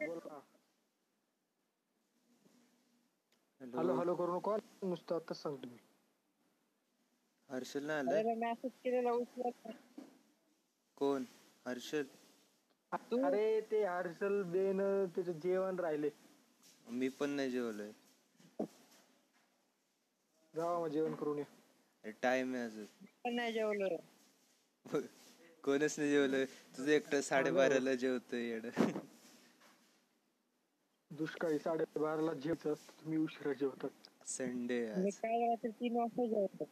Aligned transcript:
बोला 0.00 0.40
hello 3.60 3.82
hello 3.92 4.14
करू 4.14 4.34
नको 4.34 4.56
नुसतं 4.84 5.14
आताच 5.16 5.36
सांगतो 5.38 5.68
मी 5.68 5.78
हर्षल 7.50 7.84
नाही 7.84 7.98
आलाय 8.00 8.20
अरे 8.20 8.34
मेसेज 8.36 8.70
केलेला 8.78 9.12
उचलत 9.12 9.52
नाही. 9.64 9.76
कोण 10.98 11.24
हर्षल 11.66 12.06
अरे 13.22 13.44
ते 13.66 13.82
हर्षल 13.86 14.42
बेन 14.48 14.80
त्याचं 15.08 15.38
जेवण 15.40 15.78
राहिले 15.80 16.10
मी 16.86 17.08
पण 17.10 17.30
नाही 17.30 17.50
जेवलोय 17.50 17.92
जावा 20.54 20.78
मग 20.78 20.88
जेवण 20.88 21.14
करून 21.14 21.38
या 21.38 21.44
टाइम 22.22 22.54
आहे 22.54 22.64
अजून 22.64 22.86
पण 23.24 23.34
नाही 23.34 23.52
जेवलो 23.52 23.96
कोणच 25.64 25.98
नाही 25.98 26.10
जेवलोय 26.10 26.44
तुझं 26.74 26.90
एकटं 26.92 27.20
साडेबाराला 27.22 27.94
जेवतोय 27.96 28.42
येड 28.44 28.66
दुष्काळी 31.18 31.58
साडेबाराला 31.58 32.32
जेवत 32.34 32.66
तुम्ही 32.66 33.18
उशिरा 33.18 33.52
जेवतात. 33.52 33.90
संडे 34.28 34.80
मी 34.96 35.10
काल 35.12 35.42
रात्री 35.42 35.70
तीन 35.70 35.96
वाजता 35.96 36.26
जेवतो 36.26 36.64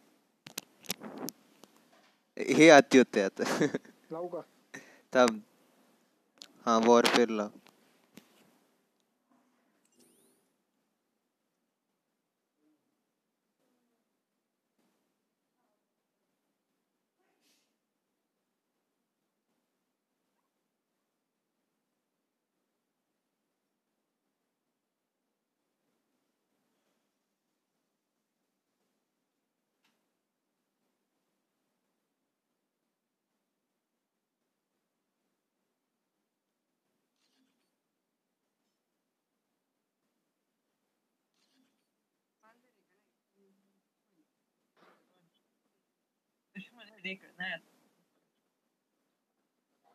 हे 2.36 2.68
अति 2.70 2.98
होते 2.98 3.20
आता. 3.22 3.44
लावू 4.12 4.28
का? 4.28 4.42
थांब. 5.12 5.40
हा 6.66 6.78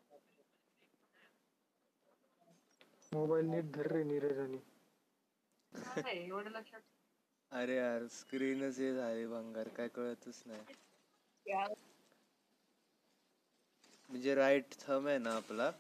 वॉरफेअरला 0.09 0.51
मोबाईल 3.11 3.45
नीट 3.47 3.72
धर 3.73 3.91
रे 3.91 4.03
नीरजानी 4.05 4.59
अरे 7.51 7.75
यार 7.75 8.07
स्क्रीनच 8.11 8.79
हे 8.79 8.94
झाली 8.94 9.25
भंगार 9.27 9.67
काय 9.77 9.88
कळतच 9.89 10.41
नाही. 10.45 10.63
म्हणजे 14.09 14.33
राईट 14.35 14.73
थम 14.79 15.07
आहे 15.07 15.17
ना 15.17 15.35
आपला? 15.35 15.72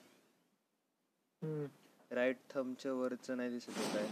हम्म. 1.41 1.69
राईट 2.11 2.37
थमच्या 2.49 2.93
वरच 2.93 3.29
नाही 3.31 3.49
दिसत 3.49 3.77
आहे 3.77 3.87
काय? 3.87 4.07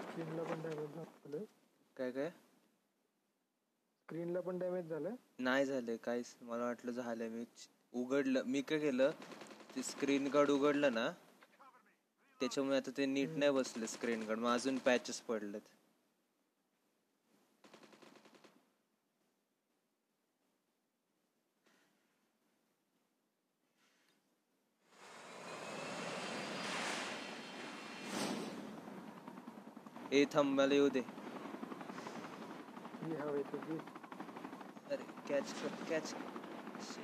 स्क्रीनला 0.00 0.44
पण 0.44 0.62
काय 1.96 2.10
काय? 2.12 2.30
स्क्रीनला 4.04 4.40
पण 4.40 4.58
डॅमेज 4.58 4.88
झालं? 4.88 5.14
नाही 5.40 5.64
झाले 5.66 5.96
काहीच. 5.98 6.34
मला 6.40 6.64
वाटलं 6.64 6.92
झालं. 6.92 7.28
मी 7.30 7.44
उघडलं 7.92 8.42
मी 8.46 8.60
काय 8.62 8.78
केलं 8.78 9.10
ते 9.74 9.82
स्क्रीन 9.84 10.26
गार्ड 10.34 10.50
उघडलं 10.50 10.94
ना 10.94 11.08
त्याच्यामुळे 12.40 12.76
आता 12.76 12.90
ते 12.96 13.06
नीट 13.06 13.36
नाही 13.36 13.52
बसले 13.52 13.86
स्क्रीन 13.88 14.22
गार्ड 14.22 14.38
मग 14.40 14.52
अजून 14.52 14.78
पॅचेस 14.84 15.20
पडलेत. 15.22 15.60
ए 30.12 30.24
थांब 30.32 30.54
मला 30.54 30.74
येऊ 30.74 30.88
दे. 30.88 31.02
Better 34.94 35.10
catch, 35.26 35.50
catch. 35.90 36.08
Shit. 36.78 37.02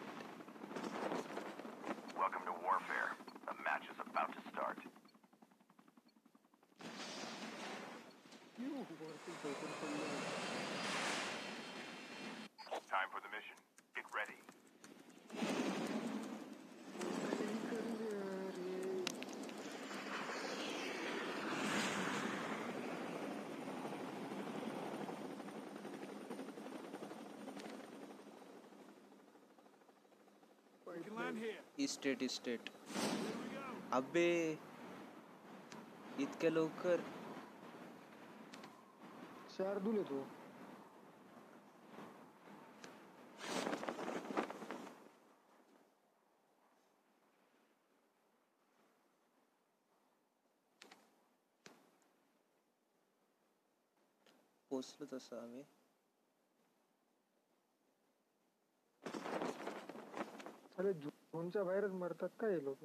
Welcome 2.16 2.42
to 2.46 2.52
warfare. 2.62 3.16
The 3.46 3.54
match 3.64 3.82
is 3.90 3.98
about 3.98 4.30
to 4.30 4.38
start. 4.52 4.78
You 8.60 8.66
open 8.78 8.94
for 8.94 9.86
me. 9.90 9.98
Time 12.88 13.08
for 13.10 13.20
the 13.22 13.30
mission. 13.34 13.56
Get 13.96 14.04
ready. 14.14 14.49
Estate 31.78 32.22
estate 32.22 32.70
अबे 33.92 34.28
इतक्या 36.18 36.50
लवकर. 36.50 37.00
शार्दूल 39.56 39.94
आहे 39.98 40.04
तू. 40.08 40.22
पोचलो 54.70 55.06
तसं 55.12 55.36
आम्ही 55.36 55.62
अरे 60.80 60.92
झोनच्या 60.94 61.64
बाहेरच 61.64 61.92
मरतात 61.92 62.28
का 62.40 62.48
हे 62.48 62.64
लोक 62.64 62.84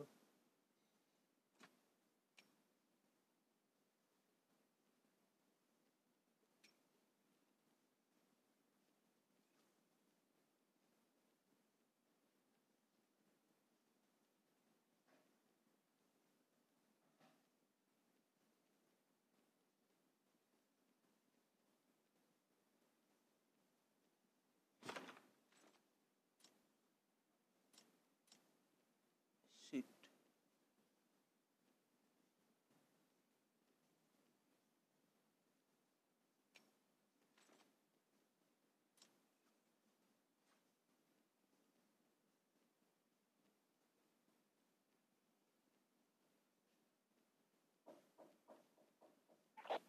shit 29.64 29.86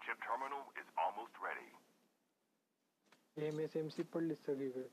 Chip 0.05 0.19
terminal 0.23 0.65
is 0.81 0.89
almost 0.97 1.35
ready. 1.39 1.71
M 3.37 3.61
S 3.61 3.77
M 3.77 3.89
C 3.89 4.03
पडली 4.15 4.35
सगळीकडे 4.37 4.89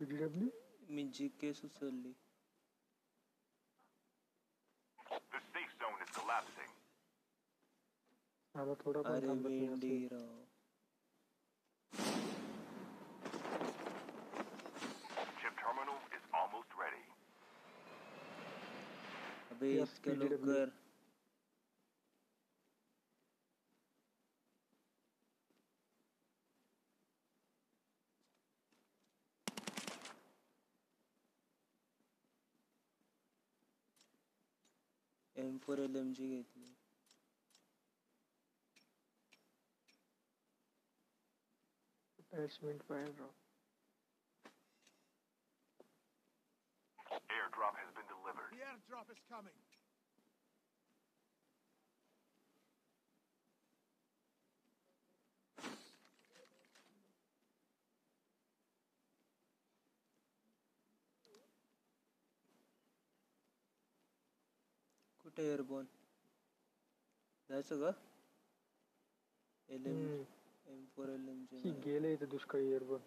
पीडब्ल्यू 0.00 0.48
मी 0.90 1.04
जी 1.14 1.28
के 1.40 1.52
सुचवली 1.54 2.12
The 5.32 5.40
safe 5.48 5.72
zone 5.80 6.00
is 6.00 6.10
collapsing. 6.12 6.72
आता 8.54 8.74
थोडा 8.80 9.02
पण 9.02 9.12
अरे 9.12 9.26
थांबत 9.26 9.50
नाही 9.50 9.60
मेंढी 9.60 10.04
असं. 10.04 10.14
राव 10.14 10.44
अबे 19.56 19.70
इसका 19.74 20.14
कर 20.40 20.72
M 35.36 35.56
four 35.58 35.80
L 35.80 35.96
M 35.96 36.12
G 36.14 36.28
घेतली. 36.30 36.74
अटॅचमेंट 42.18 42.82
फाईल 42.82 43.12
रॉक 43.18 43.45
airdrop 48.76 49.10
is 49.10 49.20
coming. 49.28 49.56
कुठे 65.20 65.42
एअरबोन 65.44 65.84
जायचं 67.50 67.80
का 67.80 67.90
L 69.68 69.86
M 69.86 69.98
M 70.66 70.84
four 70.96 71.08
L 71.08 71.28
M 71.28 71.44
G 71.52 71.70
गेले 71.84 72.12
इथं 72.12 72.28
दुष्काळी 72.30 72.70
एअरबन 72.72 73.00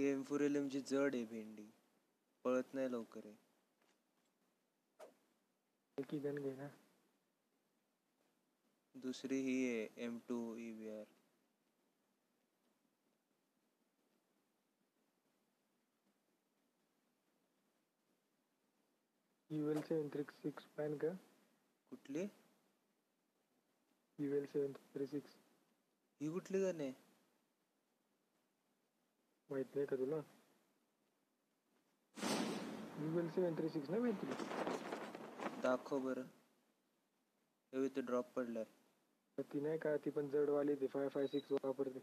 ही 0.00 0.06
M 0.10 0.22
four 0.24 0.42
L 0.42 0.56
M 0.56 0.68
G 0.68 0.80
जड 0.90 1.14
आहे 1.14 1.24
भेंडी 1.30 1.66
पळत 2.44 2.74
नाही 2.74 2.90
लवकर 2.92 3.26
आहे. 3.26 3.36
एकी 5.98 6.18
घे 6.20 6.32
ना. 6.56 6.68
दुसरी 8.94 9.38
ही 9.42 9.54
आहे 9.68 10.04
M 10.04 10.18
two 10.28 10.38
E 10.58 10.70
V 10.72 10.88
R 10.98 11.04
U L 19.50 19.80
seven 19.82 20.08
three 20.08 20.22
six 20.32 20.64
pan 20.76 20.96
का? 20.98 21.08
कुठली? 21.92 22.28
युएल 24.18 24.46
सेवन 24.46 24.72
थ्री 24.94 25.06
सिक्स 25.06 25.36
ही 26.20 26.28
कुठली 26.32 26.60
गाणे 26.62 26.90
माहीत 29.50 29.74
नाही 29.76 29.86
का 29.86 29.96
तुला? 29.96 30.16
युएल 33.02 33.28
सेवन 33.30 33.54
थ्री 33.56 33.68
सिक्स 33.68 33.90
नाही 33.90 34.02
माहीत 34.02 34.20
तुला 34.22 35.60
दाखव 35.62 35.98
बरं. 35.98 36.26
हे 37.72 37.84
इथे 37.86 38.00
ड्रॉप 38.02 38.32
पडलाय. 38.36 38.64
ती 39.52 39.60
नाही 39.60 39.78
का 39.78 39.96
ती 40.04 40.10
पण 40.10 40.28
जडवाली 40.30 40.74
ती 40.74 40.86
फाय 40.86 41.08
फाय 41.08 41.26
सिक्स 41.26 41.52
वापरते. 41.52 41.98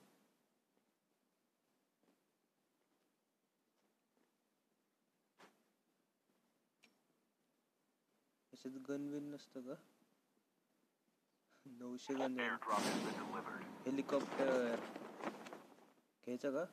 याच्यात 8.53 8.77
गन 8.87 9.09
बिन 9.11 9.29
नसतं 9.33 9.61
का 9.61 9.75
नऊशे 11.65 12.13
गन. 12.13 12.39
हेलिकॉप्टर 13.85 14.75
घ्यायचं 16.25 16.51
का? 16.51 16.65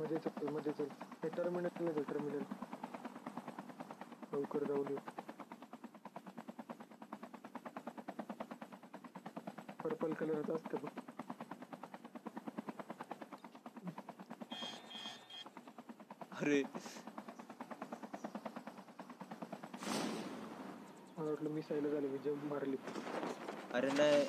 मध्ये 0.00 0.18
चलमध्ये 0.18 0.72
चल. 0.72 0.88
हे 1.22 1.28
टर्मिनल 1.28 1.68
नाही 1.80 2.02
टर्मिनल 2.02 2.42
लवकर 4.32 4.64
जाऊ 4.64 4.84
दे. 4.84 4.96
पर्पल 9.84 10.12
कलरच 10.12 10.50
असतं 10.50 10.78
बघ. 10.82 10.90
अरे. 16.32 16.62
मला 21.18 21.30
वाटलं 21.30 21.50
मिसाईल 21.50 21.90
झालं 21.90 22.08
मी 22.08 22.18
जम्प 22.24 22.44
मारली. 22.44 22.76
अरे 23.74 23.90
नाही. 23.92 24.26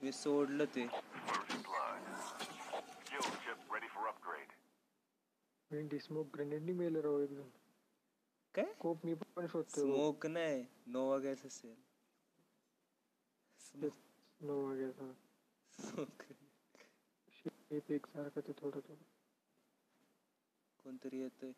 मी 0.00 0.12
सोडलं 0.12 0.64
ते 0.74 0.86
First 1.28 1.56
blood. 1.64 2.06
Skill 2.20 3.26
chip 3.44 3.74
ready 3.74 3.88
for 3.94 4.04
upgrade. 4.10 4.52
भेंडी 5.70 5.79
स्मोक 5.98 6.26
ग्रेनेडनी 6.34 6.72
मेलं 6.72 7.00
राव 7.00 7.20
एकदम. 7.20 7.48
काय? 8.54 8.74
कोप 8.80 9.04
मी 9.04 9.14
पण 9.14 9.46
शोधतोय 9.46 9.82
स्मोक 9.82 10.26
नाही 10.26 10.64
नोवा 10.86 11.18
गॅस 11.18 11.44
असेल. 11.46 11.74
नो 14.40 14.56
वाग्याचा 14.66 15.12
Smoke. 15.72 16.24
शेप 17.32 17.90
एक 17.90 18.06
सारखं 18.06 18.40
ते 18.40 18.52
थोडं 18.52 18.80
थोडं. 18.80 19.04
कोणतरी 20.78 21.20
येतंय. 21.20 21.52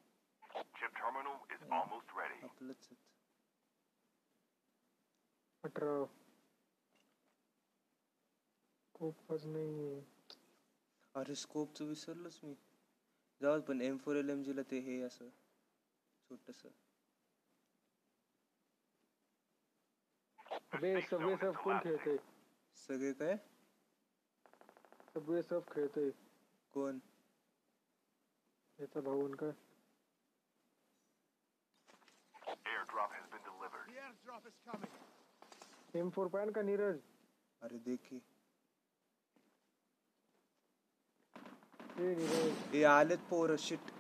Chip 0.75 0.93
terminal 0.95 1.39
is 1.51 1.63
almost 1.71 2.13
ready. 2.13 2.43
आपलंच 2.43 2.77
आहेत. 2.83 2.97
अठरा. 5.65 6.05
कोपच 8.95 9.45
नाही. 9.47 10.01
अरे 11.15 11.35
स्कोपचं 11.35 11.85
विसरलोच 11.85 12.41
मी. 12.45 12.55
जाऊ 13.43 13.61
पण 13.61 13.81
एम 13.81 13.97
फोर 13.97 14.17
एल 14.17 14.31
एम 14.31 14.43
जीला 14.43 14.63
ते 14.71 14.79
हे 14.81 15.01
असं 15.03 15.29
छोटस 16.31 16.63
बे 20.81 21.01
सबवे 21.01 21.37
सर्फ 21.37 21.57
कोण 21.65 21.79
खेळतंय 21.79 22.17
सगळे 22.77 23.13
काय 23.13 23.37
सबवे 25.15 25.43
सर्फ 25.43 25.73
खेळतोय 25.73 26.11
कोण 26.75 26.99
याचा 28.79 29.01
भाऊन 29.01 29.35
का 29.35 29.51
Airdrop 32.67 33.13
has 33.13 33.27
been 33.27 33.43
delivered. 33.43 33.85
The 33.89 34.01
airdrop 34.01 34.47
is 34.47 34.57
coming. 34.65 34.95
M 35.95 36.11
four 36.11 36.29
का 36.51 36.63
नीरज 36.63 36.99
अरे 37.63 37.79
देखी 37.79 38.19
हे 41.99 42.83
आलेत 42.85 43.19
पोर 43.31 43.57
शिट 43.59 43.91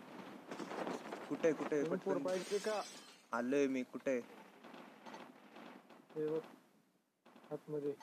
कुठे 1.29 1.53
कुठे? 1.53 1.83
पटकन. 1.85 2.23
पाहिजे 2.25 2.59
का? 2.59 2.83
आलोय 3.33 3.67
मी 3.69 3.83
कुठे? 3.93 4.17
आतमध्ये. 7.53 7.95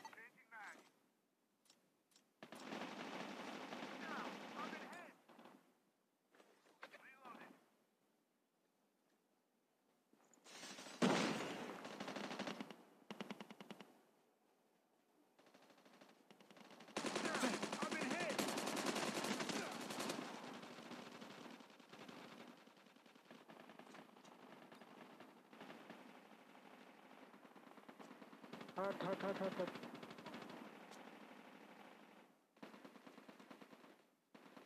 हाट 28.79 29.03
हाट 29.03 29.23
हाट 29.25 29.41
हाट 29.41 29.59
हाट 29.59 29.69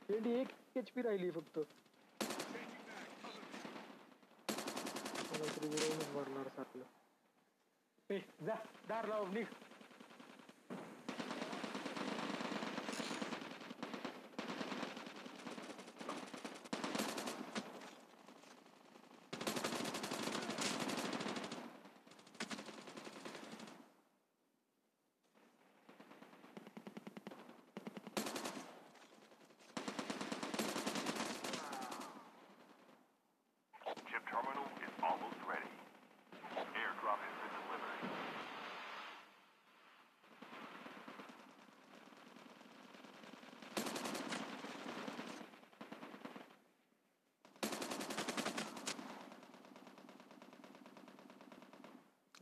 भेंडी 0.09 0.31
एक 0.33 0.51
एच 0.77 0.89
पी 0.89 1.01
राहिली 1.01 1.29
फक्त. 1.31 1.59
मला 5.21 5.43
उडवूनच 5.43 6.07
मारणार 6.15 6.47
सारखं. 6.55 6.83
ए 8.09 8.19
जा 8.41 8.55
दार 8.89 9.07
लाव 9.07 9.31
निघ. 9.33 9.47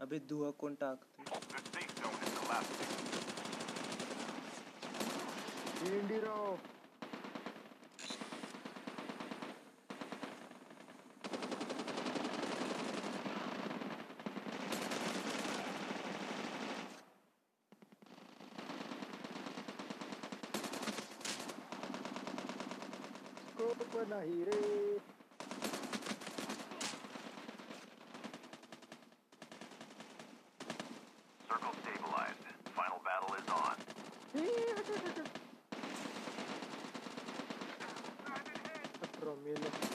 अबे 0.01 0.19
दुवा 0.29 0.49
कोण 0.59 0.75
टाकतो 0.81 1.23
नाही 24.09 24.43
रे। 24.45 24.90
Promille. 39.19 39.90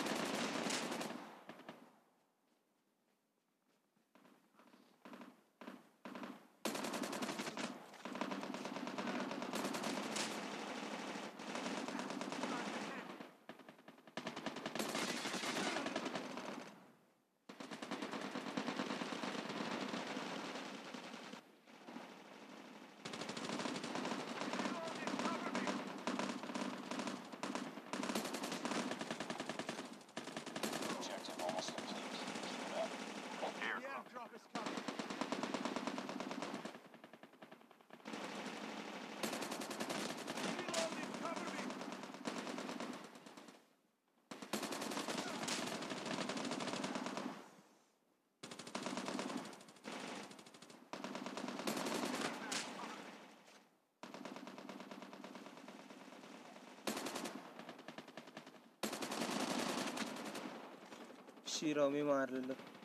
शिरामी 61.57 62.03
मारलेलं. 62.03 62.76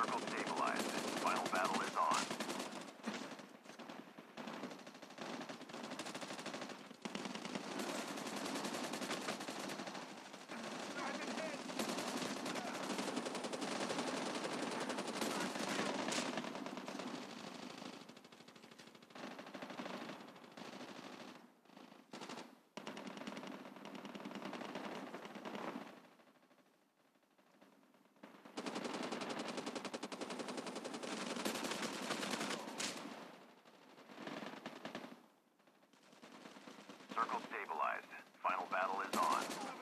Circle 0.00 0.20
table. 0.32 0.59
Circle 37.20 37.40
stabilized. 37.52 38.08
Final 38.42 38.66
battle 38.72 38.96
is 39.04 39.14
on. 39.18 39.79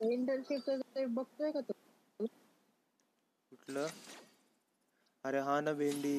इंटर्नशिपचं 0.00 1.14
बघतोय 1.14 1.50
का 1.52 1.60
तू? 1.62 1.72
कुठलं? 3.52 3.88
अरे 5.24 5.40
हा 5.42 5.60
ना 5.60 5.72
भेंडी. 5.74 6.16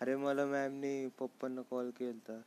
अरे 0.00 0.14
मला 0.16 0.44
मॅमनी 0.46 0.94
पप्पांना 1.18 1.62
कॉल 1.64 1.90
केलता. 1.96 2.40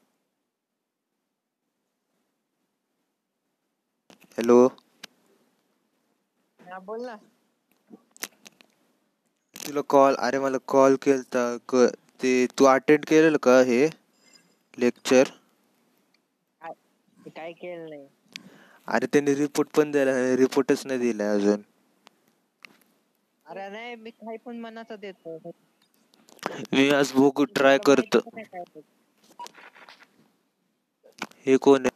हॅलो 4.38 4.58
बोल 6.82 7.05
ना. 7.05 7.19
तुला 9.69 9.82
कॉल 9.89 10.15
अरे 10.19 10.39
मला 10.39 10.58
कॉल 10.67 10.95
केलता 11.01 11.43
क- 11.69 11.89
ते 12.21 12.32
तू 12.58 12.65
अटेंड 12.67 13.05
केलेलं 13.05 13.38
का 13.43 13.60
हे 13.65 13.86
लेक्चर 14.77 15.32
काय 17.29 17.53
केलं 17.53 17.89
नाही. 17.89 18.08
अरे 18.88 19.08
त्यांनी 19.08 19.34
रिपोर्ट 19.36 19.69
पण 19.73 19.91
दिला 19.91 20.12
रिपोर्टच 20.38 20.86
नाही 20.86 20.99
दिलाय 20.99 21.34
अजून. 21.36 21.62
अरे 23.45 23.67
नाही 23.69 23.95
मी 23.95 24.12
काही 24.12 24.38
पण 24.39 24.60
मनाचा 24.60 24.95
देतो. 24.97 25.38
मी 26.73 26.88
आज 26.91 27.12
बघू 27.13 27.45
ट्राय 27.51 27.77
करतो. 27.86 28.19
हे 31.39 31.58
कोण 31.60 31.86
आहे? 31.86 31.91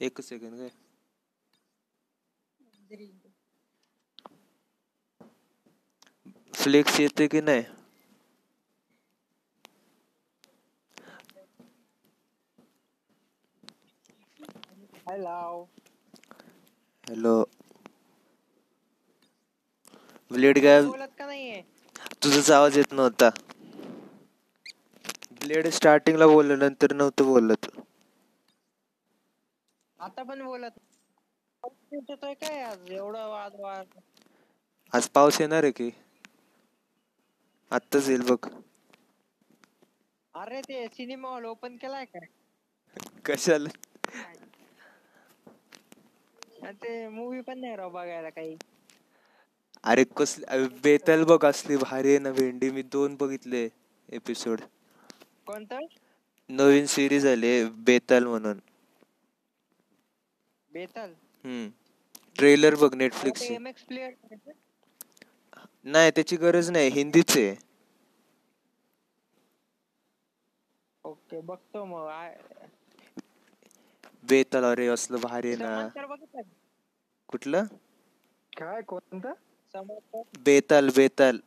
एक 0.00 0.20
सेकंड 0.22 0.58
काय 0.58 0.70
फ्लेक्स 6.64 6.98
येते 7.00 7.26
की 7.26 7.40
नाही? 7.40 7.62
हॅलो 15.08 15.66
हॅलो 17.04 17.34
ब्लेड 20.30 20.58
नाहीये? 21.20 21.60
तुझाच 22.22 22.50
आवाज 22.50 22.76
येत 22.78 22.92
नव्हता. 22.92 23.30
ब्लेड 25.40 25.66
स्टार्टिंगला 25.70 26.26
बोललं 26.26 26.58
नंतर 26.58 26.92
नव्हतं 26.92 27.24
बोलत 27.24 27.66
आता 29.98 30.22
पण 30.22 30.42
बोलत 30.44 30.78
काय 32.34 32.60
आज? 32.62 32.90
एवढं 32.90 33.28
वाद 33.28 33.54
वाद. 33.60 33.98
आज 34.92 35.08
पाऊस 35.08 35.40
येणार 35.40 35.62
आहे 35.62 35.72
की? 35.72 35.90
आत्ताच 37.70 38.08
येईल 38.08 38.22
बघ. 38.28 38.48
अरे 40.34 40.60
ते 40.64 40.80
सिनेमा 40.90 41.28
हॉल 41.30 41.44
ओपन 41.46 41.76
केलाय 41.78 42.04
का 42.06 42.26
कशाला? 43.24 43.70
ते 46.74 46.92
मूवी 47.10 47.40
पण 47.42 47.58
नाही 47.60 47.76
राव 47.76 47.90
बघायला 47.92 48.30
काही. 48.30 48.56
अरे 49.84 50.04
कसली 50.16 50.66
बेताल 50.82 51.22
बघ 51.24 51.44
असली 51.44 51.76
भारी 51.78 52.08
आहे 52.08 52.18
ना 52.18 52.32
भेंडी 52.32 52.70
मी 52.70 52.82
दोन 52.92 53.16
बघितले 53.16 53.68
एपिसोड 54.08 54.60
कोणतं? 55.46 55.86
नवीन 56.50 56.86
सिरीज 56.88 57.26
आली 57.26 57.52
बेताल 57.84 58.24
म्हणून. 58.26 58.58
बेताल? 60.70 61.14
हम्म. 61.44 61.70
ट्रेलर 62.36 62.74
बघ 62.76 62.94
नेटफ्लिक्स 62.94 63.50
नाही 65.84 66.10
त्याची 66.10 66.36
गरज 66.36 66.70
नाही 66.70 66.88
हिंदीच 66.90 67.36
आहे. 67.36 67.54
ओके 71.04 71.40
बघतो 71.42 71.84
मग. 71.84 72.08
बेताल 74.24 74.64
अरे 74.64 74.86
असलं 74.86 75.20
भारी 75.20 75.48
आहे 75.48 75.56
ना. 75.56 75.70
समांतर 75.70 76.06
बघितलं 76.06 76.40
का? 76.42 76.48
कुठलं? 77.28 77.64
काय 78.52 78.80
कोणतं? 78.82 79.32
समांतर 79.74 80.22
बेताल 80.44 80.88
बेताल. 80.96 81.38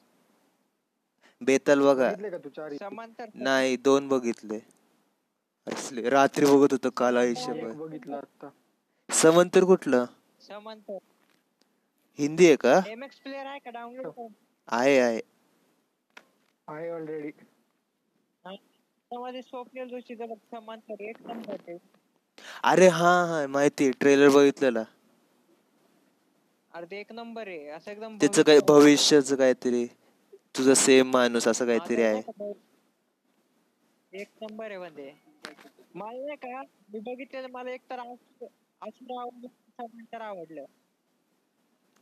बेताल 1.41 1.81
बघा. 1.81 2.07
बघितले 2.07 2.29
का 2.29 2.37
तू 2.37 2.49
चार 2.49 2.73
समांतर 2.75 3.29
नाही 3.35 3.75
दोन 3.77 4.07
बघितले. 4.07 4.59
असले. 5.67 6.09
रात्री 6.09 6.45
बघत 6.45 6.71
होतो 6.71 6.89
काल 6.97 7.17
आयुष्यभर. 7.17 7.69
एक 7.69 7.77
बघितलं 7.77 8.15
आता. 8.17 8.49
समंतर 9.09 9.63
कुठलं? 9.63 10.05
समांतर. 10.41 10.97
हिंदी 12.19 12.45
आहे 12.47 12.55
का? 12.55 12.79
एम 12.87 13.03
एक्स 13.03 13.19
प्लेअर 13.19 13.45
आहे 13.45 13.59
का? 13.59 13.71
डाउनलोड 13.71 14.27
आहे 14.67 14.99
आहे. 14.99 15.19
आहे 16.67 16.89
ऑलरेडी 16.89 17.31
त्यामध्ये 19.11 19.41
स्वप्नील 19.41 19.87
जोशीचं 19.87 20.27
बघ 20.27 20.37
समांतर 20.51 21.01
एक 21.01 21.21
नंबर 21.21 21.55
आहे. 21.67 21.77
अरे 22.63 22.87
हा 22.87 23.13
हा 23.25 23.45
माहिती 23.47 23.91
ट्रेलर 23.91 24.29
बघितलेला. 24.29 24.83
अरे 26.71 26.85
ते 26.85 26.99
एक 26.99 27.11
नंबर 27.11 27.47
आहे. 27.47 27.67
असं 27.67 27.91
एकदम 27.91 28.17
त्याचं 28.17 28.43
काय 28.43 28.59
भविष्य- 28.59 28.81
भविष्याचं 28.81 29.35
काहीतरी. 29.35 29.85
तुझा 30.57 30.73
सेम 30.73 31.11
माणूस 31.11 31.47
असं 31.47 31.65
काहीतरी 31.65 32.01
आहे. 32.01 32.21
एक 34.13 34.27
नंबर 34.41 34.65
आहे 34.65 34.77
म्हणजे. 34.77 35.13
मला 35.95 36.25
नाही 36.25 36.35
का 36.35 36.61
मी 36.93 36.99
बघितलेलं 36.99 37.47
मला 37.51 37.71
एक 37.71 37.81
तर 37.89 37.99
आसुर 37.99 39.19
आवडलं 39.21 40.23
आवडलं. 40.23 40.65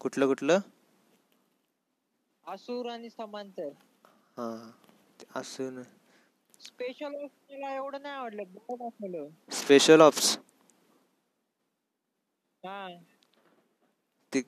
कुठलं 0.01 0.27
कुठलं? 0.27 0.59
आसूर 2.45 2.89
आणि 2.89 3.09
समांतर. 3.09 3.69
हा 4.37 4.47
ते 5.19 5.25
असं 5.35 5.73
ना. 5.73 5.83
स्पेशल 6.59 7.15
मला 7.15 7.73
एवढं 7.75 8.01
नाही 8.01 8.15
आवडलं 8.15 8.43
बरं 8.45 8.77
दाखवलं 8.77 9.27
स्पेशल 9.53 10.01
ऑप्स 10.01 10.37
हा. 12.63 12.87
ते 14.33 14.41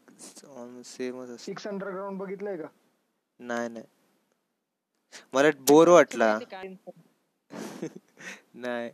सेमच 0.86 1.30
असं 1.30 1.38
सिक्स 1.38 1.68
अंडरग्राऊंड 1.68 2.20
बघितलंय 2.20 2.58
का? 2.58 2.68
नाही 3.40 3.70
नाही. 3.70 3.86
मला 5.34 5.50
बोर 5.68 5.90
वाटला? 5.90 6.38
नाही. 8.56 8.90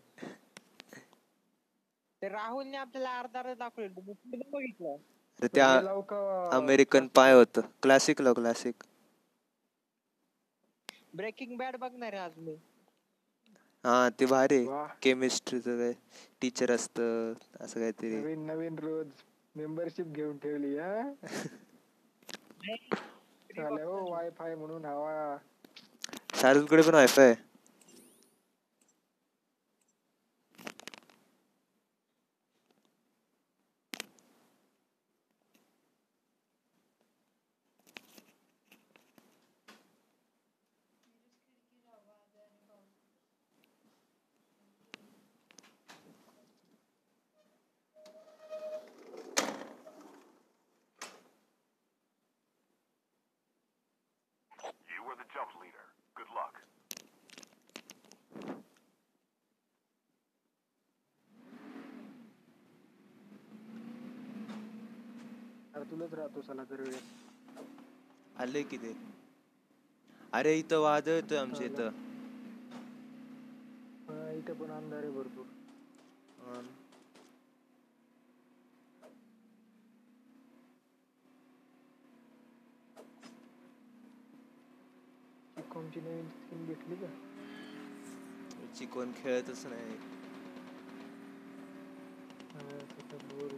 ते 2.21 2.27
राहुलने 2.29 2.77
आपल्याला 2.77 3.17
अर्धा 3.19 3.39
अर्धा 3.39 3.53
दाखवलं 3.55 3.93
बघितलं. 4.51 4.95
अरे 5.39 5.48
त्या 5.50 5.67
अमेरिकन 6.52 7.08
पाय 7.15 7.34
होत. 7.34 7.60
क्लासिक 7.82 8.22
लाव 8.22 8.34
क्लासिक 8.34 8.84
ब्रेकिंग 11.13 11.56
बॅड 11.58 11.76
बघणार 11.78 12.13
आहे 12.13 12.24
आज 12.24 12.38
मी. 12.39 12.56
हा 13.84 14.10
ते 14.12 14.26
भारी 14.26 14.60
वा 14.62 14.86
केमिस्ट्रीचं 15.02 15.78
काय? 15.78 15.93
टीचर 16.41 16.72
असतं 16.72 17.34
असं 17.60 17.80
काहीतरी. 17.80 17.98
नवीन 18.13 18.46
नवीन 18.48 18.78
रोज 18.80 19.24
मेंबरशिप 19.56 20.08
घेऊन 20.10 20.38
ठेवली 20.38 20.76
हा? 20.78 20.93
चालेल 23.50 23.84
हो 23.84 24.00
वायफाय 24.06 24.56
म्हणून 24.56 24.86
हवा. 24.86 25.38
शाहरुखकडे 26.36 26.82
पण 26.82 26.93
वायफाय 26.93 27.34
तुलाच 27.34 27.52
तर 66.61 66.81
वेळेस 66.81 67.11
आले 68.35 68.63
की 68.63 68.77
ते. 68.77 68.93
अरे 70.33 70.53
इथं 70.59 70.79
वादळ 70.81 71.11
येतोय 71.11 71.37
आमच्या 71.37 71.65
इथं. 71.65 71.89
हा, 74.09 74.17
इथे 74.31 74.53
पण 74.55 74.71
अंधार 74.71 74.99
आहे 74.99 75.11
भरपूर. 75.13 75.45
चिकॉमची 85.57 86.01
नवीन 86.01 86.27
स्किन 86.31 86.65
भेटली 86.65 86.95
का? 86.97 87.11
चिकन 88.75 89.11
खेळतच 89.15 89.65
नाही 89.65 89.97
हा, 92.53 92.61
त्याच्यात 92.87 93.23
बोर 93.25 93.57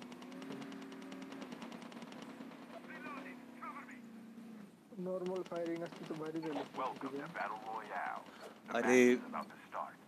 नॉर्मल 5.15 5.41
फायरिंग 5.49 5.83
असती 5.83 6.09
तर 6.09 6.13
भारी 6.19 6.39
झाली 6.41 6.59
Welcome 6.77 7.13
to 7.17 7.27
Battle 7.35 7.59
Royale. 7.67 8.23
The 8.67 8.77
अरे 8.77 8.97
match 8.97 9.19
is 9.19 9.27
about 9.29 9.51
to 9.51 9.59
start. 9.67 10.01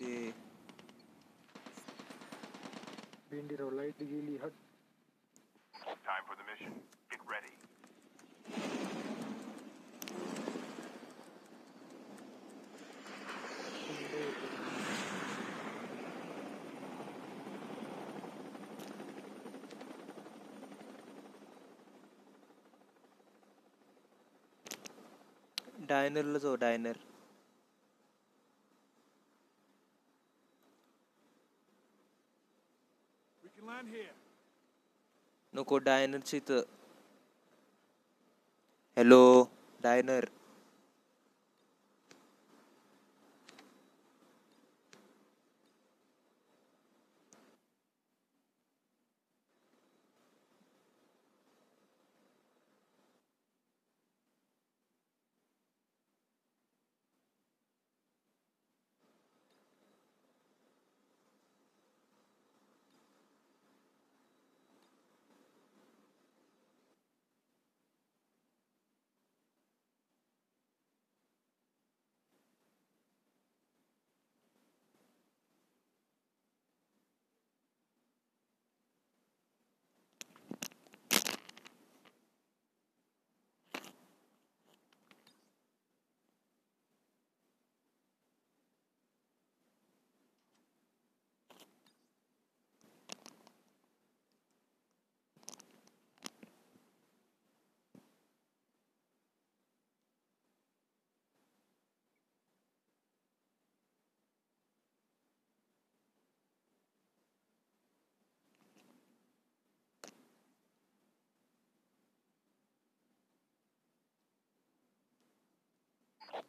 ते 0.00 0.10
भेंडीराव 3.30 3.70
लाइट 3.80 4.02
गेली 4.02 4.36
हट 4.44 4.60
Time 6.06 6.24
for 6.28 6.36
the 6.38 6.44
mission. 6.46 6.74
Get 7.12 7.22
ready. 7.32 7.54
डायनरला 25.92 26.38
जाऊ 26.38 26.56
डायनर. 26.58 26.96
नको 35.54 35.78
डायनरच्या 35.80 36.36
इथं. 36.36 36.62
Hello 38.96 39.20
diner 39.80 40.24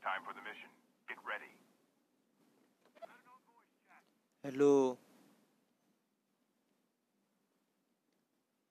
Time 0.03 0.22
for 0.33 0.39
the 0.39 0.43
mission. 0.43 0.69
Get 1.07 1.17
ready. 1.25 1.51
Hello 4.43 4.71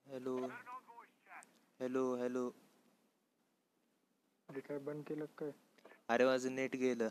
hello 0.07 0.35
hello 1.81 2.05
hello 2.17 2.45
अरे 4.49 4.61
काय 4.61 4.79
बंद 4.81 5.05
केलं 5.07 5.27
काय? 5.39 5.51
अरे 6.09 6.25
माझं 6.25 6.55
नेट 6.55 6.77
गेलं. 6.77 7.09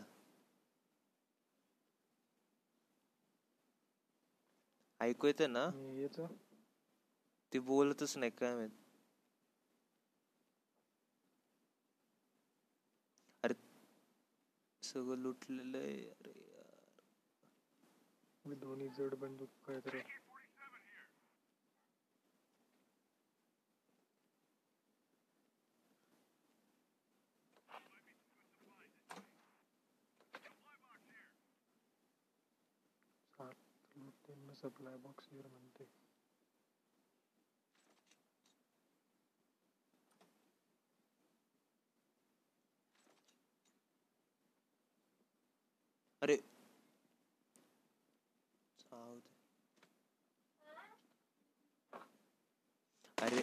ऐकू 5.00 5.26
येतं 5.26 5.52
ना? 5.52 5.64
याचं 5.94 6.26
ते 7.52 7.58
बोलतच 7.60 8.16
नाही 8.16 8.30
काय 8.32 8.54
माहीत. 8.54 8.81
सगळं 14.92 15.18
लुटलेलं 15.18 15.78
आहे 15.78 15.96
अरे 16.10 16.40
यार. 16.48 16.70
मी 18.44 18.54
दोन्ही 18.56 18.88
जड 18.90 19.14
बंदूक 19.18 19.50
काय 19.64 19.80
तर 19.82 20.00
सप्लाय 34.54 34.96
बॉक्स 34.98 35.28
अरे 53.22 53.42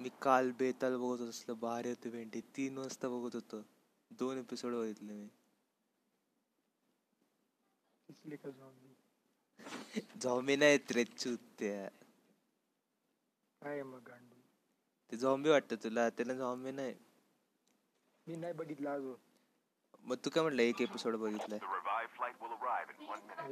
मी 0.00 0.10
काल 0.22 0.50
बेताल 0.58 0.96
बघत 0.96 1.20
होत 1.20 1.28
असलं 1.28 1.58
भारी 1.60 1.88
होते 1.88 2.10
भेंडी. 2.10 2.40
तीन 2.56 2.78
वाजता 2.78 3.08
बघत 3.10 3.34
होतो. 3.34 3.62
दोन 4.10 4.38
एपिसोड 4.38 4.74
बघितले 4.74 5.12
मी. 5.14 5.28
दिसली 8.08 8.36
का 8.38 8.50
झॉम्बी 10.18 10.56
नाहीत 10.56 10.92
रे 10.92 11.04
चुत्या 11.06 11.88
काय 13.62 13.82
मग 13.84 14.02
गांडू? 14.04 14.40
ते 15.12 15.16
झॉम्बी 15.16 15.50
वाटतं 15.50 15.76
तुला. 15.82 16.08
त्याला 16.10 16.34
झॉम्बी 16.34 16.72
नाही. 16.72 16.94
मी 18.26 18.36
नाही 18.36 18.52
बघितलं 18.54 18.90
अजून. 18.90 19.16
मग 20.04 20.16
तू 20.24 20.30
काय 20.30 20.42
म्हटलं 20.42 20.62
एक 20.62 20.80
एपिसोड 20.80 21.16
बघितलाय. 21.16 21.58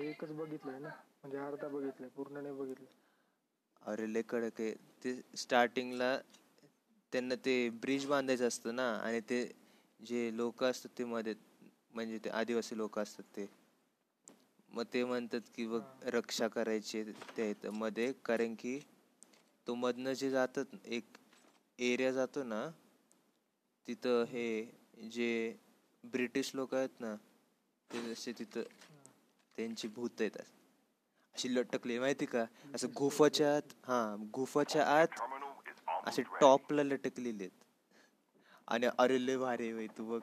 एकच 0.00 0.32
बघितलंय 0.32 0.78
ना. 0.78 0.88
म्हणजे 1.14 1.38
अर्धा 1.38 1.68
बघितलंय 1.68 2.08
पूर्ण 2.10 2.42
नाही 2.42 2.54
बघितलं. 2.54 2.86
अरे 3.88 4.06
लय 4.06 4.22
कडक 4.24 4.60
आहे. 4.60 4.72
ते 5.04 5.12
स्टार्टिंगला 5.36 6.16
त्यांना 7.12 7.34
ते 7.44 7.54
ब्रिज 7.82 8.06
बांधायचं 8.06 8.48
असतं 8.48 8.74
ना 8.74 8.88
आणि 8.98 9.20
ते 9.20 9.42
जे 10.00 10.30
लोक 10.32 10.64
असतात 10.64 10.98
ते 10.98 11.04
मध्ये 11.06 11.34
म्हणजे 11.94 12.18
ते 12.24 12.30
आदिवासी 12.30 12.76
लोक 12.76 12.98
असतात 12.98 13.36
ते. 13.36 13.46
मग 14.70 14.84
ते 14.92 15.02
म्हणतात 15.04 15.40
की 15.54 15.66
बघ 15.66 15.80
रक्षा 16.14 16.48
करायची 16.48 17.00
इथं 17.40 17.70
मध्ये 17.74 18.12
कारण 18.24 18.54
की 18.54 18.78
तो 19.66 19.74
मधनं 19.74 20.12
जे 20.12 20.30
जातात 20.30 20.74
एक 20.88 21.16
एरिया 21.78 22.10
जातो 22.12 22.42
ना 22.44 22.60
तिथं 23.86 24.24
हे 24.28 24.46
जे 25.08 25.30
ब्रिटिश 26.04 26.54
लोक 26.54 26.74
आहेत 26.74 27.00
ना 27.00 27.14
ते 27.90 28.02
जसे 28.04 28.32
तिथं 28.32 28.62
त्यांची 29.58 29.88
भूत 29.88 30.20
आहेत. 30.20 30.38
अशी 31.38 31.48
लटकली 31.54 31.98
माहिती 31.98 32.26
का? 32.26 32.44
असं 32.74 32.88
गुफाच्या 32.98 33.54
आत 33.56 33.72
हा 33.86 33.98
गुफाच्या 34.34 34.84
आत 34.94 35.20
असे. 36.08 36.22
टॉपला 36.40 36.82
लटकलेले 36.82 37.44
आहेत. 37.44 37.64
आणि 38.68 38.88
अरे 38.98 39.18
लय 39.26 39.36
भारी 39.36 39.72
बाई 39.74 39.86
तू 39.98 40.04
बघ. 40.08 40.20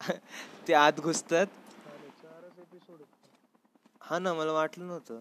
ते 0.68 0.74
आत 0.74 1.00
घुसतात. 1.00 1.46
हा 4.00 4.18
ना 4.18 4.32
मला 4.34 4.52
वाटलं 4.52 4.86
नव्हतं 4.86 5.20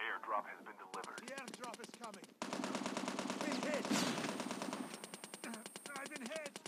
airdrop 0.00 0.44
has 0.46 0.60
been 0.64 0.78
delivered. 0.78 1.20
The 1.26 1.34
airdrop 1.34 1.76
is 1.80 1.90
coming. 2.00 2.26
Been 3.40 3.58
hit. 3.62 3.86
I've 5.96 6.10
been 6.10 6.26
hit. 6.26 6.58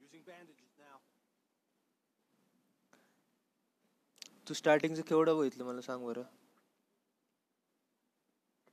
Using 0.00 0.22
bandages 0.26 0.72
now. 0.78 1.00
तू 4.54 4.58
स्टार्टिंगचं 4.58 5.02
केवढं 5.02 5.36
बघितलं 5.38 5.64
मला 5.64 5.80
सांग 5.80 6.04
बरं? 6.06 6.22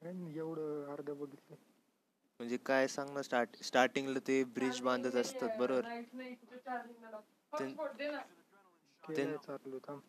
काय 0.01 0.11
नाही, 0.11 0.37
एवढं 0.37 0.91
अर्ध 0.93 1.09
बघितलं. 1.11 1.55
म्हणजे 2.39 2.57
काय 2.65 2.87
सांग 2.87 3.09
ना 3.09 3.21
स्टार्ट 3.21 3.55
स्टार्टिंगला 3.63 4.19
ते 4.27 4.43
ब्रिज 4.53 4.81
बांधत 4.81 5.15
असतात 5.15 5.57
बरोबर? 5.59 5.81
ते- 7.53 7.73
केलंय 9.03 9.37
चालू 9.37 9.79
थांब. 9.79 9.99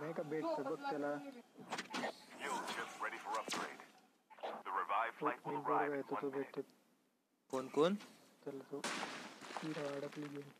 नाही 0.00 0.12
का 0.12 0.22
भेटत 0.22 0.60
बघ 0.60 0.78
त्याला. 0.80 1.14
Skill 2.36 2.58
chips 2.72 2.96
ready 3.04 3.18
for 3.18 3.38
upgrade. 3.38 3.84
The 4.64 4.72
revived 4.72 5.14
flight 5.20 5.46
will 5.46 5.58
एक 5.58 5.66
arrive 5.66 5.68
बरोबर 5.68 5.88
in 5.88 5.96
येतो 5.96 6.14
one 6.14 6.22
तो 6.22 6.28
minute. 6.28 6.36
भेटतो. 6.36 6.62
कोण 7.50 7.68
कोण? 7.68 7.94
त्याला 8.44 8.62
तो 8.72 8.80
हिरा 9.66 9.86
अडकली 9.90 10.26
गेली. 10.28 10.50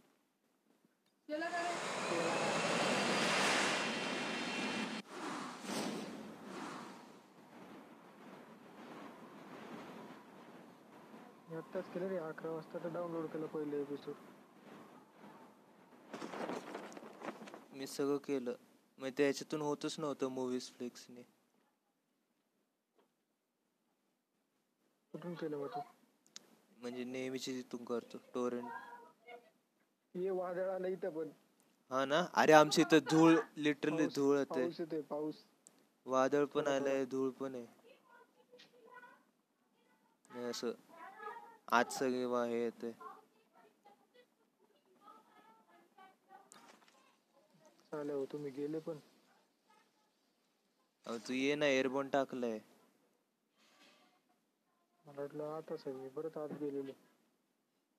मी 11.49 11.57
आत्ताच 11.57 11.89
केलं 11.95 12.09
रे 12.09 12.17
अकरा 12.19 12.51
वाजता 12.51 12.79
तर 12.85 12.93
डाउनलोड 12.95 13.27
केलं 13.33 13.47
पहिले 13.55 13.81
एपिसोड 13.81 14.15
मी 17.73 17.87
सगळं 17.87 18.17
केलं. 18.27 18.55
मग 18.99 19.09
त्याच्यातून 19.17 19.61
होतच 19.63 19.99
नव्हतं 19.99 20.29
मूवीज 20.33 20.71
फ्लिक्सने 20.77 21.23
कुठून 25.15 25.35
केलं 25.35 25.57
मग 25.59 25.69
तू? 25.75 25.81
म्हणजे 26.79 27.05
नेहमीची 27.05 27.55
जिथून 27.55 27.85
करतो 27.85 28.19
टोरेंट 28.35 28.69
ये 30.17 30.31
वादळ 30.33 30.69
आलं 30.71 30.89
इथं 30.89 31.11
पण. 31.13 31.29
हा 31.91 32.05
ना? 32.05 32.19
अरे 32.35 32.53
आमच्या 32.55 32.83
इथं 32.83 33.07
धूळ 33.09 33.37
लिटरली 33.59 34.07
धूळ 34.09 34.37
येते 34.37 34.67
पाऊस 34.67 34.81
येतोय 34.81 35.01
पाऊस. 35.05 35.45
वादळ 36.07 36.45
पण 36.47 36.67
आलंय 36.69 37.05
धूळ 37.07 37.31
पण 37.33 37.55
आहे. 37.55 37.67
आणि 40.31 40.45
असं 40.45 40.73
आज 41.73 41.93
सगळे 41.93 42.25
वा 42.27 42.45
हे 42.47 42.63
येते 42.63 42.93
चालेल 47.87 48.11
हो 48.13 48.25
तुम्ही 48.27 48.51
गेले 48.53 48.79
पण. 48.83 48.99
तू 51.21 51.33
ये 51.35 51.55
ना 51.57 51.67
एअरबोन 51.69 52.09
टाकलंय. 52.11 52.61
मला 55.05 55.21
वाटलं 55.21 55.45
आता 55.47 55.77
सगळे 55.77 56.09
परत 56.11 56.37
आत 56.39 56.53
गेलेले. 56.61 56.93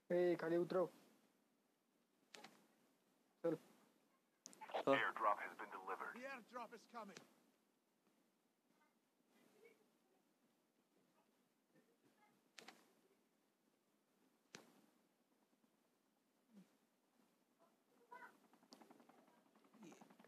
ए 0.09 0.35
खाली 0.35 0.57
उतरव 0.57 0.87
चल 3.43 3.53
हो. 3.53 4.76
Airdrop 4.87 5.39
has 5.43 5.51
been 5.59 5.67
delivered. 5.71 6.15
The 6.15 6.27
airdrop 6.31 6.71
is 6.73 6.83
coming. 6.93 7.19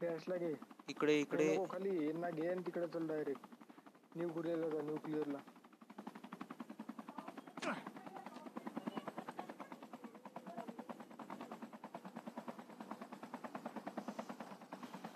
घे. 0.02 0.54
इकडे 0.90 1.20
इकडे. 1.22 1.46
नको 1.56 1.66
खाली. 1.72 1.90
यांना 2.08 2.30
घे 2.30 2.48
आणि 2.50 2.62
तिकडे 2.66 2.88
चल 2.94 3.08
डायरेक्ट 3.08 3.46
न्यूक्लिअरला 4.18 4.70
जा 4.70 4.82
न्यूक्लिअरला 4.82 5.38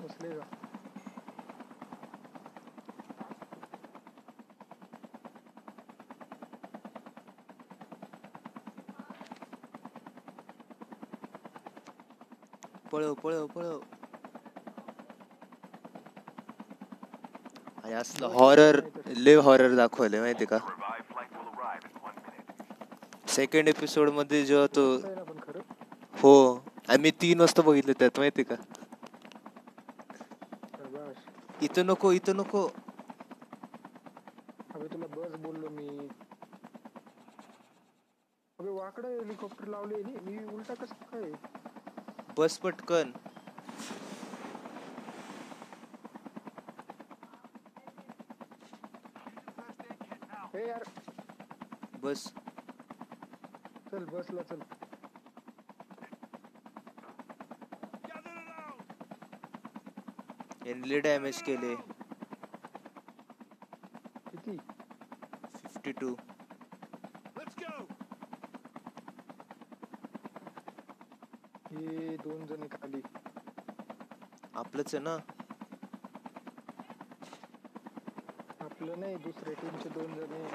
का 0.04 0.46
पळव 12.92 13.14
पळव 13.14 13.46
पळव. 13.48 13.80
आणि 17.84 17.94
असलं 17.94 18.28
हॉरर 18.28 18.80
लिव 19.08 19.42
हॉरर 19.42 19.76
दाखवलंय 19.76 20.20
माहिती 20.20 20.46
का. 20.46 20.58
सेकंड 23.28 23.68
एपिसोडमध्ये 23.68 24.44
जेव्हा 24.46 24.66
तो 24.76 24.84
हो 26.14 26.34
आणि 26.90 27.02
मी 27.02 27.12
तीन 27.12 27.40
वाजता 27.40 27.62
बघितलं 27.62 27.94
त्यात 28.00 28.20
माहिती 28.20 28.44
का? 28.44 28.56
इथं 31.74 31.86
नको 31.86 32.12
इथं 32.14 32.36
नको. 32.38 32.60
अबे 34.76 34.88
तुला 34.88 35.08
बस 35.14 35.32
बोललो 35.44 35.70
मी. 35.70 35.88
अबे 38.60 38.70
वाकडं 38.70 39.10
हेलिकॉप्टर 39.10 39.68
लावले 39.68 40.02
नी. 40.04 40.14
मी 40.26 40.44
उलटा 40.54 40.74
कसं 40.74 40.96
काय? 41.10 41.32
बस 42.38 42.58
पटकन. 42.58 43.14
ए 50.56 50.68
यार. 50.68 50.84
बस. 52.04 52.30
चल 53.92 54.06
बसला 54.14 54.42
चल. 54.42 54.62
यांनी 60.74 61.00
डॅमेज 61.00 61.42
केले 61.44 61.74
किती 64.30 64.56
फिफ्टी 65.56 65.92
टू. 66.00 66.14
हे 71.72 72.16
दोन 72.24 72.46
जण 72.46 72.66
खाली। 72.72 73.02
आपलंच 74.56 74.94
आहे 74.96 75.04
ना? 75.04 75.16
आपलं 78.66 79.00
नाही 79.00 79.16
दुसऱ्या 79.24 79.54
टीमचे 79.62 79.90
दोन 80.00 80.14
जण 80.16 80.34
आहे 80.34 80.52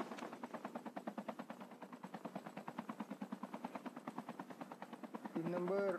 तीन 5.35 5.51
number 5.55 5.97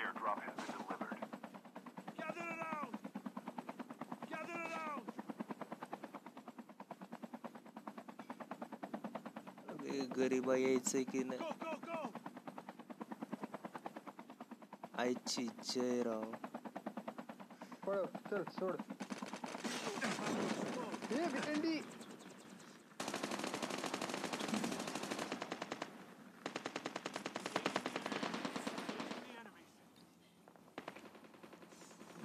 Airdrop 0.00 0.40
has 0.44 0.56
been 0.58 0.80
delivered. 0.80 1.20
Gather 2.18 2.44
around. 2.54 2.92
Gather 4.32 4.58
around. 4.66 5.10
अरे 9.70 10.00
गरीबा 10.16 10.49
यायचंय 10.62 11.02
की 11.02 11.22
नाही. 11.24 11.38
आईची 14.98 15.46
जय 15.64 16.02
राव. 16.02 16.22
चल 18.30 18.42
सोड. 18.50 18.76
हे 21.10 21.80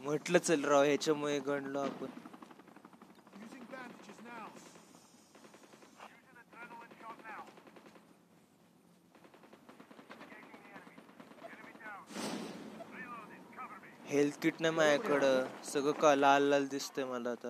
म्हटलं 0.04 0.40
चल 0.40 0.64
राव 0.66 0.84
ह्याच्यामुळे 0.84 1.40
गणलो 1.40 1.80
आपण. 1.80 2.25
तिकीट 14.46 14.62
नाही 14.62 14.74
माझ्याकडं. 14.76 15.46
सगळं 15.64 15.92
का 15.92 16.14
लाल 16.16 16.44
लाल 16.44 16.68
दिसतंय 16.68 17.06
मला 17.06 17.32
आता. 17.32 17.50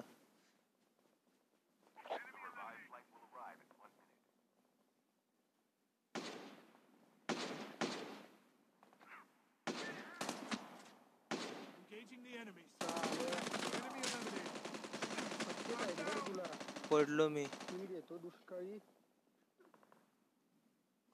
पडलो 16.91 17.27
मी. 17.29 17.45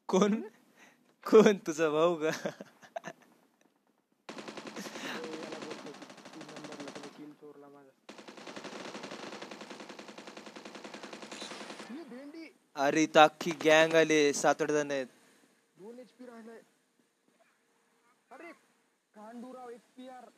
कोण? 0.09 0.41
कोण? 1.25 1.57
तुझा 1.67 1.89
भाऊ 1.89 2.15
का? 2.15 2.49
अरे 12.75 13.05
अख्खी 13.19 13.51
गँग 13.63 13.95
आली 13.95 14.33
सात 14.33 14.61
आठ 14.61 14.71
जण 14.71 14.91
आहेत. 14.91 15.07
दोन 15.77 15.99
एच 15.99 16.11
पी 16.19 16.25
राहिलाय. 16.25 16.59
अरे 18.31 18.51
गांडूराव 19.15 19.69
एक 19.69 19.81
पी 19.97 20.07
आर 20.09 20.29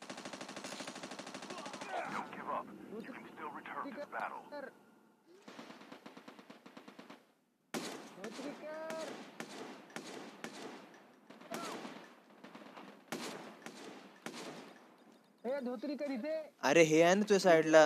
धोत्रीकर 15.64 16.10
इथे. 16.10 16.34
अरे 16.68 16.82
हे 16.82 17.00
आहे 17.02 17.14
ना 17.14 17.22
तुझ्या 17.22 17.38
साईडला 17.40 17.82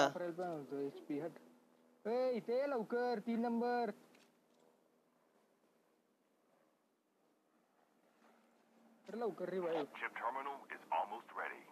इथे 2.35 2.69
लवकर 2.71 3.19
तीन 3.27 3.41
नंबर. 3.43 3.91
अरे 9.09 9.19
लवकर 9.21 9.49
रे 9.51 9.61
भाई 9.61 9.83
Chip 9.99 10.13
terminal 10.21 10.57
is 10.77 10.83
almost 10.99 11.31
ready. 11.41 11.63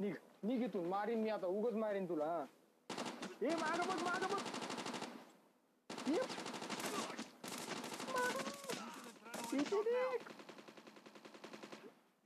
निघ 0.00 0.14
निघ 0.48 0.62
इथून 0.64 0.86
मारीन 0.88 1.18
मी 1.22 1.28
आता 1.30 1.46
उगच 1.58 1.74
मारीन 1.82 2.06
तुला 2.08 2.24
हा. 2.30 2.46
ए 3.42 3.54
माग 3.60 3.80
बघ 3.88 4.00
माग 4.02 4.24
बघ 4.32 4.40
ये. 6.14 6.22
इथे 9.60 9.82
देख. 9.88 10.30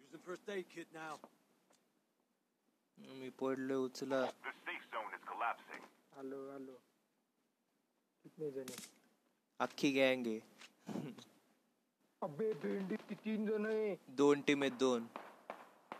Using 0.03 0.23
first 0.29 0.49
aid 0.57 0.65
kit 0.75 0.95
now. 1.01 1.15
मी 3.21 3.29
पडलोय 3.41 3.77
उचला 3.85 4.21
The 4.47 4.53
safe 4.67 4.87
zone 4.95 5.13
is 5.19 5.25
collapsing. 5.33 5.85
आलो 6.19 6.41
आलो 6.55 6.79
कितने 8.25 8.51
जण? 8.51 8.73
अख्खी 9.61 9.91
गँग 9.93 10.27
आहे 10.27 10.41
अबे 12.23 12.53
भेंडी 12.63 12.97
तीन 13.15 13.45
जण 13.47 13.67
आहे? 13.67 13.95
दोन 14.19 14.41
टीम 14.47 14.63
आहेत 14.63 14.73
दोन. 14.79 15.07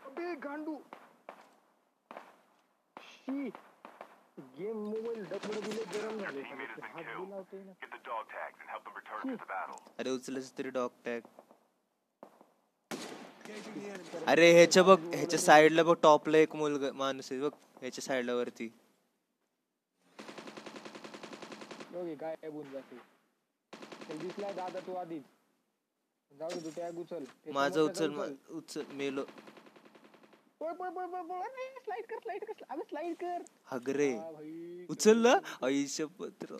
अबे 0.05 0.33
गांडू. 0.45 0.75
शी 2.97 3.49
गेम 4.57 4.77
मोबाईल 4.77 5.23
डबल 5.29 5.59
दिले 5.67 5.83
गरम 5.93 6.17
झाले. 6.19 6.41
हात 6.41 7.03
killed. 7.05 7.29
लावते 7.29 7.63
ना. 7.63 7.71
Get 7.83 7.91
the 7.95 8.01
dog 8.09 8.25
tags 8.33 8.59
and 8.61 8.69
help 8.73 8.83
them 8.89 8.97
return 8.99 9.21
to 9.29 9.37
the 9.43 9.49
battle. 9.53 9.79
अरे 9.99 10.09
उचलायचं 10.09 10.57
तरी 10.57 10.69
डॉग 10.79 10.89
टॅग. 11.05 11.21
अरे 14.27 14.51
ह्याच्या 14.53 14.83
बघ 14.83 14.99
ह्याच्या 15.15 15.39
साईडला 15.39 15.83
बघ 15.83 15.95
टॉपला 16.03 16.37
एक 16.37 16.55
मुलगा 16.55 16.91
माणूस 16.95 17.31
आहे 17.31 17.41
बघ 17.41 17.51
ह्याच्या 17.81 18.03
साईडला 18.03 18.33
वरती. 18.35 18.67
दोघे 21.91 22.15
गायब 22.21 22.53
होऊन 22.53 22.71
जाते 22.71 24.17
दिसला 24.17 24.51
दादा 24.51 24.79
तू 24.87 24.95
आधीच. 24.95 25.23
जाऊ 26.31 26.49
दे 26.51 26.59
तू 26.65 26.69
टॅग 26.75 26.97
उचल 26.99 27.23
माझं 27.53 27.81
उचल 27.81 28.09
मा- 28.11 28.27
उचल 28.57 28.83
मेलो. 28.93 29.23
पळ 30.61 30.73
पळ 30.73 30.89
पळ 30.89 31.05
पळ 31.05 31.21
पळ. 31.29 31.41
अरे 31.41 31.67
स्लाइड 31.83 32.05
कर 32.05 32.19
स्लाइड 32.19 32.43
कर 32.45 32.83
स्लाइड 32.89 33.15
कर. 33.19 33.43
हगरे 33.67 34.09
हा 34.13 34.31
भाई 34.31 34.85
उचललं 34.89 35.39
आईच्या 35.65 36.07
पत्र 36.19 36.57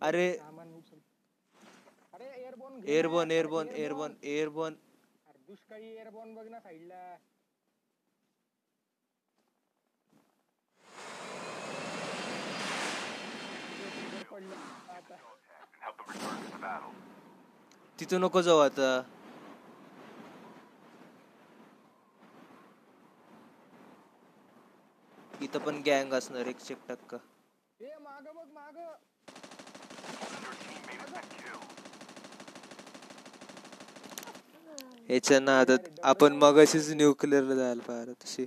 अरे. 0.00 0.32
सामान 0.38 0.72
उचल. 0.74 0.98
अरे 2.14 2.24
airborne 2.42 2.80
airborne 2.86 3.30
airborne 3.30 3.68
airborne 3.70 4.14
airborne 4.24 4.74
अरे 5.26 5.38
दुष्काळी 5.48 5.94
एअरबोन 5.96 6.34
बघ 6.34 6.46
ना 6.48 6.60
साईडला. 6.60 7.16
पडलं 14.30 14.54
आता 14.88 15.14
And 15.64 15.80
help 15.80 15.96
them 15.98 16.08
return 16.10 16.42
to 16.42 16.50
the 16.50 16.58
battle. 16.58 17.21
तिथं 17.98 18.20
नको 18.20 18.42
जाऊ 18.42 18.58
आता. 18.60 18.88
इथं 25.40 25.58
पण 25.60 25.80
गँग 25.82 26.12
असणार 26.14 26.46
एकशे 26.46 26.74
एक 26.74 26.80
टक्का. 26.88 27.18
killed. 31.30 31.62
ह्याच्या 35.08 35.38
नादात 35.40 35.88
आपण 36.04 36.36
मगाशीच 36.36 36.90
न्यूक्लिअर 36.92 37.52
जायला 37.54 37.82
पाहिजे 37.82 38.12
तशी. 38.24 38.44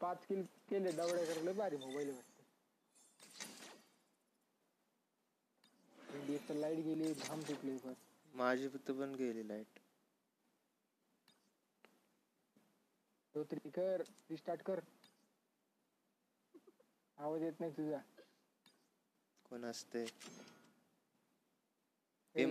पाच 0.00 0.24
किल 0.26 0.42
केले 0.68 0.92
दवड्या 0.92 1.24
करायला 1.24 1.52
भारी 1.54 1.76
मोबाईल 1.78 2.10
वाटते 2.10 2.44
इंडियात 6.12 6.50
लाइट 6.54 6.78
गेली 6.84 7.12
घाम 7.16 7.42
सुटली 7.44 7.78
पण. 7.78 7.94
माझी 8.34 8.68
फक्त 8.68 8.90
पण 8.92 9.14
गेली 9.16 9.46
लाइट. 9.48 9.78
तो 13.34 13.44
तरी 13.44 13.70
कर 13.70 14.04
रिस्टार्ट 14.30 14.62
कर. 14.62 14.82
आवाज 17.18 17.42
येत 17.42 17.60
नाही 17.60 17.72
तुझा. 17.72 17.98
कोण 19.46 19.64
असते 19.64 20.04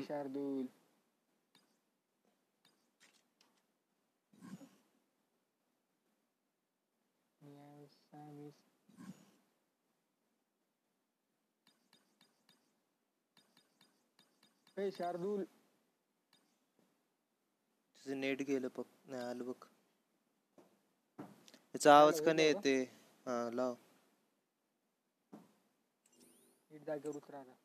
शार्दूल. 0.01 0.67
Samis. 8.19 8.55
ए 14.77 14.89
शार्दूल. 14.91 15.45
तुझं 18.05 18.15
नेट 18.17 18.41
गेलं 18.43 18.67
बघ 18.77 18.85
नाही 19.05 19.23
आलं 19.23 19.45
बघ. 19.45 19.55
याचा 21.75 21.93
आवाज 21.95 22.19
का 22.21 22.33
नाही 22.33 22.47
येते 22.47 22.75
हा 23.25 23.39
लाव. 23.51 23.75
नीट 26.71 26.83
जागेवर 26.85 27.15
उतरा 27.17 27.39
आता 27.39 27.55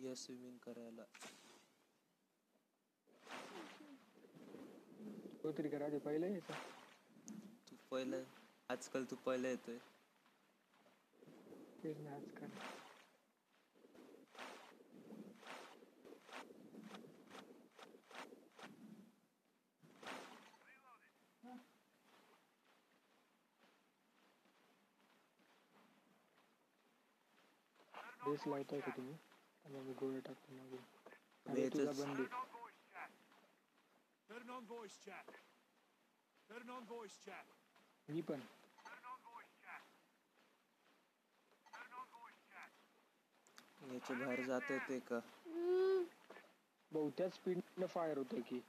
इहा 0.00 0.14
स्विमिंग 0.16 0.58
करायला 0.64 1.04
तो 5.42 5.52
तरी 5.58 5.68
करा 5.68 5.86
आधी 5.86 5.98
पहिला 6.04 6.26
येतो 6.26 6.52
तू 7.70 7.76
पहिला 7.90 8.16
आजकाल 8.70 9.04
तू 9.10 9.16
पहिला 9.26 9.48
येतोय 9.48 9.78
तेच 11.82 11.98
ना 11.98 12.14
आजकाल 12.14 12.50
बेस 28.24 28.46
लावताय 28.46 28.80
का 28.80 28.90
तुम्ही 28.96 29.14
मी 29.70 29.92
गोळ्या 29.94 30.20
टाकतो 30.20 30.54
मागे. 30.54 31.68
तुला 31.70 31.92
बंदी. 31.94 32.24
पण. 38.22 38.40
याच्या 43.84 44.16
बाहेर 44.16 44.42
जाता 44.42 44.72
येते 44.74 44.98
का? 45.08 45.18
बहुत्याच 46.92 47.34
स्पीडनं 47.34 47.86
फायर 47.86 48.18
होतोय 48.18 48.40
की. 48.42 48.60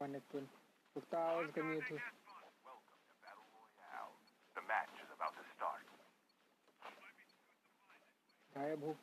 पाण्यात 0.00 0.22
पण. 0.32 0.44
फक्त 0.96 1.14
आवाज 1.14 1.50
कमी 1.52 1.74
येतो 1.74 1.96
गायब 8.57 8.83
हो 8.83 8.95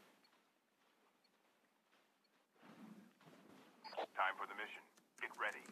Time 4.18 4.34
for 4.38 4.46
the 4.50 4.54
mission. 4.58 4.82
Get 5.22 5.30
ready. 5.38 5.62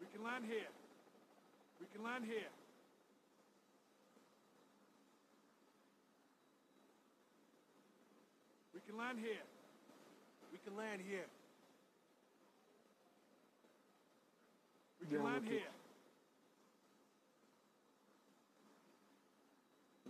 We 0.00 0.06
can 0.12 0.24
land 0.24 0.44
here. 0.48 0.70
We 1.80 1.86
can 1.92 2.02
land 2.02 2.24
here. 2.24 2.57
Land 8.99 9.19
here. 9.19 9.43
We 10.51 10.57
can 10.63 10.75
land 10.77 11.01
here. 11.09 11.27
We 15.01 15.07
can 15.07 15.23
land 15.23 15.47
here. 15.47 15.73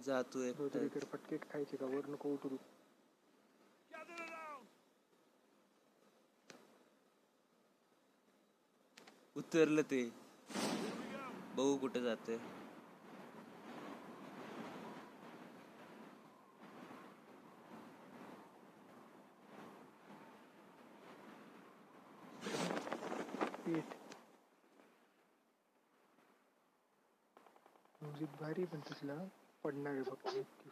जातो 0.05 0.39
रोजरीकर 0.59 0.83
एकटाच 0.85 1.09
फटके 1.11 1.37
खायचे 1.37 1.77
का 1.77 1.85
वर 1.85 2.05
नको 2.09 2.33
उतरू. 2.33 2.57
उतरलं 9.35 9.83
ते. 9.89 10.01
बघू 11.57 11.75
कुठे 11.77 12.01
जाते 12.01 12.37
भारी 28.39 28.65
पण 28.65 28.79
तसला 28.81 29.17
पडणार 29.63 29.93
आहे 29.93 30.03
फक्त 30.03 30.27
नक्की. 30.27 30.69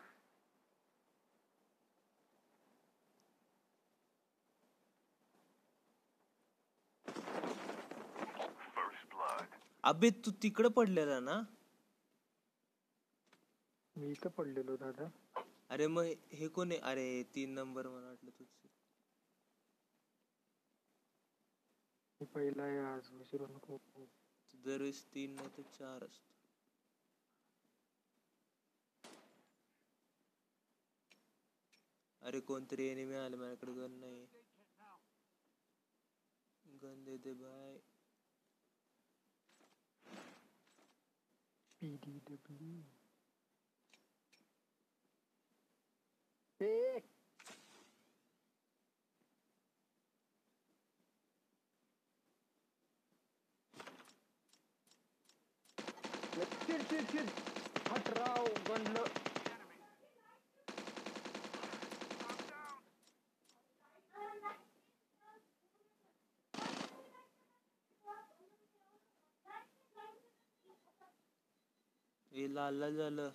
अबे 9.84 10.09
तू 10.26 10.32
तिकडं 10.43 10.70
पडलेला 10.70 11.20
ना? 11.20 11.41
मी 13.95 14.09
इथं 14.11 14.30
पडलेलो 14.30 14.76
दादा. 14.78 15.07
अरे 15.70 15.88
मग 15.88 16.11
हे 16.34 16.47
कोण 16.47 16.72
आहे? 16.72 16.80
अरे 16.82 17.24
तीन 17.36 17.53
नंबर 17.53 17.88
मला 17.88 18.07
वाटलं 18.07 18.32
तुझ. 18.39 18.47
मी 22.22 22.26
पहिला 22.26 22.63
आहे 22.63 22.80
आज 22.86 23.11
विसरू 23.11 23.47
नको. 23.47 23.78
दरवेळेस 24.53 25.03
तीन 25.05 25.36
नाही 25.36 25.49
तर 25.57 25.61
चार 25.80 26.03
असत. 26.03 26.36
अरे 32.28 32.39
कोणतरी 32.43 32.88
एनिमी 32.88 33.15
आले 33.15 33.36
माझ्याकडे 33.36 33.71
गन 33.73 33.99
नाही. 33.99 34.25
गन 36.65 37.03
दे 37.05 37.17
दे 37.19 37.34
बाय 37.36 37.80
पी 41.82 41.89
डी 41.99 42.13
डब्ल्यू 42.28 42.75
ए! 46.59 47.01
चिड 56.61 56.84
चिड 56.86 57.07
चिड 57.07 57.30
हट 57.89 58.09
राव 58.11 58.55
गणलं 58.65 59.07
हे 72.38 72.47
लाल 72.49 72.75
लाल 72.75 72.97
झालं 72.97 73.29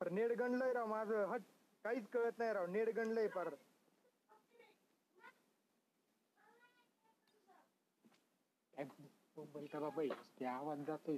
पर 0.00 0.10
नेट 0.10 0.32
गणलंय 0.38 0.72
राव 0.72 0.86
माझं. 0.86 1.24
हट 1.26 1.42
काहीच 1.84 2.08
कळत 2.08 2.38
नाही 2.38 2.52
राव. 2.52 2.66
नेट 2.68 2.88
गणलंय 2.96 3.26
पर. 3.28 3.54
बाबा 9.74 10.02
ते 10.38 10.44
आवाज 10.46 10.84
जातोय 10.86 11.16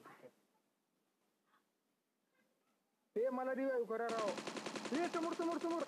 ते 3.16 3.28
मला 3.30 3.54
रिवाईव्ह 3.54 3.86
करा 3.88 4.06
राव. 4.08 4.28
हे 4.92 5.08
समोर 5.08 5.32
समोर 5.34 5.58
समोर. 5.58 5.82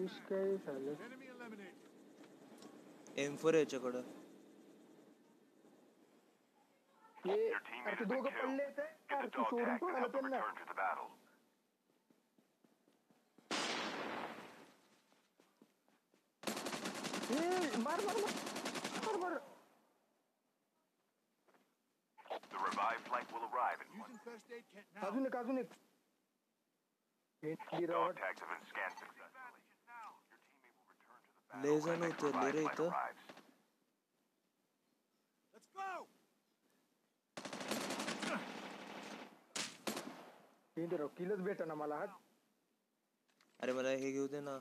तुझ 0.00 0.10
काय 0.28 0.56
झालं. 0.56 0.94
एम 3.18 3.34
फोर 3.36 3.54
याच्याकडं 3.54 4.02
हे 7.24 7.34
अरे 7.52 7.94
ते 7.98 8.04
दोघं. 8.04 8.28
पडले 8.30 8.68
ते 8.76 8.82
अरे 9.16 9.28
तू 9.36 9.42
सोडून 9.50 9.76
त्यांना 10.10 10.40
मार 17.84 18.00
मार 18.00 18.16
मार 18.16 18.16
मार 19.06 19.16
मार 19.16 19.38
The 22.50 22.58
revived 22.58 23.04
flight 23.08 23.32
will 23.32 23.44
arrive 23.48 23.80
in 23.84 24.00
one. 24.00 24.18
अजून 25.06 25.26
एक 25.26 25.36
अजून 25.36 25.58
एक 25.58 25.72
भेटली 27.42 27.86
राव 27.86 28.06
Dog 28.06 28.16
tags 28.16 28.40
have 28.40 28.50
been 28.50 28.66
scanned 28.70 28.98
successfully. 28.98 29.60
Your 30.30 30.40
teammate 30.46 30.76
will 30.76 30.90
return 30.90 30.90
to 30.90 30.96
the 30.96 31.06
battle 31.10 31.39
लय 31.50 31.78
जण 31.80 32.04
उतरले 32.08 32.50
रे 32.52 32.64
इथं. 32.64 32.90
हे 40.76 40.86
राव 40.96 41.08
किलच 41.18 41.38
भेट 41.46 41.62
ना 41.68 41.74
मला 41.74 41.96
हात 41.96 42.18
अरे 43.60 43.72
मला 43.72 43.88
हे 44.02 44.10
घेऊ 44.12 44.26
दे 44.28 44.40
ना. 44.40 44.52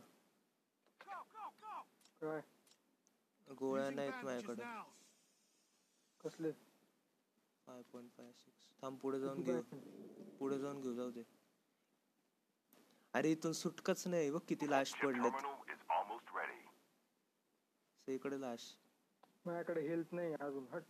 Go, 1.00 1.18
go, 1.34 1.44
go. 1.62 1.76
काय? 2.22 2.42
गोळ्या 3.48 3.90
नाहीत 3.90 4.24
माझ्याकडे. 4.26 4.64
कसले? 6.22 6.52
फाय 7.68 7.82
पॉईंट 7.94 8.10
फाय 8.18 8.32
सिक्स 8.34 8.68
थांब 8.82 8.98
पुढे 9.02 9.20
जाऊन 9.20 9.42
घेऊ? 9.44 9.62
पुढे 10.40 10.58
जाऊन 10.60 10.82
घेऊ 10.82 10.94
जाऊ 10.94 11.12
दे. 11.12 11.24
अरे 13.14 13.32
इथून 13.32 13.54
सुटकाच 13.54 14.06
नाही 14.08 14.32
बघ 14.32 14.42
किती 14.48 14.70
लाश 14.70 14.94
पडलेत. 15.04 15.46
इकडे 18.12 18.40
लाश. 18.40 18.74
माझ्याकडे 19.46 19.82
हेल्थ 19.82 20.14
नाही 20.14 20.34
अजून 20.42 20.66
हट. 20.72 20.84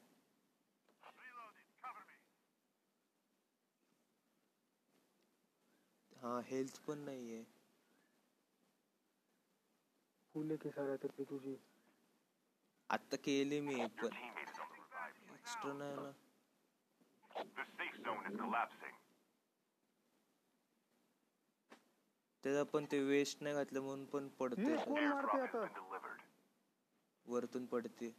हा 6.12 6.34
हेल्थ 6.46 6.80
पण 6.88 6.98
नाहीये. 7.02 7.44
फुले 10.36 10.58
की 10.58 10.70
सारा 10.72 10.96
तुझी. 11.24 11.58
आता 12.90 13.16
केली 13.18 13.60
मी 13.62 13.86
पण 13.96 14.16
एक्स्ट्रा 15.34 15.74
नाही 15.74 15.96
ना. 15.96 16.12
त्याला 22.44 22.64
पण 22.64 22.86
ते 22.86 23.00
वेस्ट 23.02 23.42
नाही 23.42 23.56
घातलं 23.56 23.82
म्हणून 23.82 24.06
पण 24.08 24.28
पडते 24.40 24.76
कोण 24.78 25.04
मारते 25.04 25.40
आता? 25.40 25.66
वरतून 27.30 27.66
पडते. 27.66 28.12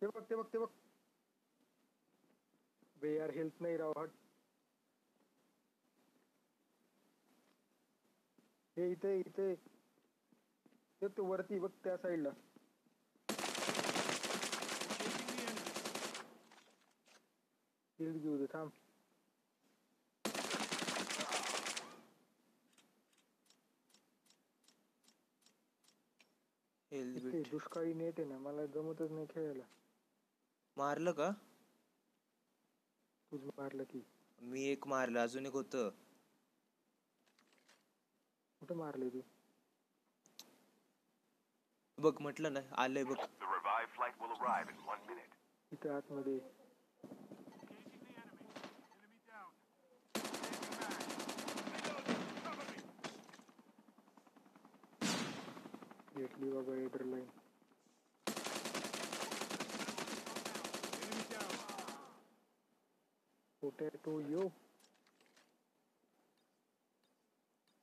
ते 0.00 0.06
बघ 0.06 0.22
ते 0.30 0.34
बघ 0.36 0.44
ते 0.52 0.58
बघ. 0.58 0.68
बे 2.96 3.14
यार 3.14 3.30
हेल्थ 3.30 3.62
नाही 3.62 3.76
राव 3.76 3.92
हट. 3.98 4.10
हे 8.76 8.90
इथे 8.92 9.12
इथे. 9.20 9.48
ते 11.02 11.22
वरती 11.22 11.58
बघ 11.58 11.70
त्या 11.84 11.96
साईडला 11.96 12.30
Engaging 15.00 15.60
हिल्ड 17.98 18.22
घेऊ 18.22 18.36
दे 18.38 18.46
थांब. 18.46 18.70
हेल्मेट 27.02 27.50
दुष्काळी 27.50 27.94
नेट 27.94 28.20
आहे 28.20 28.28
ना 28.28 28.38
मला 28.38 28.66
जमतच 28.66 29.10
नाही 29.10 29.26
खेळायला. 29.30 29.62
मारलं 30.76 31.12
का? 31.12 31.30
तुझ 33.32 33.44
मारलं 33.44 33.84
की. 33.84 34.02
मी 34.42 34.64
एक 34.68 34.86
मारलं 34.86 35.20
अजून 35.20 35.46
एक 35.46 35.52
होतं. 35.52 35.90
कुठं 38.60 38.76
मारले 38.76 39.08
तू? 39.08 39.20
बघ 41.98 42.12
म्हटलं 42.20 42.52
ना 42.52 42.60
आलंय 42.82 43.04
बघ. 43.04 43.14
The 43.16 43.46
revived 43.46 43.92
flight 43.96 44.20
will 44.20 44.32
arrive 44.38 44.68
in 44.74 44.78
one 44.92 45.02
minute. 45.10 45.34
इथे 45.72 45.88
आतमध्ये 45.88 46.38
Engaging 47.02 48.00
the 48.04 48.12
enemy. 48.22 48.46
Enemy 48.96 49.20
down. 49.28 49.52
Changing 50.14 50.74
mag. 50.80 51.02
Reloading. 51.74 52.22
Cover 52.44 52.66
me. 52.70 52.78
घेतली 56.16 56.50
बाबा 56.52 56.74
adrenaline 56.76 57.26
Enemy 60.94 61.24
down. 61.24 61.58
Potato 63.62 64.18
yo 64.22 64.42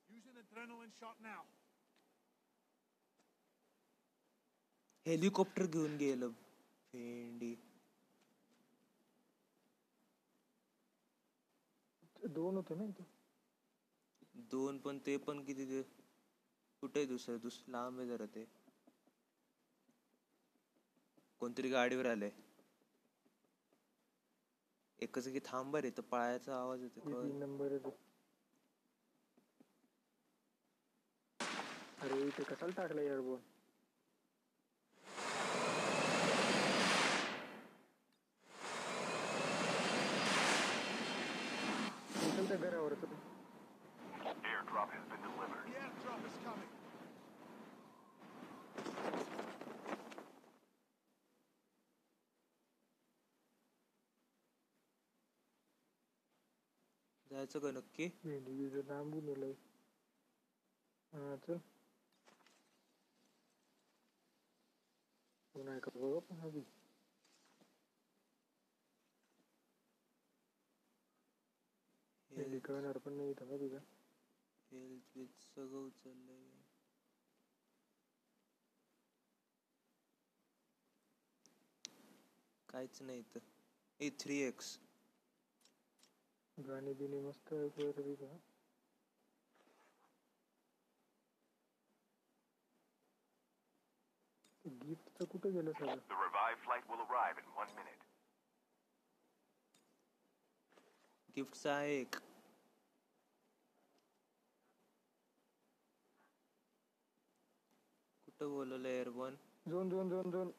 Use 0.09 0.25
an 0.27 0.35
adrenaline 0.35 0.91
shot 0.93 1.15
now. 1.21 1.45
Helicopter 5.05 5.65
घेऊन 5.67 5.97
गेलं. 5.97 6.31
भेंडी. 6.93 7.55
दोन 12.29 12.55
होते 12.55 12.75
ना 12.75 12.85
दोन 14.51 14.79
पण 14.85 14.97
ते 15.05 15.17
पण 15.27 15.43
किती 15.45 15.65
ते? 15.65 15.83
कुठे 16.83 17.05
दुसरं? 17.05 17.37
दुस 17.41 17.63
लांब 17.69 17.99
आहे 17.99 18.07
जरा 18.07 18.25
ते. 18.35 18.45
कोणतरी 21.41 21.69
गाडीवर 21.69 22.05
आलंय. 22.05 22.29
एकच 24.99 25.27
की 25.33 25.39
थांबा 25.45 25.81
रे 25.81 25.89
तर 25.97 26.01
पळायचा 26.11 26.55
आवाज 26.59 26.81
येतो 26.83 27.21
नंबर 27.39 27.73
अरे 32.03 32.19
इथे 32.27 32.43
कशाला 32.43 32.71
टाकलं 32.77 33.01
एअरबोन 33.01 33.39
त्या 42.47 42.57
घरावर 42.57 42.93
चल. 43.01 43.13
Airdrop 44.51 44.91
has 44.91 45.03
been 45.09 45.21
delivered. 45.25 45.65
The 45.65 45.79
airdrop 45.81 46.21
is 46.29 46.37
coming. 46.45 46.71
जायचं 57.39 57.59
का 57.61 57.71
नक्की? 57.71 58.09
भेंडी 58.21 58.51
बिजं 58.53 58.85
लांबून 58.85 59.27
येलंय 59.27 59.53
हा 61.13 61.35
चल. 61.39 61.59
कोण 65.55 65.67
आहे 65.67 65.79
का? 65.79 65.91
बघ 65.95 66.17
पण 66.21 66.39
आधी. 66.41 66.63
भेंडी 72.31 72.59
कळणार 72.59 72.97
पण 72.97 73.13
नाही 73.13 73.29
इथं 73.31 73.45
माहिती 73.47 73.67
का? 73.69 73.79
हेल्थ 74.71 75.17
विथ 75.17 75.41
सगळं 75.45 75.77
उचललंय. 75.79 76.47
काहीच 82.69 83.01
नाही 83.01 83.19
इथं. 83.19 83.39
ए 83.99 84.09
थ्री 84.17 84.37
एक्स 84.43 84.77
गाणी 86.67 86.93
बिणी 86.93 87.19
मस्त 87.19 87.53
ऐकू 87.53 87.81
येतं 87.81 88.01
तिथं. 88.01 88.37
गिफ्टचं 94.65 95.25
कुठे 95.25 95.49
गेलं 95.51 95.71
सगळं? 95.71 95.97
The 96.09 96.17
revived 96.17 96.61
flight 96.65 96.89
will 96.89 97.01
arrive 97.05 97.39
in 97.43 97.49
one 97.57 97.73
minute. 97.79 98.05
गिफ्टचा 101.37 101.73
आहे 101.73 101.99
एक. 101.99 102.15
कुठं 108.27 108.49
बोलवलं 108.49 108.87
airborne 108.87 109.35
zone 109.69 109.89
zone 109.89 110.09
zone 110.09 110.31
zone. 110.31 110.51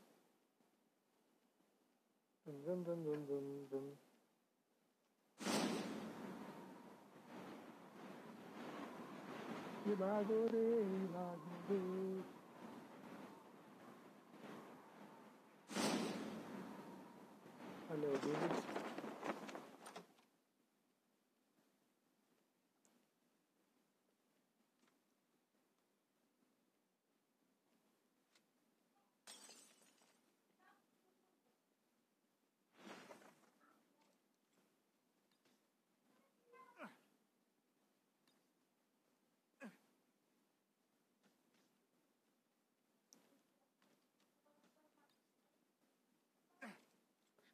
Zone 2.46 2.84
zone 2.84 3.05
zone 3.05 3.26
zone 3.26 3.66
zone. 3.66 3.90
लागो 10.01 10.38
रे 10.53 10.64
लागो 11.14 11.57
रे 11.70 11.80
हॅलो 17.88 18.12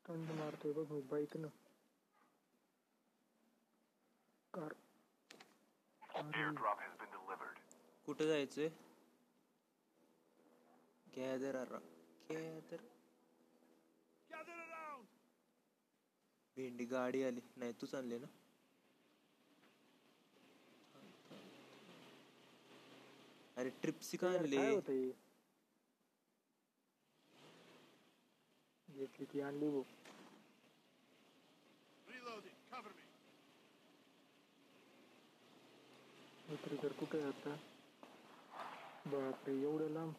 स्टंट 0.07 0.31
मारतोय 0.33 0.73
बघ 0.75 1.01
बाईक 1.11 1.37
न 1.37 1.47
कार. 4.55 4.75
कुठं 8.07 8.27
जायचंय 8.27 8.69
गॅदर 11.07 11.57
गॅदर. 12.31 12.81
भेंडी 16.57 16.85
गाडी 16.87 17.23
आली 17.23 17.41
नाही 17.57 17.73
तूच 17.81 17.95
आणली 17.95 18.19
ना 18.19 18.27
अरे 23.57 23.71
ट्रिप्सी 23.83 24.17
का 24.17 24.29
आणली 24.31 24.57
काय 24.57 24.71
होत 24.71 24.91
घेतली 28.97 29.25
ती 29.25 29.41
आणली. 29.41 29.71
मित्र 36.49 36.77
तर 36.83 36.93
कुठे 36.93 37.21
आता 37.23 37.55
बापरे 39.07 39.61
एवढं 39.63 39.91
लांब. 39.91 40.13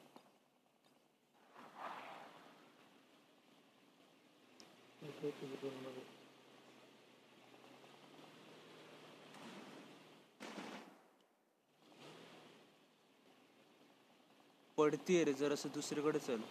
पडतीये 14.78 15.23
रे 15.23 15.34
जरासं 15.34 15.69
दुसरीकडे 15.73 16.19
चल 16.19 16.41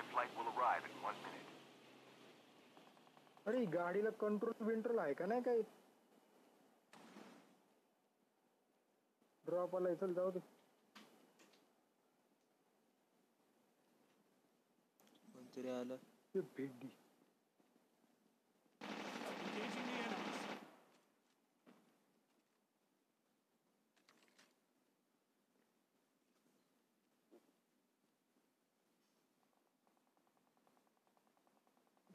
The 0.00 0.06
revived 0.06 0.12
flight 0.12 0.30
will 0.38 0.48
arrive 0.56 0.84
in 0.84 1.02
one 1.02 1.16
minute. 1.22 1.48
अरे 3.46 3.58
ही 3.58 3.66
गाडीला 3.66 4.10
कंट्रोल 4.20 4.64
बिंट्रोल 4.66 4.98
आहे 4.98 5.14
का 5.14 5.26
नाही 5.26 5.42
काही 5.42 5.62
ड्रॉप 9.44 9.76
आलाय 9.76 9.94
चल 9.94 10.12
जाऊ 10.14 10.30
दे 10.30 10.38
कोणतरी 15.34 15.68
आलं 15.70 15.96
ते 16.34 16.40
भेंडी 16.56 16.88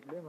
them 0.00 0.26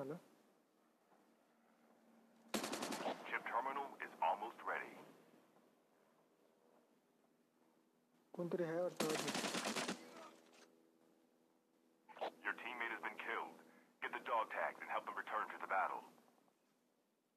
return 15.16 15.46
to 15.52 15.58
the 15.62 15.68
battle. 15.68 16.04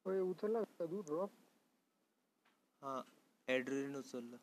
होय 0.07 0.21
उचलला 0.21 0.61
का 0.79 0.87
तू 0.91 1.01
ड्रॉप 1.07 1.31
हा 2.83 2.93
ॲड्रिलिन 3.49 3.97
उचललं 3.97 4.37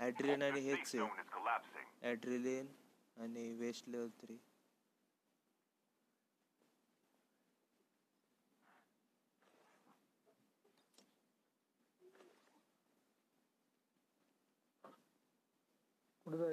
ॲड्रिलिन 0.00 0.42
आणि 0.42 0.60
Your 0.60 0.76
safe 0.76 0.78
हेच 0.78 0.92
zone 0.92 1.10
आहे 1.10 1.22
is 1.22 1.30
collapsing. 1.36 1.86
ॲड्रिलिन 2.10 2.66
आणि 3.16 3.50
वेस्ट 3.60 3.88
लेवल 3.88 4.08
थ्री 4.20 4.36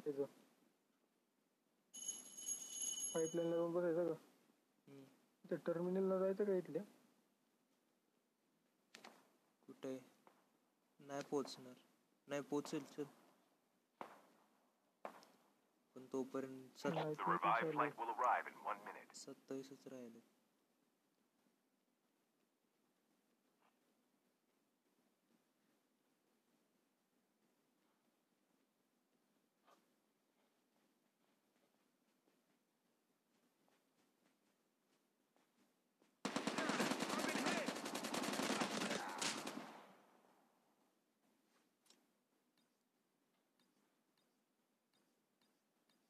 कुठे 0.04 0.12
जायचं 0.12 0.40
पाईपलाईनला 3.14 3.56
जाऊन 3.56 3.72
बसायचं 3.72 4.08
का. 4.08 4.14
त्या 5.44 5.58
टर्मिनलला 5.66 6.18
जायचं 6.18 6.44
का 6.44 6.54
इथल्या? 6.54 6.82
कुठे? 9.68 9.92
नाही 11.00 11.22
पोचणार. 11.30 11.74
नाही 12.28 12.42
पोचेल 12.42 12.84
चल. 12.96 13.04
पण 15.96 16.04
तोपर्यंत 16.12 16.78
सत 16.78 16.88
नाही 16.88 17.14
The 17.14 17.22
पण 17.22 17.32
revived 17.34 17.60
चालेल. 17.60 17.72
flight 17.72 17.98
will 17.98 18.12
arrive 18.12 18.46
in 18.46 18.58
one 18.64 18.84
minute. 18.84 19.16
सत्तावीसच 19.16 19.86
राहिले 19.88 20.20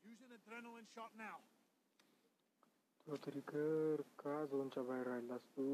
Use 0.05 0.21
an 0.23 0.33
adrenaline 0.53 0.87
shot 0.95 1.11
now. 1.17 1.37
तो 3.07 3.17
तरी 3.25 3.41
कर 3.49 4.01
का 4.19 4.35
झोनच्या 4.47 4.83
बाहेर 4.83 5.07
राहिलास 5.07 5.41
तू 5.57 5.65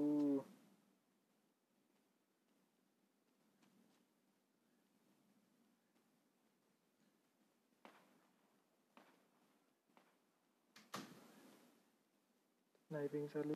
स्नायपिंग 12.90 13.26
चालू 13.34 13.54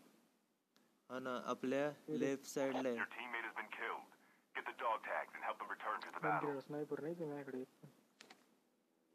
हा 1.11 1.19
ना 1.27 1.35
आपल्या 1.53 1.91
लेफ्ट 2.23 2.47
साइडला 2.47 2.89
Your 2.89 2.99
आहे 2.99 3.07
teammate 3.15 3.47
has 3.49 3.55
been 3.61 3.71
killed. 3.77 4.05
Get 4.55 4.67
the 4.71 4.75
dog 4.83 4.99
tags 5.09 5.35
and 5.39 5.45
help 5.49 5.59
them 5.63 5.71
return 5.75 5.99
to 6.07 6.13
the 6.17 6.23
battle. 6.27 6.61
Sniper 6.67 7.01
नाही 7.03 7.15
ते 7.21 7.27
माझ्याकडे 7.27 7.65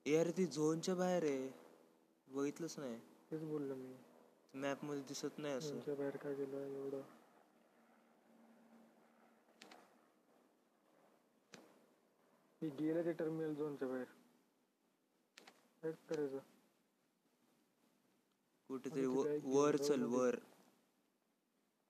यार 0.06 0.30
ती 0.38 0.46
झोनच्या 0.46 0.96
बाहेर 0.96 1.24
आहे 1.24 1.67
बघितलंच 2.28 2.76
नाही. 2.80 3.00
तेच 3.32 3.44
बोललो 3.44 3.76
मी. 3.76 3.96
मॅपमध्ये 4.54 5.04
दिसत 5.04 5.38
नाही 5.38 5.54
असं. 5.54 5.70
झोनच्या 5.70 5.96
बाहेर 5.96 6.18
काय 6.18 6.34
गेलं 6.36 6.66
एवढं? 6.68 7.02
हे 12.62 12.70
गेलं 12.80 13.06
ते 13.06 13.12
टर्मिनल 13.14 13.54
झोनच्या 13.56 13.88
बाहेर. 13.88 14.06
काय 15.84 15.92
करायचं. 16.10 16.40
कुठेतरी 18.70 19.06
व- 19.08 19.26
वर 19.46 19.78
चल 19.80 20.04
वर. 20.12 20.40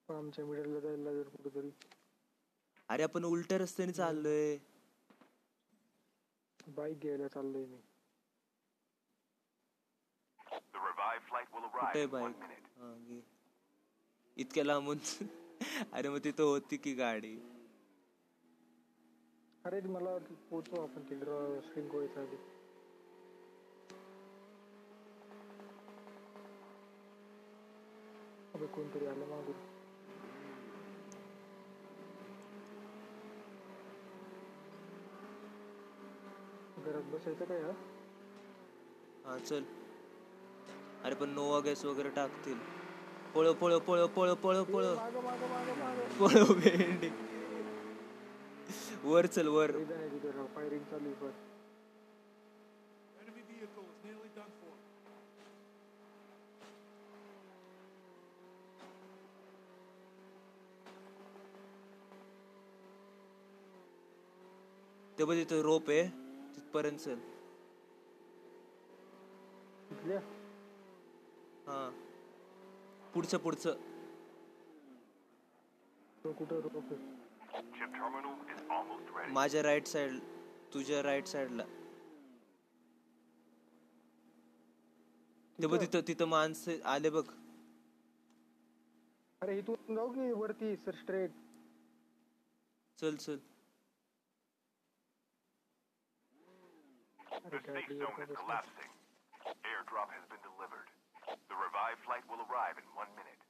आमच्या 0.09 0.45
मिडलला 0.45 0.79
जायला 0.79 1.03
लागेल 1.03 1.29
कुठेतरी. 1.29 1.69
अरे 2.89 3.03
आपण 3.03 3.23
उलट्या 3.25 3.57
रस्त्याने 3.57 3.93
चाललोय. 3.93 4.57
बाईक 6.69 6.99
घ्यायला 6.99 7.27
चाललोय 7.29 7.65
मी. 7.65 7.81
कुठे 10.77 12.03
in 12.03 12.09
one 12.09 12.33
बाईक 12.33 13.23
इतक्या 14.37 14.63
लांबून 14.65 14.97
अरे 15.93 16.09
मग 16.09 16.17
तिथं 16.23 16.43
होती 16.43 16.77
की 16.77 16.93
गाडी 16.93 17.37
अरे 19.65 19.81
मला 19.81 20.17
पोचव 20.49 20.81
आपण 20.81 21.09
तिकडं 21.09 21.59
स्क्रीन 21.61 21.87
कोळीचा 21.87 22.21
आधी 22.21 22.35
अबे 28.53 28.65
कोणतरी 28.65 29.05
आलं 29.05 29.25
मागून 29.25 29.65
घरात 36.83 37.11
बसायचं 37.11 37.45
काय 37.45 37.61
हा 39.25 39.37
चल 39.37 39.63
अरे 41.07 41.15
पण 41.15 41.29
नोवा 41.29 41.59
गॅस 41.59 41.83
वगैरे 41.85 42.09
टाकतील. 42.09 42.57
पळ 43.35 43.51
पळ 43.51 43.77
पळ 43.77 44.05
पळ 44.15 44.33
पळ 44.43 44.61
पळ 44.63 44.85
मागं 46.19 46.53
भेंडी. 46.59 47.09
वर 49.03 49.25
चल 49.27 49.47
वर. 49.47 49.71
लई 49.71 50.31
फायरिंग 50.55 50.83
चालू 50.83 51.05
आहे 51.05 51.13
पण 51.13 51.31
ते 65.17 65.25
बघ 65.25 65.35
तिथं 65.35 65.61
रोप 65.61 65.89
आहे. 65.89 66.03
तिथपर्यंत 66.55 66.99
चल. 66.99 67.19
Almost 78.69 79.09
ready. 79.15 79.33
माझ्या 79.33 79.63
राईट 79.63 79.87
साइड 79.87 80.19
तुझ्या 80.73 81.01
राईट 81.03 81.27
साइडला 81.27 81.63
ते 85.59 85.67
बघ 85.67 85.79
तिथं 85.81 86.01
तिथं 86.07 86.25
माणसं 86.27 86.81
आले 86.93 87.09
बघ 87.09 87.23
अरे 89.41 89.57
इथून 89.59 89.95
जाऊ 89.95 90.11
की 90.13 90.31
वरती 90.31 90.75
सर 90.75 90.95
स्ट्रेट 90.95 91.31
चल 92.99 93.15
चल 93.15 93.37
अरे 97.45 97.57
The 97.57 97.63
safe 97.63 97.67
गाडी 97.67 97.97
zone 97.97 98.21
is 98.23 98.29
बसली. 98.29 98.35
collapsing. 98.35 98.91
Airdrop 99.71 100.09
has 100.11 100.23
been 100.31 100.41
delivered. 100.45 100.87
The 101.49 101.55
revived 101.55 101.99
flight 101.99 102.23
will 102.29 102.43
arrive 102.45 102.77
in 102.77 102.87
one 102.95 103.11
minute. 103.15 103.41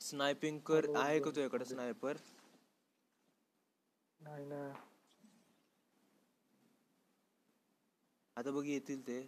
स्नायपिंग 0.00 0.58
कर 0.66 0.86
आहे 0.96 1.18
का 1.20 1.24
तुझ्याकडे 1.26 1.64
स्नायपर 1.64 2.16
नाही 4.20 4.44
ना 4.44 4.60
आता 8.36 8.50
बघ 8.50 8.64
येतील 8.66 9.06
ते. 9.06 9.20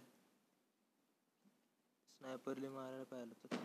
स्नायपरले 2.21 2.69
मारायला 2.69 3.03
पाहिलं 3.11 3.33
तर? 3.43 3.57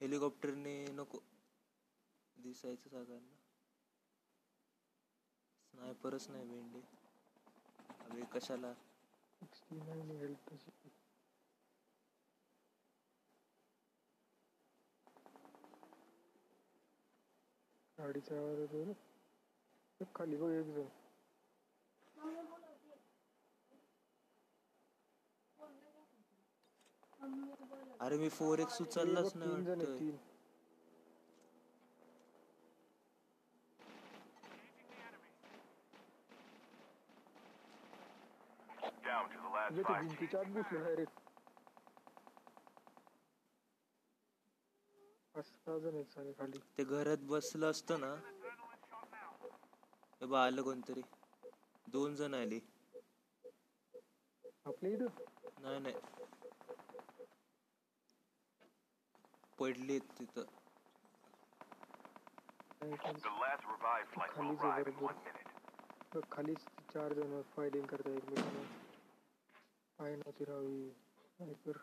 हेलिकॉप्टरने 0.00 0.74
नको. 0.96 1.22
दिसायचं 2.36 2.90
सगळ्यांना. 2.90 3.41
स्नायपरच 5.74 6.28
नाही 6.30 6.44
भेंडी. 6.46 6.80
अबे 8.04 8.24
कशाला? 8.32 8.72
69 9.42 10.16
हेल्थ 10.20 10.48
तशी 10.50 10.70
गाडीचा 17.98 18.38
आवाज 18.38 18.58
येतो 18.60 18.92
ते 20.00 20.04
खाली 20.14 20.36
बघ 20.36 20.50
एक 20.52 20.74
जण. 20.74 20.86
अरे 28.00 28.16
मी 28.18 28.28
फोर 28.30 28.58
एक्स 28.58 28.80
उचललाच 28.82 29.32
नाही 29.36 29.50
तीन 29.50 29.64
जण 29.64 29.80
आहेत, 29.80 29.88
वाटतंय 29.88 29.98
तीन 29.98 30.16
Down 38.68 38.74
to 38.74 38.80
the 38.82 38.96
last 38.96 39.01
म्हणजे 39.14 39.84
ते 39.84 39.94
भिंतीच्या 39.94 40.40
आत 40.40 40.46
ते 46.76 46.84
घरात 46.86 47.24
बसलं 47.26 47.70
असतं 47.70 48.00
ना? 48.00 48.14
हे 50.20 50.26
बा 50.26 50.44
आलं 50.44 50.62
कोणतरी. 50.62 51.02
दोन 51.86 52.14
जण 52.16 52.34
आली. 52.34 52.60
आपल्या 54.66 54.92
इथं? 54.92 55.08
नाही 55.58 55.80
नाही. 55.80 55.96
पडली 59.58 59.98
तिथं. 60.10 60.44
नाही, 62.80 62.96
खाली- 62.96 63.20
आहे 64.64 64.84
बरोबर. 64.84 65.14
खालीच 66.30 66.68
चार 66.90 67.14
जण 67.14 67.40
फायटिंग 67.50 67.86
करताय 67.86 68.16
एकमेकांना 68.16 68.62
पाय 69.98 70.16
नव्हती 70.16 70.44
राहावी 70.44 70.82
स्नायपर 71.28 71.78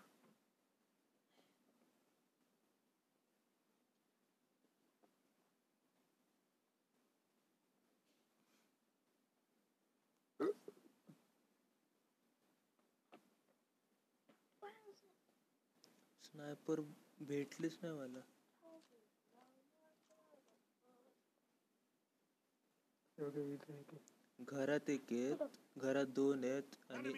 स्नायपर 16.23 16.81
भेटलीच 17.23 17.77
नाही 17.83 17.93
मला. 17.95 18.19
एवढे 23.17 23.41
इथं 23.53 23.73
आहे 23.73 23.83
की. 23.83 23.97
घरात 24.39 24.89
एक 24.89 25.11
आहेत 25.13 25.79
घरात 25.79 26.07
दोन 26.15 26.43
आहेत 26.43 26.75
आणि 26.91 27.13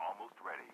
almost 0.00 0.34
ready. 0.40 0.70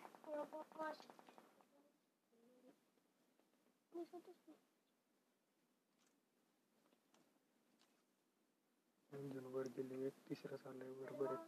दोन 9.13 9.31
जण 9.35 9.47
वर 9.55 9.69
गेले 9.77 10.01
एक 10.07 10.21
तिसरा 10.29 10.57
चाललाय 10.65 10.93
वर 11.01 11.17
बरे 11.23 11.39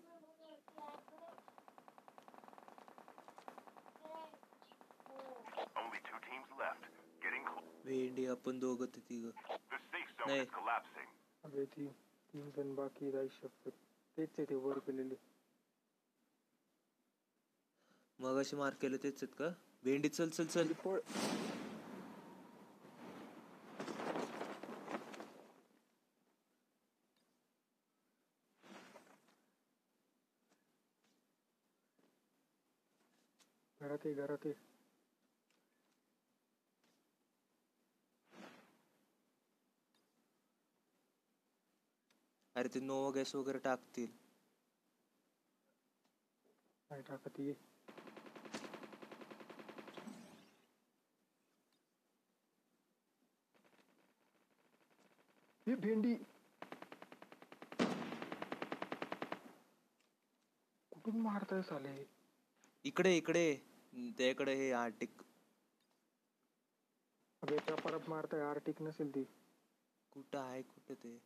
Only 5.77 5.99
two 6.05 6.19
teams 6.21 6.49
left. 6.59 6.85
Getting 7.23 7.45
close. 7.45 7.65
भेंडी 7.85 8.27
आपण 8.27 8.59
दोघं 8.61 8.87
ते 8.95 9.01
तिघ 9.09 9.25
The 9.25 9.79
safe 9.93 10.11
zone 10.19 10.31
Hey. 10.31 10.41
is 10.43 10.51
collapsing. 10.53 11.09
अबे 11.45 11.65
ती 11.77 11.87
तीन 12.35 12.51
जण 12.57 12.75
बाकी 12.75 13.05
आहेत 13.05 13.17
आयुष्यात 13.19 13.69
तेच 14.17 14.29
आहे 14.39 14.45
ते 14.51 14.55
वर 14.67 14.79
गेलेले 14.87 15.15
मग 18.20 18.38
अशी 18.38 18.56
मार्क 18.56 18.78
केलं 18.82 18.98
तेच 19.04 19.24
आहेत 19.24 19.34
का? 19.36 19.50
भेंडी 19.84 20.10
चल 20.10 20.30
चल 20.32 20.46
चल. 20.48 20.74
पळ 20.78 21.00
घरात 33.82 34.06
आहे 34.06 34.14
घरात 34.16 34.46
आहे 34.46 34.54
अरे 42.56 42.70
ते 42.74 42.82
नोवा 42.82 43.10
गॅस 43.16 43.36
वगैरे 43.36 43.60
टाकतील. 43.64 44.12
काय 46.92 47.02
टाकत 47.04 47.40
ये. 47.40 47.56
ही 55.68 55.76
भेंडी। 55.76 56.14
कुठून 60.92 61.22
मारताय 61.22 61.62
साले 61.62 61.96
इकडे 62.86 63.16
इकडे. 63.18 63.46
त्याकडे 64.18 64.54
हे 64.56 64.72
आर्टिक. 64.72 65.22
अबे 67.44 67.58
त्या 67.68 67.76
परत 67.76 68.10
मारताय. 68.10 68.42
आर्टिक 68.42 68.82
नसेल 68.82 69.10
ती. 69.16 69.24
कुठं 70.14 70.40
आहे 70.40 70.62
कुठं 70.62 70.94
ते? 71.04 71.18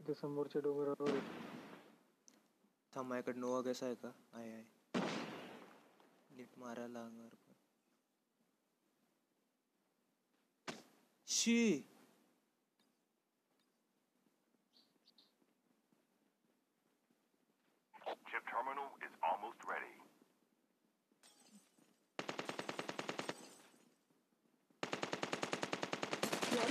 तिथे 0.00 0.14
समोरच्या 0.14 0.62
डोंगरावर. 0.62 1.18
थांब 2.92 3.08
माझ्याकडे 3.08 3.38
नोवा 3.40 3.60
गॅस 3.60 3.82
आहे 3.82 3.94
का? 3.94 4.10
आहे 4.32 4.52
आहे. 4.52 4.64
नीट 6.36 6.58
मारायला 6.58 7.04
अंगावर 7.04 7.34
शी 11.28 11.56
Chip 18.30 18.44
terminal 18.50 18.90
is 19.06 19.14
almost 19.22 19.60
ready. 19.70 19.94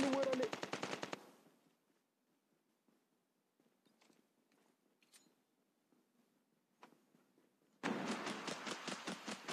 आले 0.04 0.16
वर 0.16 0.28
आले 0.28 0.48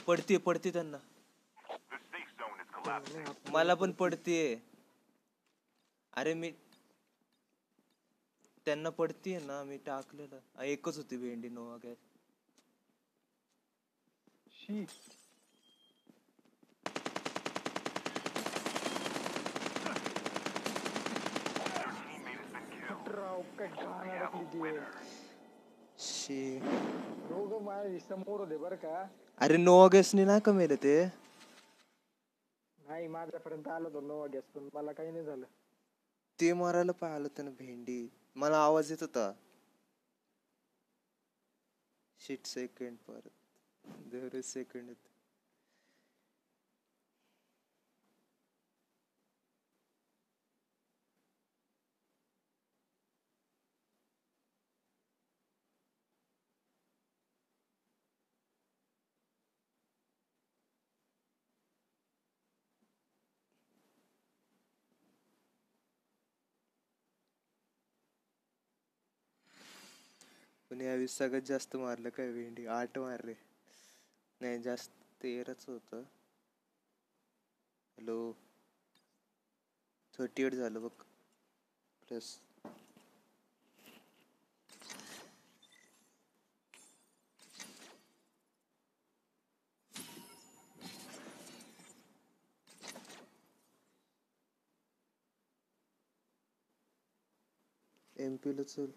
पडते 0.08 0.38
पडते 0.38 0.70
त्यांना. 0.74 0.98
मला 3.52 3.74
पण 3.76 3.92
पडतीये. 3.92 4.56
अरे 6.14 6.34
मी 6.34 6.52
त्यांना 8.68 8.90
पडतीये 8.90 9.40
ना 9.40 9.64
मी 9.64 9.78
टाकलेलं. 9.86 10.40
एकच 10.64 10.98
होती 10.98 11.18
भेंडी 11.18 11.50
नोवा 11.50 11.78
गॅस 11.84 11.98
शी 14.56 14.86
Their 21.58 21.86
teammate 21.98 22.38
has 22.38 22.50
been 22.50 22.68
killed. 22.72 23.08
राव 23.10 23.10
काय 23.10 23.10
घाण 23.10 23.10
अडकली 23.10 23.10
ती 23.10 23.21
शी. 26.00 26.60
दोघं 27.30 27.64
माझ्यासमोर 27.64 28.40
होते 28.40 28.58
बरं 28.58 28.76
का. 28.76 29.08
अरे 29.42 29.58
नोवा 29.58 29.88
गॅसने 29.88 30.26
नाही 30.26 30.42
का 30.42 30.52
मेलं 30.52 30.76
ते? 30.76 30.96
नाही 32.80 33.08
माझ्यापर्यंत 33.08 33.68
आलं 33.68 33.90
होतं 33.90 34.08
नवा 34.08 34.28
गॅस 34.28 34.44
पण 34.56 34.68
मला 34.74 34.92
काही 34.92 35.12
नाही 35.12 35.26
झालं. 35.26 35.46
ते 36.40 36.54
मारायला 36.54 36.92
पाहिलं 36.92 37.28
होतं 37.28 37.46
ना 37.46 37.52
भेंडी. 37.52 38.08
मला 38.36 38.58
आवाज 38.58 38.92
येत 38.92 39.02
होता. 39.02 39.32
शिट 42.20 42.46
सेकंड 42.46 42.98
परत. 43.08 43.32
दर 43.86 44.42
सेकंड 44.42 44.90
येत. 44.90 45.11
पण 70.72 70.82
यावेळी 70.82 71.08
सगळ्यात 71.08 71.42
जास्त 71.46 71.76
मारलं 71.78 72.10
काय 72.10 72.32
भेंडी? 72.32 72.66
आठ 72.70 72.98
मारले. 73.00 73.34
नाही 74.42 74.62
जास्त 74.62 74.92
तेराच 75.22 75.66
होत. 75.68 75.96
हॅलो? 77.98 78.18
थर्टी 80.14 80.44
एट 80.44 80.54
झालं 80.56 80.82
बघ. 80.82 80.92
प्लस. 82.04 82.36
एम 98.16 98.36
पीला 98.38 98.64
चल. 98.66 98.92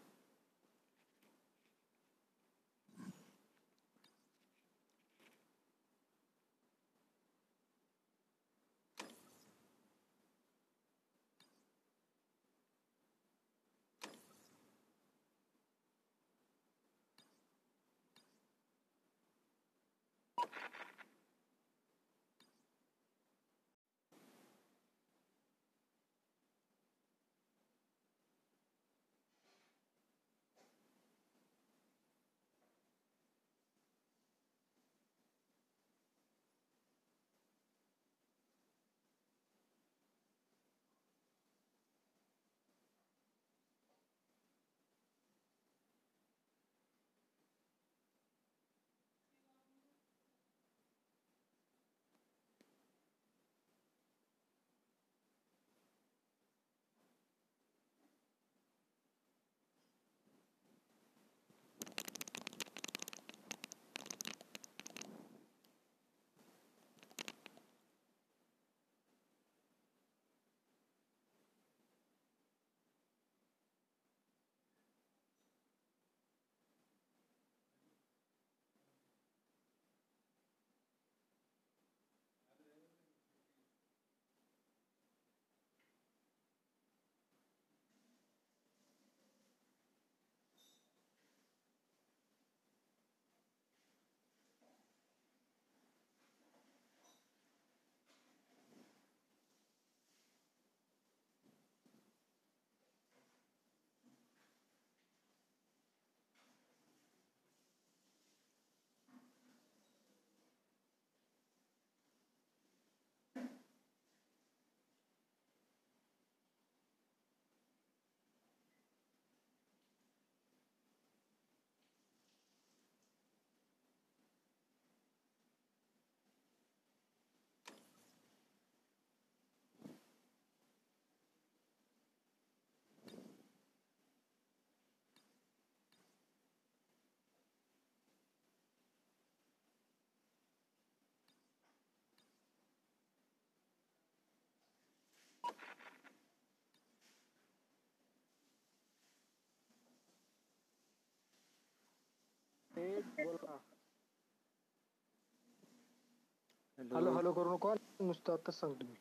हॅलो 156.79 157.13
हॅलो 157.13 157.33
करू 157.33 157.53
नको. 157.53 157.75
नुसतं 158.03 158.33
आताच 158.33 158.55
सांगतो 158.55 158.87
मी 158.87 158.95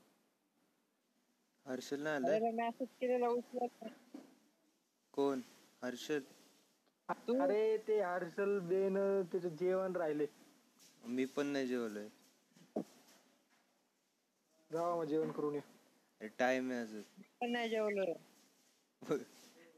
हर्षल 1.66 2.02
नाही 2.02 2.16
आलाय? 2.16 2.38
अरे 2.38 2.52
मेसेज 2.54 2.88
केलेला 2.96 3.28
उचलत 3.30 3.82
नाही. 3.82 3.94
कोण? 5.14 5.42
हर्षल? 5.82 6.24
तू? 7.20 7.36
अरे 7.44 7.60
ते 7.88 8.00
हर्षल 8.02 8.58
बेन 8.66 8.98
त्याचं 9.24 9.56
जेवण 9.56 9.96
राहिले. 9.96 10.26
मी 11.08 11.26
पण 11.28 11.48
नाही 11.48 11.68
जेवलोय. 11.68 12.08
जावा 14.72 14.96
मग 14.96 15.04
जेवण 15.06 15.32
करून 15.32 15.56
ये. 15.56 15.62
टाइम 16.38 16.72
आहे 16.72 16.80
अजून. 16.82 17.04
पण 17.40 17.52
नाही 17.52 17.70
जेवलं 17.70 18.14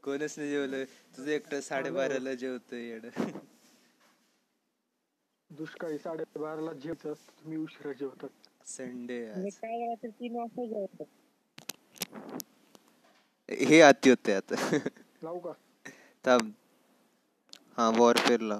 कोणच 0.04 0.34
नाही 0.38 0.50
जेवलोय. 0.50 0.84
तुझं 1.14 1.30
एकटं 1.30 1.60
साडेबाराला 1.62 2.34
जेवतोय 2.36 2.82
येड. 2.82 3.06
दुष्काळी 5.50 5.98
साडेबाराला 5.98 6.72
जेवत 6.72 7.06
तुम्ही 7.06 7.58
उशिरा 7.58 7.92
जेवतात. 7.92 8.28
संडे 8.66 9.18
मी 9.36 9.50
काल 9.50 9.82
रात्री 9.88 10.10
तीन 10.10 10.36
वाजता 10.36 10.64
जेवतो 10.66 11.04
हे 13.48 13.80
अति 13.80 14.10
होते 14.10 14.32
आता. 14.34 14.56
लावू 15.22 15.38
का? 15.40 15.52
थांब. 16.24 16.52
हा 17.78 17.88
वॉरफेअरला 17.96 18.58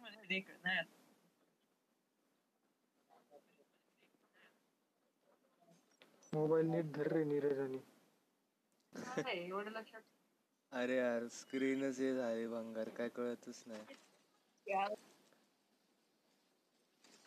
नाही 0.00 0.78
मोबाईल 6.32 6.66
नीट 6.68 6.92
धर 6.92 7.12
रे 7.12 7.24
नीरजानी 7.26 7.80
अरे 10.72 10.96
यार 10.96 11.26
स्क्रीनच 11.32 11.98
हे 12.00 12.14
झाले 12.14 12.46
भंगार 12.48 12.88
काय 12.96 13.08
कळतच 13.10 13.62
नाही. 13.66 13.84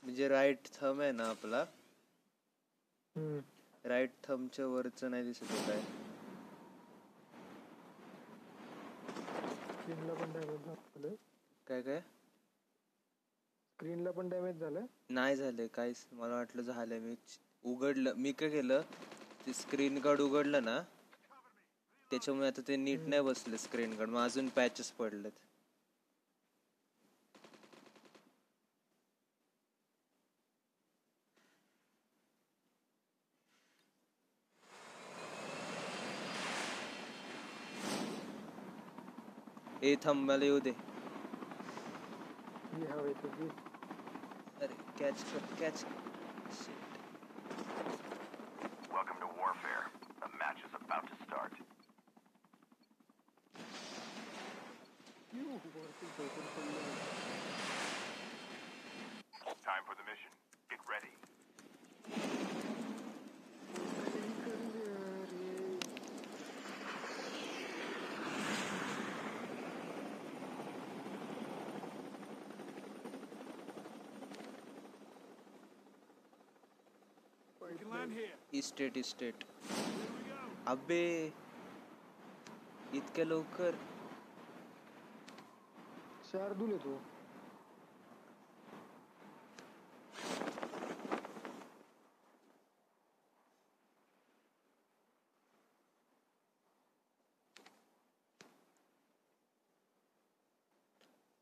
म्हणजे 0.04 0.28
राईट 0.28 0.68
थम 0.74 1.02
आहे 1.02 1.12
ना 1.12 1.30
आपला? 1.30 1.64
हम्म. 3.16 3.42
राईट 3.86 4.12
थमच्या 4.24 4.66
वरच 4.68 5.04
नाही 5.04 5.24
दिसत 5.24 5.52
आहे 5.52 5.62
काय? 5.62 5.82
स्क्रीनला 9.74 10.14
पण 10.14 10.32
डॅमेज 10.34 10.66
झालं 10.66 11.16
काय 11.68 11.82
काय? 11.82 12.02
स्क्रीनला 13.80 14.12
पण 14.12 14.30
डॅमेज 14.30 14.60
झालं 14.60 14.86
नाही 15.10 15.36
झाले 15.36 15.68
काहीच. 15.70 16.06
मला 16.12 16.36
वाटलं 16.36 16.62
झालंय. 16.64 17.00
मी 17.00 17.16
उघडलं 17.66 18.14
मी 18.18 18.32
काय 18.34 18.50
केलं 18.50 18.82
ते 19.46 19.54
स्क्रीन 19.54 19.98
गार्ड 20.04 20.22
उघडलं 20.22 20.64
ना 20.64 20.82
त्याच्यामुळे 22.12 22.48
आता 22.48 22.62
ते 22.68 22.76
नीट 22.78 23.08
नाही 23.08 23.22
बसले 23.24 23.58
स्क्रीन 23.60 23.94
गार्ड 23.94 24.10
मग 24.10 24.24
अजून 24.24 24.48
पॅचेस 24.56 24.92
पडलेत. 24.94 25.32
ए 39.84 39.96
थांब 40.04 40.24
मला 40.24 40.46
येऊ 40.46 40.60
दे. 40.60 40.72
ही 42.75 42.87
हवे 42.87 43.13
तुझी 43.23 43.49
अरे 44.63 44.75
कॅच 45.01 45.25
कर 45.33 45.55
catch 45.61 45.85
Welcome 48.93 49.19
to 49.25 49.29
Warfare. 49.41 49.85
The 50.23 50.31
match 50.43 50.61
is 50.69 50.73
about 50.81 51.05
to 51.11 51.15
start. 51.25 51.53
Time 59.65 59.85
for 59.87 59.95
the 59.95 60.05
mission. 60.11 60.33
Get 60.71 60.81
ready. 60.89 61.22
We 78.04 78.10
can 78.10 78.16
land 78.16 78.20
here. 78.20 78.38
Estate 78.54 78.98
estate 78.98 79.44
Here 79.44 80.10
we 80.16 80.24
go. 80.30 80.38
अबे 80.68 81.04
इतक्या 82.96 83.26
लवकर 83.26 83.76
शार्दूल 86.32 86.70
आहे 86.70 86.78
तू 86.84 86.98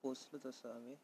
पोचलो 0.03 0.39
तसं 0.45 0.69
आम्ही 0.69 0.95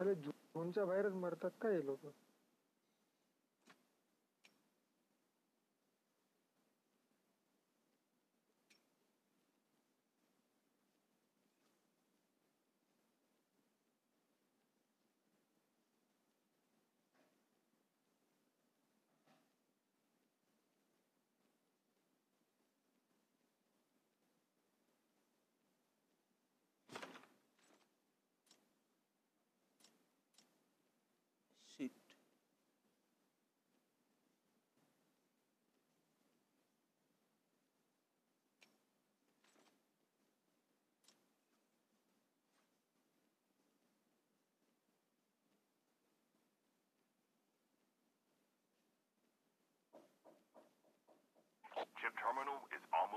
अरे 0.00 0.14
झोनच्या 0.14 0.84
बाहेरच 0.84 1.12
मरतात 1.12 1.50
का 1.60 1.68
हे 1.68 1.84
लोक? 1.86 2.06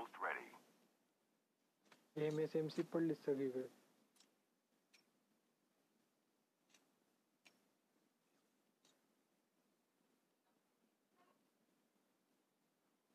Almost 0.04 0.16
ready. 0.20 0.50
M 2.16 2.38
S 2.40 2.54
M 2.56 2.68
C 2.68 2.82
पडली 2.92 3.14
सगळीकडे. 3.14 3.68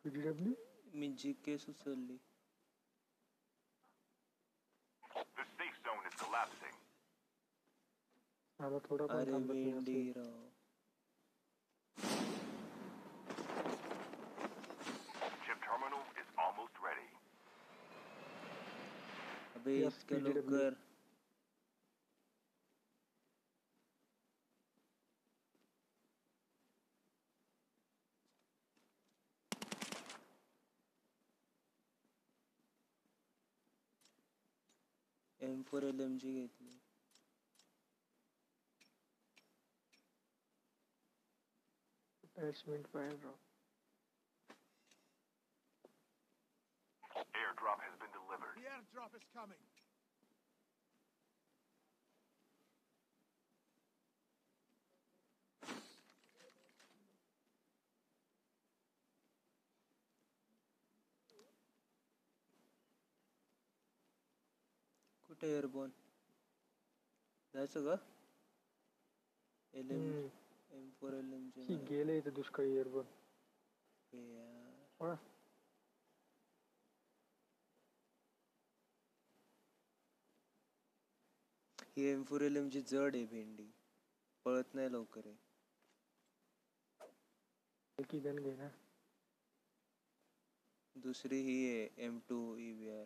पीडब्ल्यू 0.05 0.53
मी 0.93 1.07
जी 1.23 1.33
केस 1.45 1.65
उचलली 1.69 2.17
The 5.35 5.45
safe 5.57 5.77
zone 5.85 6.05
is 6.09 6.15
collapsing. 6.15 6.75
मला 8.59 8.77
थोडा 8.89 9.05
पण 9.05 9.21
अरे 9.21 9.31
थांबत 9.31 9.53
नाही 9.55 9.73
वेंडी 9.73 10.11
राव. 10.11 10.47
अबे 19.59 19.77
PDW. 20.05 20.19
लवकर 20.19 20.75
M 35.41 35.61
four 35.63 35.83
L 35.85 36.01
M 36.01 36.17
G 36.19 36.33
घेतली 36.35 36.79
अटॅचमेंट 42.23 42.87
पाहिजे 42.87 43.23
राव 43.23 43.35
Airdrop 47.59 47.81
has 47.81 47.95
been 47.95 48.11
delivered. 48.11 48.55
The 48.55 48.67
airdrop 48.67 49.11
is 49.13 49.25
coming. 49.33 49.59
कुठे 65.29 65.47
एअरबोन 65.55 65.89
जायचं 67.53 67.83
का 67.85 67.95
एल 69.73 69.91
एम 69.91 70.01
हम्म. 70.01 70.27
एम 70.71 70.89
फोर 70.99 71.13
एल 71.13 71.33
एम 71.33 71.49
ही 71.57 71.65
जी 71.65 71.75
गेले 71.89 72.17
इथं 72.17 72.33
दुष्काळी 72.35 72.75
एअरबोन 72.77 73.05
यार 74.13 75.15
ही 81.99 82.05
M 82.09 82.23
four 82.25 82.43
L 82.43 82.57
M 82.57 82.69
G 82.69 82.81
जड 82.91 83.15
आहे 83.15 83.25
भेंडी 83.31 83.69
पळत 84.45 84.75
नाही 84.75 84.91
लवकर 84.91 85.27
आहे. 85.27 85.35
एकी 87.97 88.19
गन 88.25 88.37
घे 88.43 88.55
ना? 88.55 88.69
दुसरी 90.95 91.39
ही 91.43 91.55
आहे 91.69 91.87
M 92.05 92.19
two 92.29 92.39
E 92.57 92.71
V 92.73 92.89
R 92.99 93.05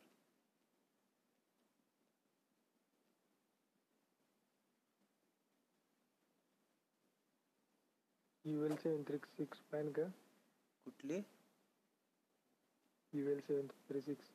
U L 8.45 8.75
seven 8.81 9.03
three 9.07 9.17
six 9.27 9.59
pan 9.71 9.91
का? 9.91 10.03
कुठली? 10.85 11.23
युएल 13.13 13.39
सेवन 13.47 13.67
थ्री 13.89 14.01
सिक्स 14.01 14.29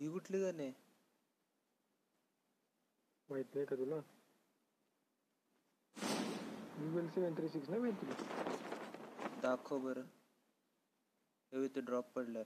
ही 0.00 0.08
कुठली 0.12 0.40
गाणे 0.40 0.64
आहे? 0.64 0.87
माहीत 3.28 3.54
नाही 3.54 3.66
का 3.66 3.76
तुला? 3.76 3.96
युएल 6.82 7.08
सेवन 7.10 7.34
थ्री 7.34 7.48
सिक्स 7.48 7.68
नाही 7.68 7.80
माहीत 7.82 8.00
तुला 8.00 9.40
दाखव 9.42 9.78
बरं. 9.78 10.04
हे 11.52 11.64
इथे 11.64 11.80
ड्रॉप 11.80 12.12
पडलाय. 12.14 12.44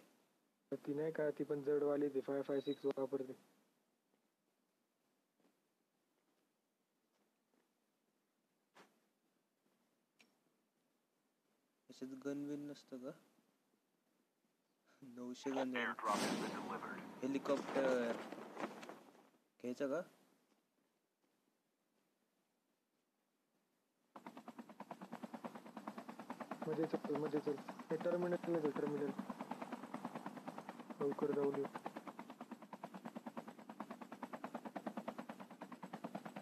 ती 0.72 0.94
नाही 0.94 1.12
का 1.12 1.30
ती 1.30 1.44
पण 1.44 1.62
जडवाली 1.62 2.08
ती 2.08 2.20
फाय 2.20 2.42
फाय 2.42 2.60
सिक्स 2.60 2.86
वापरते. 2.86 3.32
याच्यात 11.90 12.14
गन 12.24 12.46
बिन 12.48 12.66
नसतं 12.70 12.96
का? 12.96 13.10
नऊशे 15.02 15.50
गन. 15.50 15.76
हेलिकॉप्टर 17.22 18.12
घ्यायचं 18.12 19.88
का? 19.88 20.02
मध्ये 26.62 26.84
चलमध्ये 26.86 27.40
चल. 27.40 27.56
हे 27.90 27.96
टर्मिनल 27.98 28.36
नाही 28.48 28.70
टर्मिनल 28.72 29.10
लवकर 31.00 31.32
जाऊ 31.32 31.50
दे. 31.52 31.62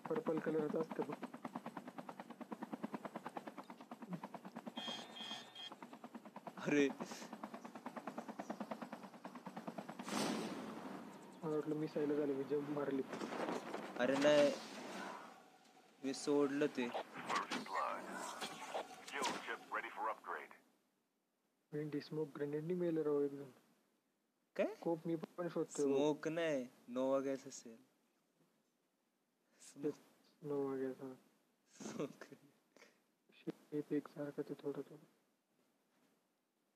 पर्पल 0.08 0.38
कलरचं 0.40 0.80
असतं 0.80 1.02
बघ. 1.02 1.14
अरे. 6.58 6.88
वाटलं 11.44 11.76
मिसाईल 11.76 12.16
झालं 12.16 12.34
मी 12.34 12.44
जम्प 12.46 12.70
मारली. 12.70 13.02
अरे 13.98 14.16
नाही. 14.18 14.50
मी 16.02 16.14
सोडलं 16.14 16.66
ते. 16.76 16.88
भेंडी 22.00 22.06
स्मोक 22.06 22.28
ग्रेनेड 22.36 22.72
मेलं 22.76 23.02
राव 23.02 23.22
एकदम 23.24 23.50
काय? 24.56 24.74
कोप 24.80 25.06
मी 25.06 25.16
पण 25.16 25.48
शोधतोय 25.48 25.84
स्मोक 25.84 26.28
नाही 26.30 26.66
नोवा 26.90 27.18
गॅस 27.20 27.46
असेल 27.46 27.76
नऊ 30.42 30.62
वाग्याचा 30.62 31.12
Smoke. 31.76 32.24
शेप 33.34 33.92
एक 33.92 34.08
सारखं 34.08 34.42
ते 34.42 34.54
थोडं 34.54 34.82
थोडं 34.82 35.06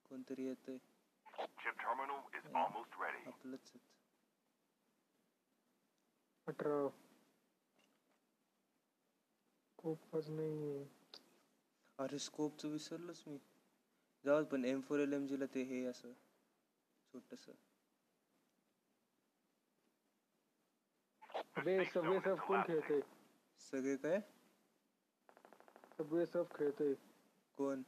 कोणतरी 0.07 0.47
येतंय 0.47 0.79
Chip 1.57 1.77
terminal 1.79 2.21
is 2.33 2.47
almost 2.55 2.97
ready. 2.97 3.23
आपलंच 3.27 3.61
आहेत. 3.67 3.81
अठरा 6.47 6.79
कोपच 9.79 10.29
नाही 10.31 10.85
अरे 11.99 12.19
स्कोपचं 12.21 12.69
विसरलोच 12.69 13.23
मी 13.27 13.39
जाऊ 14.25 14.45
पण 14.53 14.65
एम 14.65 14.81
फोर 14.89 15.01
एल 15.01 15.13
एम 15.15 15.27
जीला 15.27 15.47
ते 15.55 15.63
हे 15.71 15.85
असं 15.87 16.13
छोटस. 17.15 17.49
बे 21.65 21.75
सबवे 21.93 22.19
सब 22.21 22.41
कोण 22.47 22.63
खेळतय? 22.67 23.01
सगळे 23.61 23.97
काय? 23.97 24.21
सबवे 25.99 26.25
सब 26.27 26.55
खेळतय. 26.57 26.95
कोण? 27.59 27.83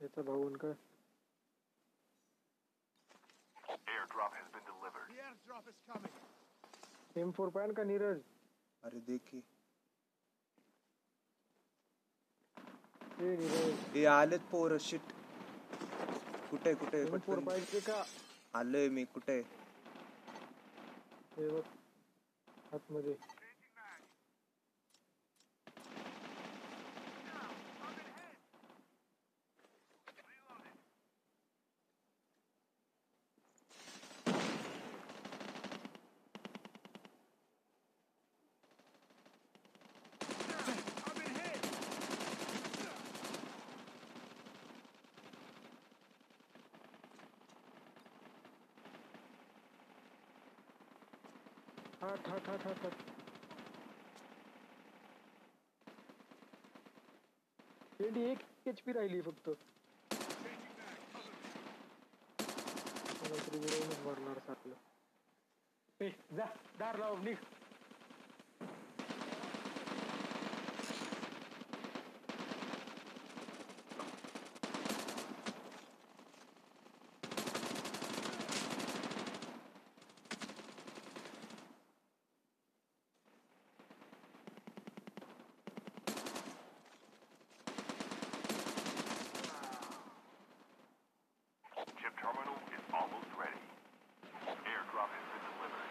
याचा 0.00 0.22
भाऊन 0.22 0.56
का 0.56 0.72
Airdrop 3.86 4.32
has 4.34 4.48
been 4.48 4.64
delivered. 4.64 5.08
The 5.08 5.20
airdrop 5.20 5.68
is 5.68 5.78
coming. 5.86 6.16
M 7.16 7.30
four 7.32 7.48
pan 7.50 7.72
का 7.74 7.84
नीरज? 7.84 8.20
अरे 8.82 9.00
देखी 9.06 9.38
ए 9.38 9.40
नीरज 12.60 13.10
हे 13.22 14.04
आलेत 14.08 14.40
पोर 14.50 14.76
शिट 14.80 15.12
कुठे 16.50 16.74
कुठे? 16.74 17.04
पटकन. 17.06 17.40
पाहिजे 17.42 17.80
का? 17.80 18.04
आलोय 18.54 18.88
मी 18.88 19.04
कुठे? 19.06 19.42
आतमध्ये. 22.72 23.16
हट 52.02 52.28
हट 52.28 52.48
हट 52.48 52.66
हट 52.66 52.84
हट 52.84 52.94
भेंडी 58.00 58.22
एक 58.30 58.38
एच 58.68 58.80
पी 58.86 58.92
राहिली 58.92 59.20
फक्त. 59.28 59.48
मला 63.22 63.36
तरी 63.46 63.58
मारणार 64.06 64.38
सारखं. 64.46 64.70
ए 66.00 66.10
जा 66.36 66.46
दार 66.78 66.98
लाव 66.98 67.22
निघ 67.24 67.36
Chip 92.00 92.14
terminal 92.20 92.58
is 92.76 92.84
almost 92.92 93.30
ready. 93.38 93.62
Airdrop 94.72 95.10
has 95.16 95.24
been 95.30 95.42
delivered. 95.48 95.90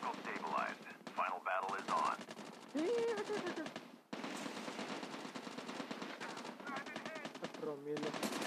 Circle 0.00 0.14
stabilized. 0.22 0.84
Final 1.14 1.42
battle 1.44 1.74
is 1.76 1.88
on. 1.90 2.16
Promille. 7.60 8.39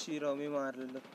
शिरो 0.00 0.34
मी 0.34 0.48
मारलेलं. 0.48 1.08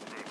update. 0.00 0.27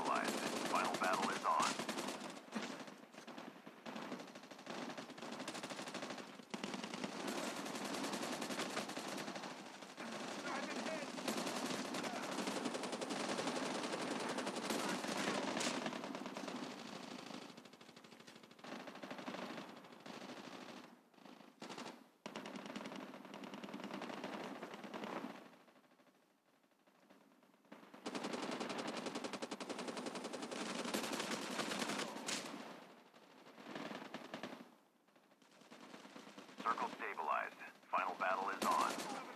Circle 36.67 36.89
stabilized. 36.99 37.55
Final 37.89 38.13
battle 38.19 38.49
is 38.49 38.67
on. 38.67 39.26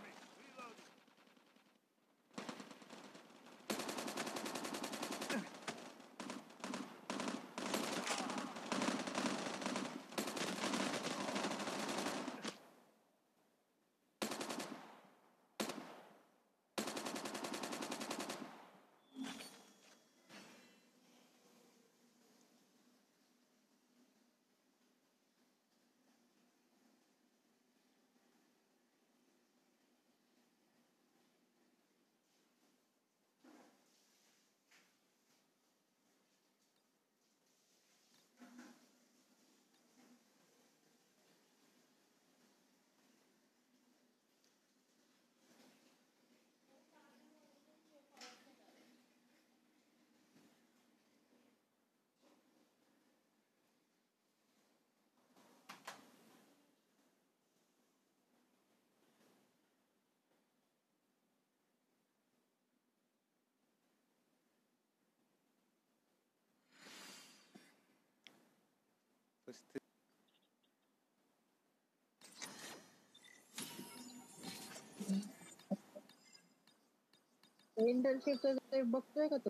इंटर्नशिपचं 77.78 78.92
बघतोय 78.92 79.28
का 79.28 79.38
तू? 79.38 79.50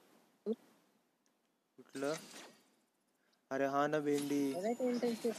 कुठलं? 1.79 2.15
अरे 3.51 3.65
हा 3.69 3.85
ना 3.87 3.99
भेंडी. 4.01 4.41
इंटर्नशिप 4.81 5.35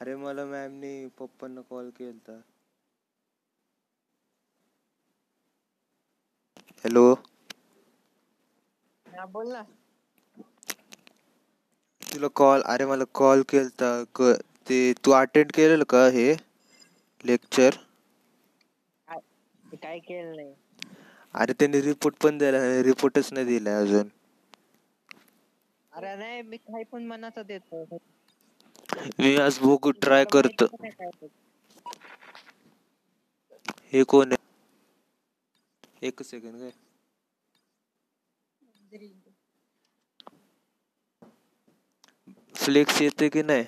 अरे 0.00 0.14
मला 0.16 0.44
मॅमनी 0.46 0.94
पप्पांना 1.18 1.60
कॉल 1.64 1.90
केलता. 1.96 2.40
हॅलो 6.84 7.04
बोल 9.28 9.48
ना. 9.48 9.64
तुला 12.14 12.28
कॉल 12.34 12.62
अरे 12.64 12.84
मला 12.86 13.04
कॉल 13.14 13.42
केलता 13.48 13.92
क- 14.14 14.34
ते 14.66 14.78
तू 15.04 15.10
अटेंड 15.14 15.52
केलेलं 15.52 15.84
का 15.88 16.06
हे? 16.10 16.34
लेक्चर 17.24 17.78
काय 19.76 19.98
केलं 20.00 20.36
नाही. 20.36 20.54
अरे 21.34 21.52
त्यांनी 21.52 21.80
रिपोर्ट 21.82 22.14
पण 22.18 22.38
दिला 22.38 22.58
रिपोर्टच 22.82 23.32
नाही 23.32 23.46
दिला 23.46 23.78
अजून. 23.78 24.08
अरे 25.92 26.14
नाही 26.16 26.42
मी 26.42 26.56
काही 26.58 26.84
पण 26.84 27.06
मनाचा 27.06 27.42
देतो. 27.44 27.84
मी 29.18 29.34
आज 29.38 29.58
बघू 29.60 29.90
ट्राय 29.98 30.24
करतो. 30.32 30.66
हे 33.92 34.02
कोण 34.04 34.32
आहे? 34.32 34.42
एक 36.02 36.22
सेकंड 36.24 36.58
काय 36.58 36.70
फ्लेक्स 42.64 43.00
येते 43.02 43.28
की 43.28 43.42
नाही? 43.42 43.64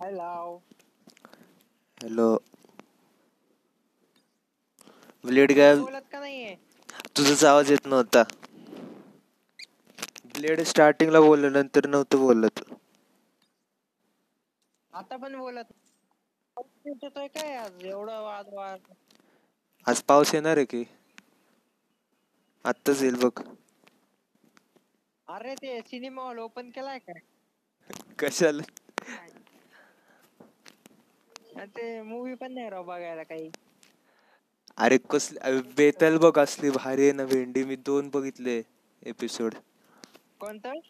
हॅलो 0.00 0.58
हॅलो 2.00 2.28
ब्लेड 5.24 5.52
नाहीये? 6.14 6.54
तुझाच 7.16 7.44
आवाज 7.44 7.70
येत 7.70 7.86
नव्हता. 7.86 8.22
ब्लेड 10.34 10.60
स्टार्टिंगला 10.64 11.20
बोललं 11.20 11.52
नंतर 11.52 11.86
नव्हतं 11.86 12.18
बोलत. 12.18 12.60
आता 14.92 15.16
पण 15.16 15.36
बोलत. 15.38 15.72
काय 17.28 17.54
आज? 17.56 17.84
एवढं 17.84 18.20
वाद 18.22 18.46
वाद 18.52 18.92
आज 19.86 20.02
पाऊस 20.02 20.34
येणार 20.34 20.56
आहे 20.56 20.64
की? 20.64 20.84
आत्ताच 22.66 23.02
येईल 23.02 23.14
बघ. 23.18 23.40
अरे 25.28 25.54
ते 25.56 25.72
सिनेमा 25.82 26.22
हॉल 26.24 26.38
ओपन 26.40 26.70
केलाय 26.70 26.98
का 27.00 27.20
कशाला? 28.18 28.62
ते 31.68 31.84
मूवी 32.02 32.34
पण 32.36 32.52
नाही 32.52 32.68
राव 32.70 32.84
बघायला 32.84 33.22
काही. 33.24 33.50
अरे 34.78 34.98
कसली 35.10 35.60
बेताल 35.76 36.16
बघ 36.18 36.36
असली 36.38 36.70
भारी 36.72 37.02
आहे 37.02 37.12
ना 37.12 37.24
भेंडी 37.26 37.64
मी 37.64 37.76
दोन 37.84 38.08
बघितले 38.10 38.60
एपिसोड 39.02 39.54
कोणतं? 40.40 40.80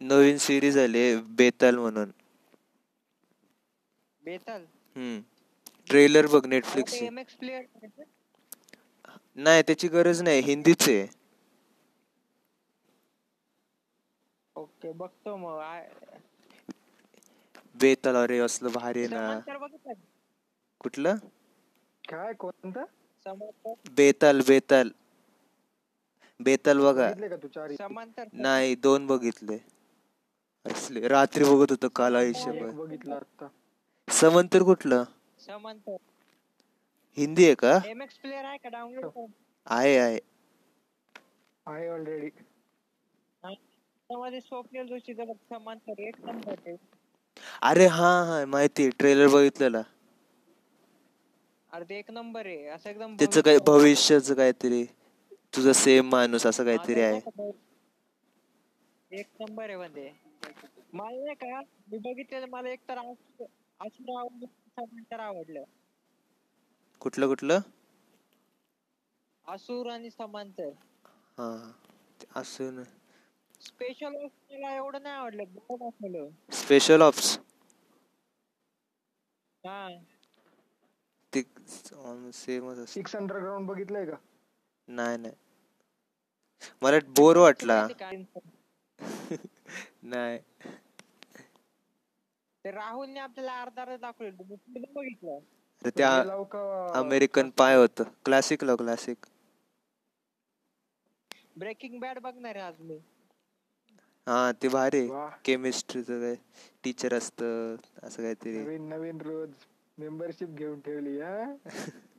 नवीन 0.00 0.38
सिरीज 0.40 0.78
आली 0.78 1.04
बेताल 1.36 1.78
म्हणून. 1.78 2.10
बेताल? 4.22 4.66
हम्म. 4.96 5.22
ट्रेलर 5.88 6.26
बघ 6.28 6.44
नेटफ्लिक्स 6.46 7.02
एम 7.02 7.18
एक्स 7.18 7.34
प्लेअर 7.36 7.64
नाही 9.36 9.62
त्याची 9.62 9.88
गरज 9.88 10.22
नाही 10.22 10.40
हिंदीच 10.40 10.88
आहे. 10.88 11.06
ओके 14.56 14.92
बघतो 14.92 15.36
मग. 15.36 15.60
बेताल 17.74 18.16
अरे 18.16 18.38
असलं 18.38 18.72
भारी 18.72 18.98
आहे 18.98 19.08
ना. 19.08 19.26
समांतर 19.28 19.56
बघितलं 19.58 19.92
का? 19.92 20.00
कुठलं? 20.80 21.16
काय 22.04 22.32
कोणतं? 22.32 22.84
समांतर 23.26 23.74
बेताल 23.96 24.40
बेताल. 24.48 24.90
बेताल 26.40 26.78
बघा. 26.78 27.08
बघितले 27.08 27.28
का 27.28 27.36
तू 27.36 27.48
चार 27.48 27.72
समांतर 27.72 28.28
नाही 28.34 28.74
दोन 28.74 29.06
बघितले. 29.06 29.58
असले 30.66 31.08
रात्री 31.08 31.44
बघत 31.44 31.70
होतो 31.70 31.88
काल 31.96 32.16
आयुष्यभर. 32.16 32.68
एक 32.68 32.74
बघितलं 32.74 33.14
आता. 33.14 33.48
समंतर 34.08 34.62
कुठलं? 34.62 35.04
समांतर. 35.38 35.96
हिंदी 37.16 37.44
आहे 37.44 37.54
का? 37.54 37.78
एम 37.86 38.02
एक्स 38.02 38.16
प्लेअर 38.18 38.44
आहे 38.44 38.58
का? 38.58 38.68
डाउनलोड 38.68 39.26
आहे 39.66 39.96
आहे. 39.98 40.18
आहे 41.66 41.88
ऑलरेडी 41.88 42.28
त्यामध्ये 43.42 44.40
स्वप्नील 44.40 44.86
जोशीचं 44.86 45.26
बघ 45.26 45.34
समांतर 45.48 46.00
एक 46.00 46.20
नंबर 46.20 46.54
आहे. 46.66 46.76
अरे 47.62 47.86
हा 47.86 48.10
हा 48.24 48.44
माहिती 48.46 48.88
ट्रेलर 48.90 49.28
बघितलेला. 49.28 49.82
अरे 51.72 51.84
ते 51.84 51.98
एक 51.98 52.10
नंबर 52.10 52.46
आहे. 52.46 52.66
असं 52.66 52.90
एकदम 52.90 53.16
त्याचं 53.16 53.40
काय 53.40 53.56
भविष्य- 53.56 53.78
भविष्याचं 53.80 54.34
काहीतरी. 54.34 54.84
तुझा 55.56 55.72
सेम 55.72 56.08
माणूस 56.10 56.46
असं 56.46 56.64
काहीतरी 56.64 57.00
आहे. 57.00 57.20
एक 59.10 59.26
नंबर 59.40 59.64
आहे 59.64 59.76
म्हणजे 59.76 60.10
मला 60.92 61.24
नाही 61.24 61.34
का 61.34 61.60
मी 61.90 61.98
बघितलेलं 61.98 62.46
मला 62.50 62.68
एक 62.68 62.80
तर 62.88 62.98
आसुर 63.80 65.20
आवडलं. 65.20 65.62
कुठलं 67.00 67.28
कुठलं? 67.28 67.60
आसूर 69.46 69.90
आणि 69.90 70.10
समांतर. 70.10 70.70
हा 71.38 71.48
ते 72.20 72.26
असं 72.34 72.82
स्पेशल 73.60 74.14
मला 74.16 74.74
एवढं 74.74 75.02
नाही 75.02 75.14
आवडलं 75.14 75.44
बरं 75.54 75.76
दाखवलं 75.78 76.28
स्पेशल 76.54 77.02
ऑप्स 77.02 77.36
हा. 79.64 79.88
ते 81.32 81.42
सेमच 82.32 82.78
असत. 82.78 82.92
सिक्स 82.92 83.16
अंडरग्राऊंड 83.16 83.66
बघितलंय 83.68 84.04
का? 84.06 84.16
नाही 84.88 85.16
नाही. 85.18 85.34
मला 86.82 86.98
बोर 87.16 87.36
वाटला? 87.36 87.86
नाही. 90.04 90.38
ते 92.64 92.70
राहुलने 92.70 93.20
आपल्याला 93.20 93.60
अर्धा 93.62 93.82
अर्धा 93.82 93.96
दाखवलं 93.98 94.56
बघितलं. 94.94 95.38
अरे 95.84 95.90
त्या 95.90 96.10
अमेरिकन 96.94 97.50
पाय 97.56 97.76
होत. 97.76 98.02
क्लासिक 98.24 98.64
लो 98.64 98.76
क्लासिक 98.76 99.26
ब्रेकिंग 101.56 101.98
बॅड 102.00 102.18
बघणार 102.20 102.56
आहे 102.56 102.64
आज 102.64 102.80
मी. 102.82 102.98
हा 104.26 104.38
ते 104.54 104.68
भारी 104.68 105.06
केमिस्ट्रीचं 105.44 106.20
काय 106.20 106.34
टीचर 106.84 107.14
असत 107.14 107.42
असं 108.02 108.22
काहीतरी. 108.22 108.42
नवीन 108.56 108.82
नवीन 108.88 109.20
रोज 109.20 109.64
मेंबरशिप 109.98 110.48
घेऊन 110.52 110.80
ठेवली 110.80 111.18
हा? 111.20 111.36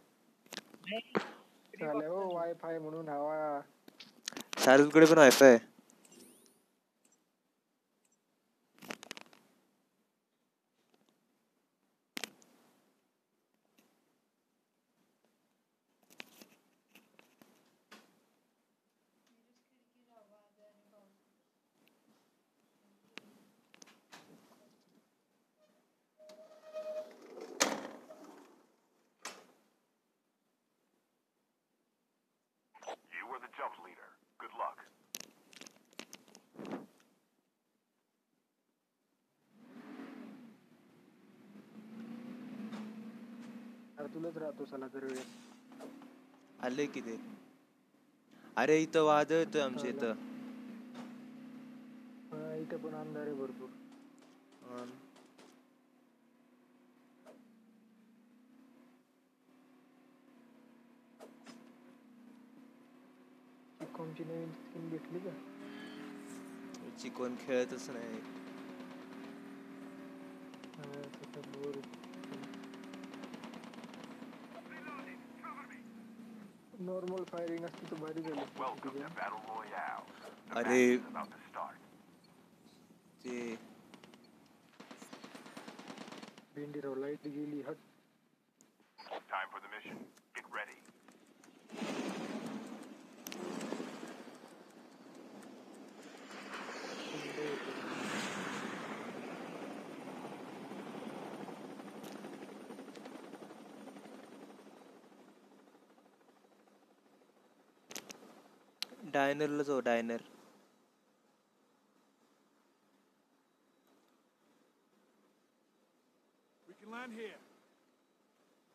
चालेल 1.74 2.08
हो 2.08 2.24
वायफाय 2.32 2.80
म्हणून 2.80 3.10
हवा. 3.10 3.62
शाहरुखकडे 4.58 5.06
पण 5.06 5.18
वायफाय 5.18 5.54
अरे 5.54 5.75
सला 44.64 44.88
दर 44.90 45.03
वेळेस 45.06 45.36
आले 46.60 46.86
की 46.88 47.02
ते. 47.02 47.15
अरे 48.57 48.77
इथं 48.82 49.03
वादळ 49.06 49.36
येतोय 49.36 49.61
आमच्या 49.61 49.90
इथं. 49.90 50.14
इथे 52.61 52.77
पण 52.77 52.94
अंधार 52.95 53.23
आहे 53.23 53.34
भरपूर. 53.36 53.69
अन 54.69 54.90
चिकॉमची 63.80 64.23
नवीन 64.23 64.52
स्किन 64.53 64.90
भेटली 64.90 65.19
का? 65.19 65.34
चिकन 66.99 67.36
खेळतच 67.40 67.90
नाही. 67.90 68.19
फायरिंग 77.36 77.66
असती 77.66 77.91
तर 77.91 78.02
भारी 78.02 78.22
झालं 78.22 78.44
Welcome 78.60 78.99
to 78.99 79.10
Battle 79.20 79.41
Royale. 79.49 80.06
The 80.49 80.60
अरे 80.60 80.80
match 80.80 80.99
is 80.99 81.07
about 81.14 81.32
to 81.36 81.41
start. 81.49 81.78
ते 83.24 83.57
भेंडीराव 86.56 86.95
लाइट 87.06 87.28
गेली 87.28 87.62
हट 87.70 87.84
Time 89.30 89.49
for 89.53 89.60
the 89.64 89.70
mission. 89.72 89.98
Get 90.36 90.45
ready. 90.57 90.78
डायनरला 109.26 109.64
जाऊ 109.64 109.80
डायनर. 109.82 110.22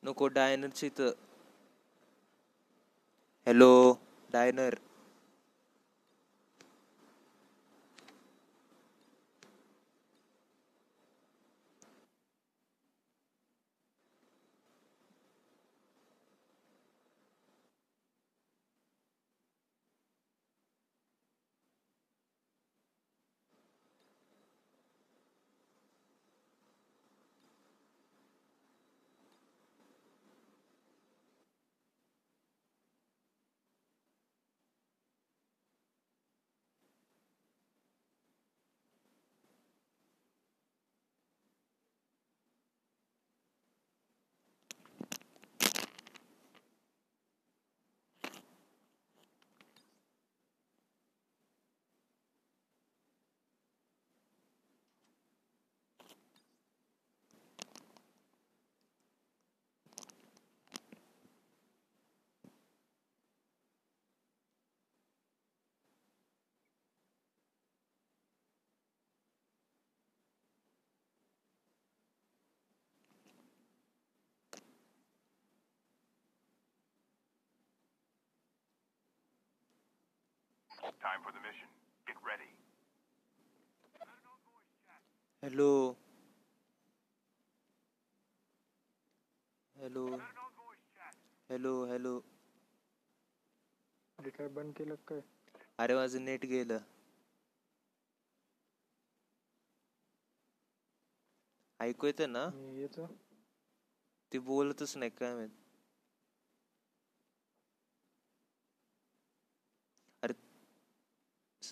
नको 0.03 0.29
डायनरची 0.31 0.87
इथं. 0.87 1.11
Hello 3.47 3.71
diner. 4.31 4.75
Time 81.01 81.21
for 81.23 81.33
the 81.33 81.41
mission. 81.41 81.69
Get 82.07 82.17
ready. 82.23 82.51
Hello 85.43 85.71
hello 89.77 90.05
hello 91.51 91.73
hello 91.85 92.19
काय 94.19 94.49
बंद 94.51 94.73
केलं 94.77 94.95
का 94.97 95.05
काय? 95.11 95.21
अरे 95.79 95.95
माझं 95.95 96.25
नेट 96.25 96.45
गेलं. 96.47 96.79
ऐकू 101.81 102.07
येतं 102.07 102.33
ना? 102.33 102.45
याचं 102.75 103.07
ते 104.33 104.39
बोलतच 104.41 104.97
नाही 104.97 105.11
काय 105.11 105.35
माहीत. 105.35 105.51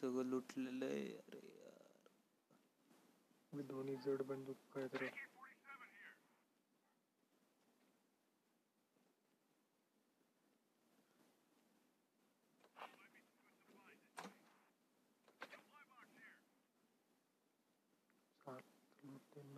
सगळं 0.00 0.24
लुटलेलं 0.26 0.86
अरे 0.86 1.40
जड 3.98 4.22
बंदूक 4.24 4.56
काय 4.74 4.88
तर 4.88 5.04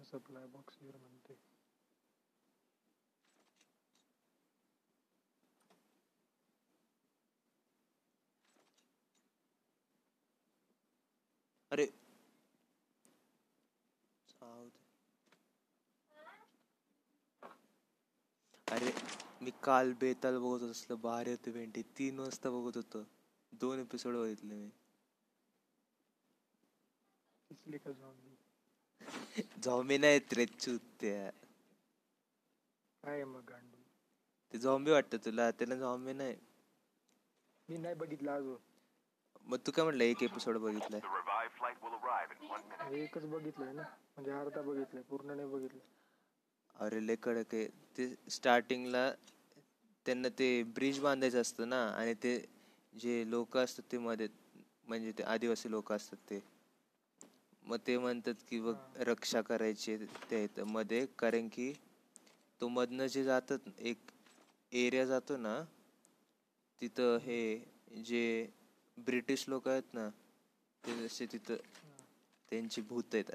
सप्लाय 0.05 0.47
बॉक्स 0.49 0.79
हिअर 0.81 0.97
मी 19.41 19.51
काल 19.62 19.93
बेताल 20.01 20.39
बघत 20.39 20.61
होतो 20.61 20.71
असलं 20.71 21.01
भारी 21.03 21.31
होते 21.31 21.51
भेंडी 21.53 21.83
तीन 21.99 22.19
वाजता 22.19 22.51
बघत 22.51 22.77
होतो. 22.77 23.05
दोन 23.53 23.81
एपिसोड 23.81 24.17
बघितले 24.17 24.55
मी. 24.55 24.71
झॉम्बी 29.59 29.99
नाहीत 29.99 30.35
रे 30.35 30.47
चुत्या 30.49 31.31
काय 33.03 33.25
मग 33.25 33.45
गांडू? 33.45 33.83
ते 34.55 34.59
झॉम्बी 34.59 34.91
वाटतं 34.91 35.17
तुला. 35.25 35.51
त्याला 35.51 35.75
झॉम्बी 35.77 36.12
नाही. 36.12 36.37
मी 37.69 37.77
नाही 37.79 37.95
बघितलं 37.95 38.31
अजून. 38.33 38.57
मग 39.45 39.59
तू 39.67 39.73
काय 39.73 39.85
म्हटलं 39.85 40.05
एक 40.05 40.23
एपिसोड 40.23 40.57
बघितलाय. 40.59 41.01
एकच 42.95 43.25
बघितलंय 43.27 43.73
ना. 43.73 43.83
म्हणजे 44.15 44.31
अर्धा 44.33 44.62
बघितलंय. 44.62 45.03
पूर्ण 45.05 45.37
नाही 45.37 45.49
बघितलं. 45.49 45.81
अरे 46.81 47.01
लय 47.01 47.16
कडक 47.19 47.55
आहे. 47.55 47.66
ते 47.97 48.07
स्टार्टिंगला 48.31 49.11
त्यांना 50.07 50.28
ते 50.39 50.48
ब्रिज 50.74 50.98
बांधायचं 51.01 51.40
असतं 51.40 51.69
ना 51.69 51.82
आणि 51.90 52.15
ते 52.23 52.36
जे 52.94 53.23
लोक 53.27 53.57
असतात 53.57 53.90
ते 53.93 53.98
मध्ये 53.98 54.28
म्हणजे 54.89 55.12
ते 55.19 55.23
आदिवासी 55.24 55.70
लोक 55.70 55.93
असतात 55.93 56.31
ते. 56.31 56.40
मग 57.62 57.77
ते 57.86 57.97
म्हणतात 57.98 58.35
की 58.48 58.61
बघ 58.61 58.74
रक्षा 59.01 59.40
करायची 59.43 59.94
इथं 60.35 60.66
मध्ये 60.66 61.05
कारण 61.19 61.48
की 61.52 61.73
तो 62.61 62.69
मधनं 62.69 63.07
जे 63.07 63.23
जातात 63.24 63.69
एक 63.81 64.11
एरिया 64.73 65.05
जातो 65.05 65.36
ना 65.39 65.55
तिथं 66.82 67.19
हे 67.19 67.40
जे 68.05 68.23
ब्रिटिश 68.98 69.44
लोक 69.48 69.69
आहेत 69.69 69.94
ना 69.94 70.09
ते 70.85 70.97
जसे 70.98 71.27
तिथं 71.27 71.57
त्यांची 72.48 72.81
भूत 72.82 73.15
आहेत. 73.15 73.31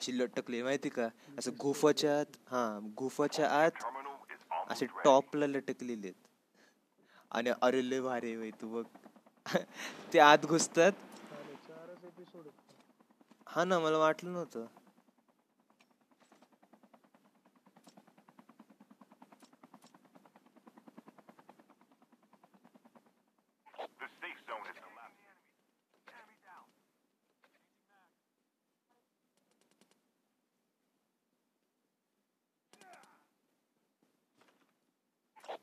अशी 0.00 0.12
लटकली 0.18 0.62
माहिती 0.62 0.88
का? 0.88 1.08
असं 1.38 1.52
गुफाच्या 1.60 2.18
आत 2.20 2.36
हा 2.50 2.62
गुफाच्या 2.98 3.48
आत 3.52 3.82
असे. 4.70 4.86
टॉपला 5.04 5.46
लटकलेले 5.46 6.06
आहेत. 6.06 6.28
आणि 7.30 7.50
अरे 7.62 7.88
लय 7.90 8.00
भारी 8.00 8.50
तू 8.60 8.68
बघ. 8.74 8.84
ते 10.12 10.18
आत 10.18 10.46
घुसतात. 10.46 10.92
हा 13.46 13.64
ना 13.64 13.78
मला 13.78 13.98
वाटलं 13.98 14.32
नव्हतं 14.32 14.66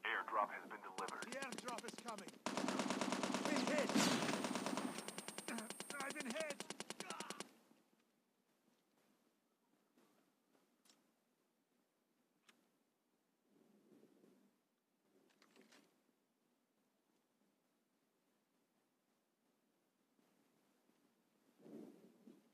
airdrop 0.06 0.50
has 0.52 0.64
been 0.70 0.82
delivered. 0.82 1.24
The 1.24 1.38
airdrop 1.40 1.82
is 1.86 1.96
coming. 2.02 2.32
Been 3.46 3.64
hit. 3.68 3.90
I've 6.00 6.14
been 6.14 6.32
hit. 6.32 6.64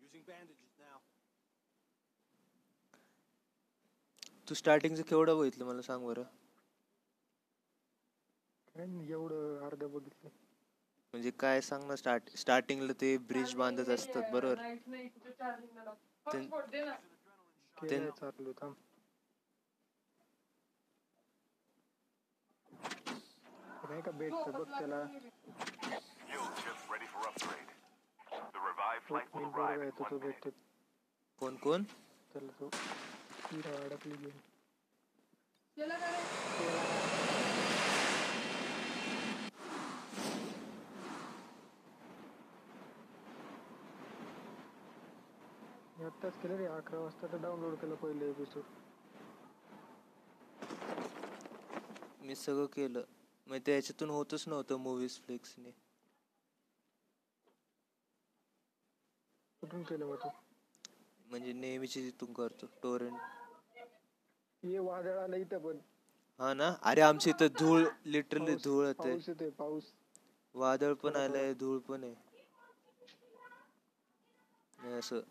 Using 0.02 0.22
bandages 0.24 0.74
now. 0.80 1.02
तू 4.54 4.58
स्टार्टिंगचं 4.58 5.04
केवढं 5.04 5.38
बघितलं 5.38 5.66
मला 5.66 5.82
सांग 5.82 6.06
बरं? 6.06 6.24
काय 8.76 8.86
नाही, 8.86 9.12
एवढं 9.12 9.66
अर्ध 9.66 9.84
बघितलं. 9.84 10.30
म्हणजे 11.14 11.32
काय 11.40 11.62
सांग 11.62 11.84
ना 11.84 11.96
स्टार्ट 11.96 12.30
स्टार्टिंगला 12.38 12.94
ते 13.02 13.16
ब्रिज 13.30 13.56
बांधत 13.56 13.90
असतात 13.90 14.32
बरोबर? 14.32 14.62
चालू 17.78 18.52
थांब. 18.54 18.74
नाही 23.90 24.02
का 24.02 24.12
भेटतं 24.12 24.52
बघ 24.52 24.68
त्याला. 24.70 25.04
Fuel 26.28 26.46
chips 26.60 26.84
ready 26.92 27.08
for 27.14 27.26
upgrade. 27.30 27.74
The 28.54 28.62
revived 28.62 29.04
flight 29.08 29.36
will 29.36 29.46
will 29.46 29.50
arrive 29.50 29.58
बरोबर 29.58 29.78
in 29.78 29.86
येतो 29.86 30.04
one 30.04 30.12
तो 30.12 30.18
minute. 30.18 30.26
भेटतो 30.26 30.50
कोण 31.40 31.56
कोण? 31.56 31.84
त्याला 32.34 32.52
तो. 32.60 32.70
हिरा 33.54 33.76
अडकली 33.80 34.18
गेम 34.18 34.40
मी 45.98 46.06
आत्ताच 46.06 46.38
केलं 46.42 46.58
रे 46.58 46.66
अकरा 46.68 47.00
वाजता 47.00 47.28
तर 47.28 47.42
डाउनलोड 47.42 47.76
केलं 47.78 47.96
पहिले 47.98 48.30
एपिसोड 48.30 48.64
मी 52.22 52.36
सगळं 52.36 52.66
केलं. 52.74 53.04
मग 53.48 53.58
त्याच्यातून 53.66 54.10
होतच 54.10 54.48
नव्हतं 54.48 54.78
मूवीज 54.80 55.20
फ्लिक्सने 55.22 55.72
कुठून 59.64 59.84
केलं 59.84 60.06
मग 60.06 60.16
तू? 60.18 60.30
म्हणजे 61.26 61.54
नेहमीची 61.54 62.02
तिथून 62.02 62.34
करतो 62.34 62.66
टोरेंट 62.84 63.18
ये 64.64 64.80
वादळ 64.82 65.18
आलं 65.18 65.36
इथं 65.38 65.60
पण. 65.60 65.78
हा 66.40 66.54
ना? 66.54 66.68
अरे 66.84 67.02
आमच्या 67.02 67.32
इथं 67.32 67.48
धूळ 67.58 67.84
लिटरली 68.08 68.56
धूळ 68.58 68.86
येते 68.86 69.16
पाऊस 69.16 69.28
येतोय 69.30 69.50
पाऊस. 69.54 69.94
वादळ 70.56 70.94
पण 70.96 71.16
आलंय 71.16 71.54
धूळ 71.56 71.80
पण 71.82 72.04
आहे. 72.04 72.14
आणि 74.80 74.94
असं. 74.94 75.22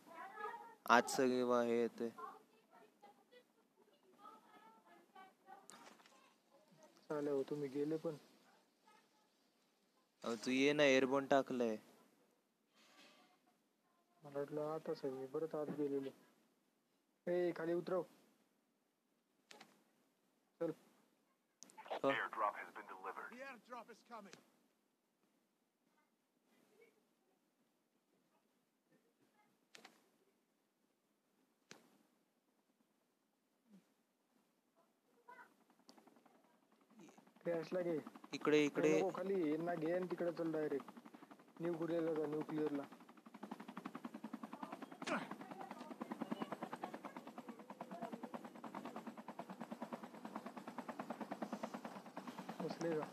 आज 0.89 1.11
सगळे 1.11 1.43
वा 1.45 1.63
हे 1.63 1.81
येते 1.81 2.09
चालेल 7.05 7.29
हो 7.31 7.43
तुम्ही 7.45 7.69
गेले 7.71 7.97
पण. 7.99 8.17
तू 10.25 10.51
ये 10.53 10.73
ना 10.73 10.85
एअरबोन 10.87 11.27
टाकलंय. 11.29 11.79
मला 14.23 14.39
वाटलं 14.39 14.91
आहे 14.91 15.11
मी 15.11 15.27
परत 15.29 15.55
आत 15.57 15.77
गेलेलो. 15.79 16.11
ए 17.27 17.37
खाली 17.57 17.73
उतरव. 17.75 18.05
Airdrop 22.05 22.55
has 22.59 22.67
been 22.75 22.83
delivered. 22.91 23.31
The 23.31 23.47
airdrop 23.47 23.87
is 23.89 24.01
coming. 24.11 24.35
क्रॅशला 37.47 37.81
घे 37.83 37.97
इकडे 38.33 38.59
इकडे 38.65 38.91
नको 38.99 39.11
खाली 39.17 39.39
यांना 39.51 39.75
घे 39.75 39.93
आणि 39.93 40.07
तिकडे 40.11 40.33
चल 40.39 40.53
डायरेक्ट 40.53 40.91
न्यूक्लिअरला 41.61 42.13
जा 42.15 42.27
न्यूक्लिअरला 42.27 42.83
बसले 42.83 43.02
का 52.91 53.07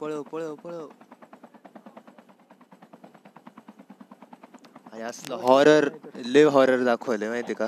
पळव 0.00 0.22
पळव 0.22 0.54
पळव 0.54 0.88
आणि 4.92 5.02
असलं 5.02 5.36
हॉरर 5.36 5.88
लिव 6.16 6.48
हॉरर 6.48 6.84
दाखवले 6.84 7.28
माहिती 7.28 7.54
का. 7.54 7.66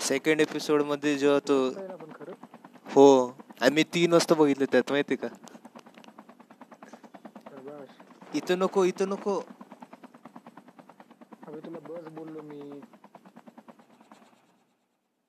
सेकंड 0.00 0.40
एपिसोडमध्ये 0.40 1.16
जेव्हा 1.18 1.38
तो 1.48 1.56
हो 2.86 3.06
आणि 3.60 3.74
मी 3.74 3.82
तीन 3.94 4.12
वाजता 4.12 4.34
बघितलं 4.34 4.64
त्यात 4.72 4.90
माहिती 4.90 5.16
का 5.16 5.28
इथं 8.38 8.56
नको 8.62 8.84
इथं 8.90 9.08
नको. 9.12 9.34
अबे 11.48 11.60
तुला 11.66 11.80
बस 11.88 12.08
बोललो 12.18 12.42
मी. 12.50 12.60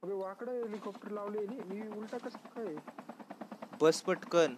अबे 0.03 0.13
वाकडं 0.23 0.51
हेलिकॉप्टर 0.63 1.11
लावले 1.17 1.45
मी 1.71 1.87
उलटा 1.97 2.17
कसं 2.27 2.49
काय? 2.55 2.75
बस 3.81 4.01
पटकन 4.07 4.55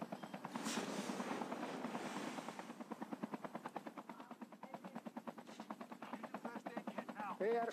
ए 7.42 7.48
यार 7.54 7.70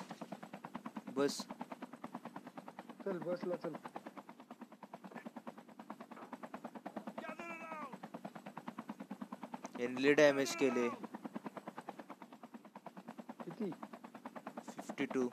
बस 1.17 1.35
चल 3.05 3.17
बसला 3.27 3.55
चल 3.65 3.75
Gather 7.21 7.47
around. 7.55 7.93
यांनी 9.95 10.13
डॅमेज 10.13 10.55
केले. 10.55 10.87
किती? 13.43 13.69
Fifty 14.69 15.05
two. 15.13 15.27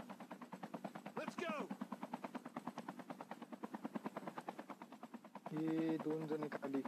हे 5.53 5.97
दोन 6.05 6.27
जण 6.27 6.41
आहे 6.41 6.49
खाली. 6.53 6.83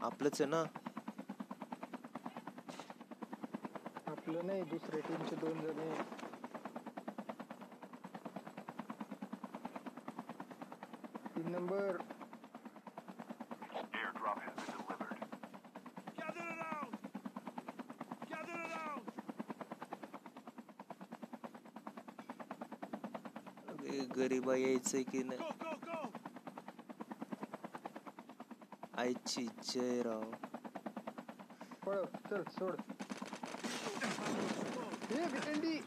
आपलंच 0.00 0.40
आहे 0.40 0.50
ना? 0.50 0.62
आपलं 4.10 4.46
नाही 4.46 4.62
दुसऱ्या 4.62 5.00
टीमचे 5.08 5.36
दोन 5.36 5.60
जण 5.60 5.78
आहे 5.78 6.02
तीन 11.34 11.50
नंबर 11.52 11.96
Airdrop 13.94 14.38
has 14.44 14.54
been 14.56 14.70
delivered. 14.78 15.20
Gather 16.18 16.46
around. 16.54 16.92
Gather 18.30 18.58
around. 18.66 19.04
अबे, 23.68 23.98
गरीबा 24.16 24.46
यायचंय 24.58 25.02
की 25.02 25.22
नाही. 25.22 25.38
आईची 28.98 29.46
जय 29.64 30.02
राव 30.02 30.22
पळ 31.86 32.02
चल 32.30 32.42
सोड. 32.50 32.80
हे 35.10 35.80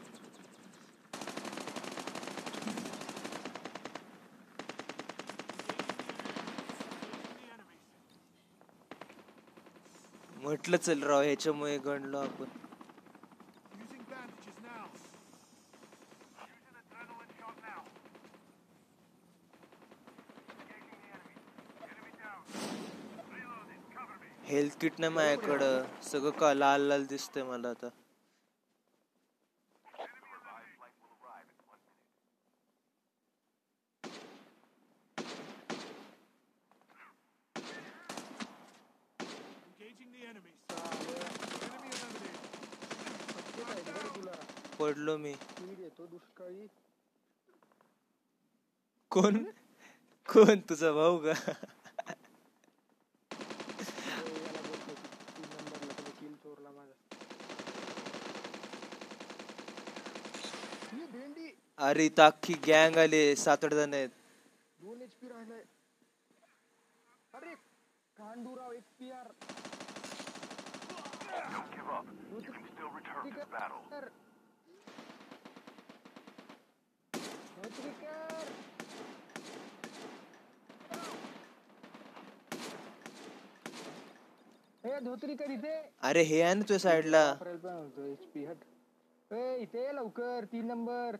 म्हटलं 10.42 10.76
चल 10.76 11.02
राव 11.02 11.22
ह्याच्यामुळे 11.22 11.76
गणलो 11.78 12.18
आपण. 12.18 12.61
तिकीट 24.82 25.00
नाही 25.00 25.12
माझ्याकडं. 25.12 25.84
सगळं 26.02 26.30
का 26.30 26.52
लाल 26.54 26.80
लाल 26.80 27.04
दिसतंय 27.06 27.42
मला 27.42 27.68
आता. 27.70 27.88
पडलो 44.78 45.16
मी. 45.16 45.34
कोण? 49.10 49.44
कोण? 50.28 50.58
तुझा 50.68 50.92
भाऊ 50.92 51.18
का? 51.18 51.32
अरे 61.88 62.08
अख्खी 62.24 62.54
गँग 62.66 62.96
आले 63.04 63.20
सात 63.36 63.64
आठ 63.64 63.72
जण 63.74 63.94
आहेत. 63.94 64.10
दोन 64.82 65.00
एच 65.02 65.12
पी 65.20 65.28
राहिलाय. 65.28 65.62
अरे 67.34 67.54
गांडूराव 68.16 68.72
एक 68.72 68.84
P 68.98 69.10
R 69.10 69.30
Don't 71.52 71.70
give 71.74 71.90
up. 71.94 72.08
You 72.32 72.40
can 72.46 72.66
still 72.72 72.90
return 72.96 73.24
to 73.28 73.38
the 73.38 73.46
battle. 73.52 74.10
हे 84.84 84.98
धोत्री 85.00 85.34
कर 85.36 85.50
इथे. 85.50 85.74
अरे 86.08 86.22
हे 86.28 86.40
आहे 86.42 86.54
ना 86.54 86.62
तुझ्या 86.68 86.78
साईडला 86.78 87.24
एच 87.32 88.24
पी 88.34 88.44
हट. 88.44 88.64
इथे 89.62 89.92
लवकर 89.96 90.44
तीन 90.52 90.66
नंबर. 90.66 91.16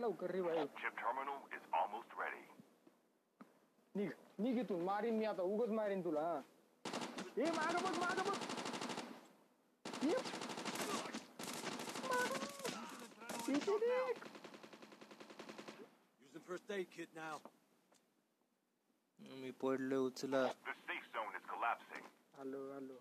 लवकर 0.00 0.30
रे 0.36 0.40
भाई 0.42 0.64
Chip 0.80 0.94
terminal 1.02 1.38
is 1.58 1.64
almost 1.80 2.10
ready. 2.22 2.44
निघ 3.94 4.10
निघ 4.40 4.58
इथून 4.60 4.82
मारीन 4.84 5.14
मी 5.18 5.24
आता 5.24 5.42
उगच 5.52 5.70
मारीन 5.80 6.02
तुला 6.04 6.20
हा. 6.20 6.40
ए 7.38 7.50
माग 7.56 7.74
बघ 7.84 7.94
माग 7.98 8.18
बघ 8.28 8.36
ये. 10.08 10.16
मागं. 12.08 12.38
इथे 13.56 13.78
देख. 13.84 14.24
Using 16.26 16.44
first 16.50 16.70
aid 16.78 16.86
kit 16.96 17.08
now. 17.20 17.36
मी 19.40 19.50
पडलोय 19.62 19.98
उचला 20.06 20.42
The 20.66 20.74
safe 20.88 21.06
zone 21.16 21.34
is 21.40 21.44
collapsing. 21.52 22.04
आलो 22.40 22.58
आलो 22.76 22.98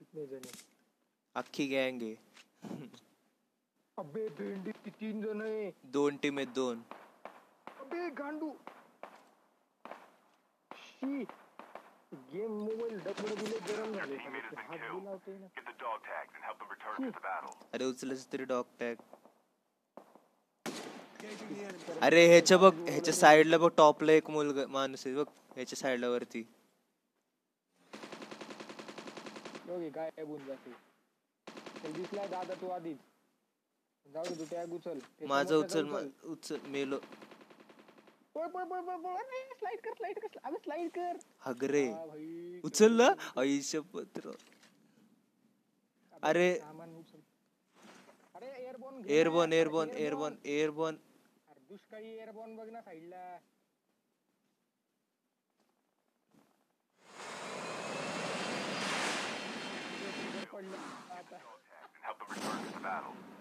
कितने 0.00 0.26
जण 0.26 0.50
अख्खी 1.36 1.66
गँग 1.68 2.02
आहे 2.02 2.86
अबे 3.98 4.28
भेंडी 4.38 4.70
ती 4.84 4.90
तीन 5.00 5.20
जण 5.22 5.40
आहे? 5.42 5.70
दोन 5.92 6.16
टीम 6.22 6.38
आहेत 6.38 6.48
दोन. 6.54 6.80
अबे 7.80 8.08
गांडू. 8.18 8.50
शी 10.70 11.24
गेम 12.32 12.52
मोबाईल 12.52 12.98
डबल 13.04 13.34
दिले 13.40 13.58
गरम 13.68 13.92
झाले. 13.92 14.16
Teammate 14.16 14.48
has 14.48 14.54
been 14.54 14.70
हात 14.70 14.78
killed. 14.78 15.04
लावते 15.04 15.36
ना. 15.38 15.46
Get 15.58 15.68
the 15.70 15.76
dog 15.82 16.00
tags 16.08 16.38
and 16.38 16.48
help 16.48 16.62
them 16.62 16.72
return 16.74 16.96
to 17.06 17.10
the 17.18 17.24
battle. 17.26 17.54
अरे 17.74 17.84
उचलायचं 17.84 18.32
तरी 18.32 18.44
डॉग 18.54 18.64
टॅग. 18.80 18.96
अरे 22.02 22.26
ह्याच्या 22.28 22.58
बघ 22.58 22.72
ह्याच्या 22.88 23.14
साईडला 23.14 23.58
बघ 23.58 23.70
टॉपला 23.76 24.12
एक 24.12 24.30
मुलगा 24.30 24.66
माणूस 24.70 25.06
आहे 25.06 25.16
बघ 25.16 25.28
ह्याच्या 25.54 25.78
साईडला 25.78 26.08
वरती. 26.08 26.42
दोघे 29.66 29.88
गायब 29.94 30.26
होऊन 30.28 30.44
जाते 30.46 30.70
त्याला 31.46 31.96
दिसलाय 31.96 32.26
दादा 32.28 32.54
तू 32.60 32.68
आधीच. 32.70 32.98
जाऊ 34.06 34.24
दे 34.24 34.34
तू 34.38 34.44
टॅग 34.50 34.72
उचल. 34.74 34.98
माझा 35.28 35.56
उचल 35.56 35.84
मा- 35.86 36.02
उचल 36.32 36.58
मेलो. 36.70 36.98
पळ 38.34 38.46
पळ 38.48 38.64
पळ 38.64 38.80
पळ 38.86 38.96
पळ. 39.02 39.14
अरे 39.14 39.40
स्लाइड 39.58 39.80
कर 39.84 39.92
स्लाइड 39.96 40.18
कर 40.20 40.38
अबे 40.44 40.58
स्लाइड 40.64 40.90
कर. 40.94 41.16
हगरे 41.46 41.84
हा 41.88 42.04
भाई 42.06 42.60
उचलला 42.64 43.08
अरे. 46.22 46.54
सामान 46.60 46.94
उचल. 46.96 47.20
अरे 48.34 48.46
airborne 48.64 49.02
airborne 49.08 49.52
airborne 49.52 49.90
airborne 49.92 50.36
airborne 50.46 50.94
अरे 51.50 51.60
दुष्काळी 51.68 52.16
एअरबॉन 52.18 52.56
बघ 52.56 52.68
ना 52.68 52.80
साईडला 52.80 53.24
पडलं 60.52 60.76
आता 61.10 61.36
And 61.94 62.04
help 62.04 62.18
them 62.20 62.30
return 62.30 62.64
to 62.64 62.72
the 62.72 62.80
battle. 62.80 63.31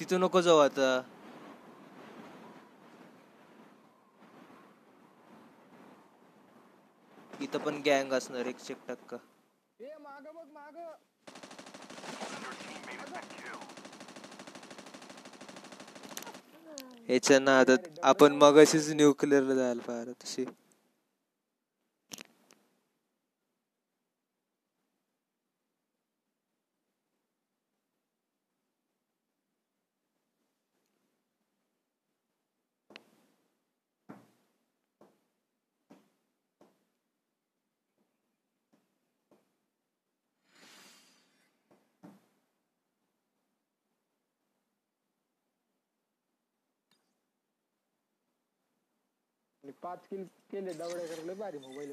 तिथं 0.00 0.20
नको 0.20 0.42
जाऊ 0.42 0.58
आता. 0.60 0.88
इथं 7.40 7.58
पण 7.58 7.80
गँग 7.82 8.12
असणार 8.12 8.46
एकशे 8.46 8.72
एक 8.72 8.78
टक्का. 8.88 9.16
killed. 13.30 13.66
ह्याच्या 17.08 17.38
नादात 17.38 17.88
आपण 18.04 18.32
मगाशीच 18.34 18.88
न्यूक्लिअर 18.92 19.52
जायला 19.54 19.80
पाहिजे 19.82 20.12
तशी. 20.22 20.44
पाच 49.82 50.06
किल 50.06 50.24
केले 50.50 50.72
दवड्या 50.74 51.06
करले 51.08 51.34
भारी 51.36 51.58
मोबाईल 51.60 51.92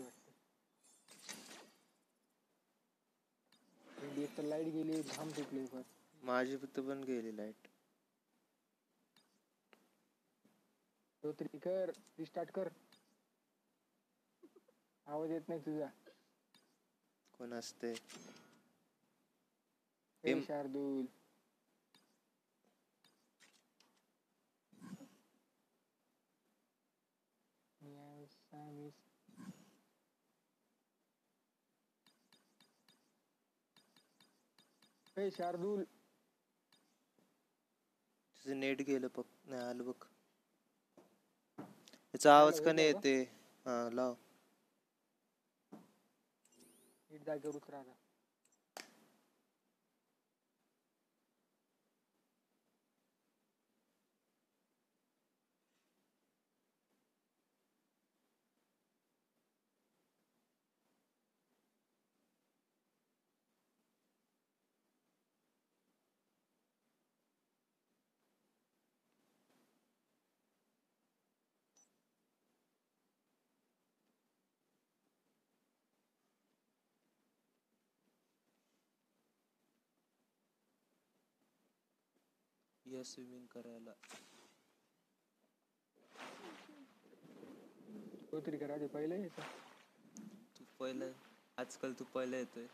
भेंडी 3.97 4.23
एक 4.23 4.33
तर 4.33 4.43
लाइट 4.45 4.67
गेली 4.69 5.01
घाम 5.05 5.31
सुटले 5.33 5.65
माझी 6.21 6.57
फक्त 6.57 6.79
पण 6.81 7.03
गेली 7.05 7.31
लाइट 7.33 7.67
तो 11.23 11.31
तरी 11.33 11.59
कर 11.59 11.93
रिस्टार्ट 12.19 12.49
कर. 12.51 12.71
आवाज 15.07 15.31
येत 15.31 15.49
नाही 15.49 15.61
तुझा. 15.61 15.87
कोण 17.33 17.53
असते 17.53 17.93
शार्दूल. 20.41 21.05
Yes, 28.57 28.65
Samis. 28.67 28.93
ए 35.17 35.29
शार्दूल. 35.31 35.85
तुझं 38.41 38.59
नेट 38.59 38.81
गेलं 38.83 39.07
बघ 39.15 39.23
नाही 39.45 39.61
आलं 39.63 39.85
बघ. 39.85 39.95
याचा 42.13 42.33
आवाज 42.35 42.59
का 42.59 42.71
नाही 42.73 42.87
येते? 42.87 43.15
हा 43.65 43.77
लाव. 43.91 44.13
नीट 47.11 47.23
जागेवर 47.25 47.55
उतरा 47.55 47.79
आता 47.79 47.95
या 82.87 83.03
स्विमिंग 83.05 83.45
करायला. 83.51 83.93
तो 88.31 88.39
करा 88.53 88.73
आधी 88.73 88.87
पहिला 88.87 89.15
येतो 89.15 89.41
तू 90.55 90.63
पहिलं 90.79 91.11
आजकाल 91.57 91.93
तू 91.93 92.03
पहिला 92.13 92.37
येतोय. 92.37 92.65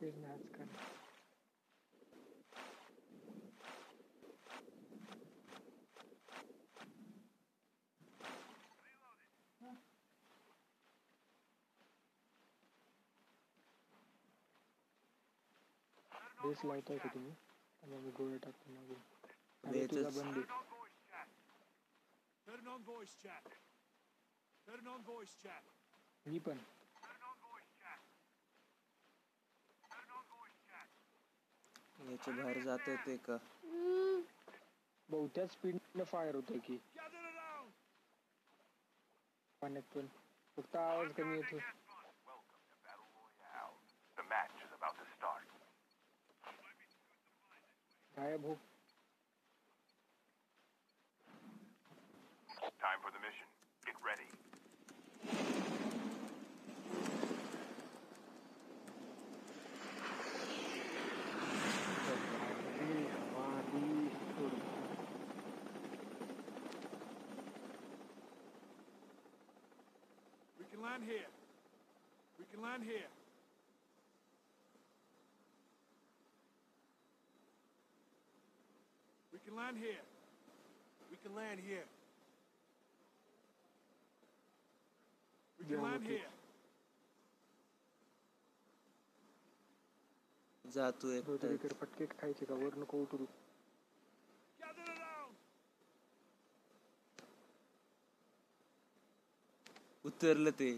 तेच 0.00 0.16
ना 0.16 0.32
आजकाल. 0.32 0.68
बेस 16.38 16.64
लावताय 16.64 16.98
का 16.98 17.08
तुम्ही? 17.08 17.34
आणि 17.86 17.96
मी 17.96 18.10
गोळ्या 18.10 18.38
टाकतो 18.42 18.94
आणि 19.64 19.86
तुझा 19.86 20.08
बंदी 20.10 20.40
Turn 22.46 22.66
on 22.68 22.82
voice 22.82 23.14
chat. 23.22 23.46
Turn 24.66 24.86
on 24.86 25.02
voice 25.02 25.34
chat. 25.42 25.64
मी 26.26 26.38
पण 26.38 26.58
याच्या 32.08 32.34
बाहेर 32.34 32.58
जाता 32.60 32.90
येते 32.90 33.16
का 33.26 33.36
बहुत्याच 35.08 35.52
स्पीडने 35.52 36.04
फायर 36.04 36.34
होतोय 36.34 36.58
की। 36.58 36.76
Gather 36.96 37.22
around. 37.22 37.72
पाण्यात 39.62 39.94
पण 39.94 40.06
फक्त 40.56 40.76
आवाज़ 40.76 41.12
कमी 41.12 41.36
येतो 41.36 41.58
गायब 48.17 48.45
हो 48.45 48.57
Time 52.81 52.99
for 53.03 53.11
the 53.13 53.19
mission. 53.21 53.47
Get 53.85 53.95
ready. 54.03 54.27
We 70.59 70.65
can 70.71 70.81
land 70.81 71.03
here. 71.03 71.29
We 72.39 72.45
can 72.51 72.61
land 72.63 72.83
here. 72.83 73.14
Can 79.46 79.56
land 79.56 79.76
here. 79.78 80.02
We 81.10 81.16
can 81.22 81.34
land 81.36 81.60
here. 81.62 81.86
We 85.58 85.64
can 85.66 85.82
land 85.82 86.02
here. 86.04 86.30
जातो 90.64 91.10
रोजरी 91.26 91.54
एकटा 91.54 91.68
तर 91.68 91.74
फटके 91.80 92.06
खायचे 92.20 92.46
का 92.46 92.54
वर 92.54 92.74
नको 92.78 93.02
उतरू. 93.02 93.26
उतरलं 100.04 100.50
ते. 100.58 100.70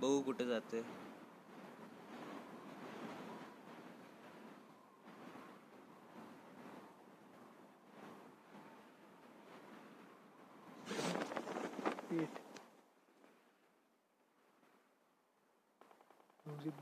बघू 0.00 0.20
कुठे 0.26 0.44
जाते 0.46 0.82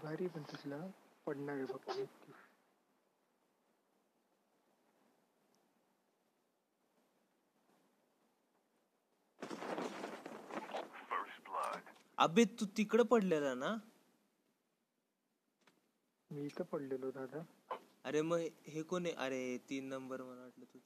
भारी 0.03 0.27
पण 0.27 0.43
तिथला 0.43 0.81
पडणार 1.27 1.57
आहे 1.57 1.67
फक्त. 1.67 2.01
अबे 12.19 12.45
तू 12.61 12.67
तिकडं 12.77 13.05
पडलेला 13.07 13.55
ना? 13.57 13.77
मी 16.31 16.45
इथं 16.47 16.65
पडलेलो 16.65 17.11
दादा. 17.11 17.43
अरे 18.05 18.23
मग 18.23 18.47
हे 18.67 18.83
कोण 18.85 19.07
आहे? 19.07 19.15
अरे 19.17 19.43
तीन 19.69 19.89
नंबर 19.89 20.23
मला 20.23 20.43
वाटलं 20.43 20.65
तुझ. 20.65 20.83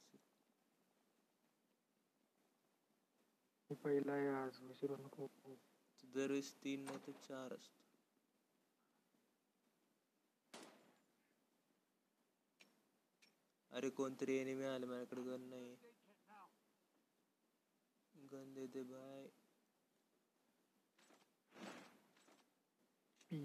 पहिला 3.69 4.11
आहे 4.13 4.27
आज 4.35 4.59
विसरू 4.61 4.95
नको 4.97 5.27
दरवेळेस 6.03 6.53
तीन 6.63 6.83
नाही 6.85 6.99
तर 7.07 7.11
चार 7.27 7.53
असतो. 7.53 7.84
अरे 13.75 13.89
कोणतरी 13.91 14.37
एनिमी 14.37 14.65
आले 14.65 14.85
माझ्याकडे 14.85 15.21
गन 15.23 15.49
नाही. 15.49 15.75
गन 18.13 18.53
दे 18.53 18.65
दे 18.69 18.83
बाय 18.85 19.27
पी 23.29 23.39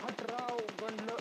हट 0.00 0.22
राव 0.24 0.66
गणलं 0.76 1.17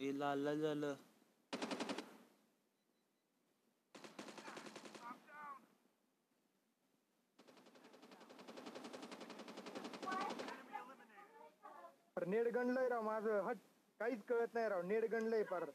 हे 0.00 0.12
लाल 0.14 0.38
लाल 0.40 0.60
झालं 0.62 0.94
पर 12.16 12.24
नेट 12.26 12.48
गणलंय 12.54 12.88
राव 12.88 13.02
माझं. 13.02 13.40
हट 13.42 13.56
काहीच 14.00 14.22
कळत 14.24 14.54
नाही 14.54 14.68
राव. 14.68 14.82
नेट 14.84 15.04
गणलंय 15.10 15.42
पर. 15.44 15.70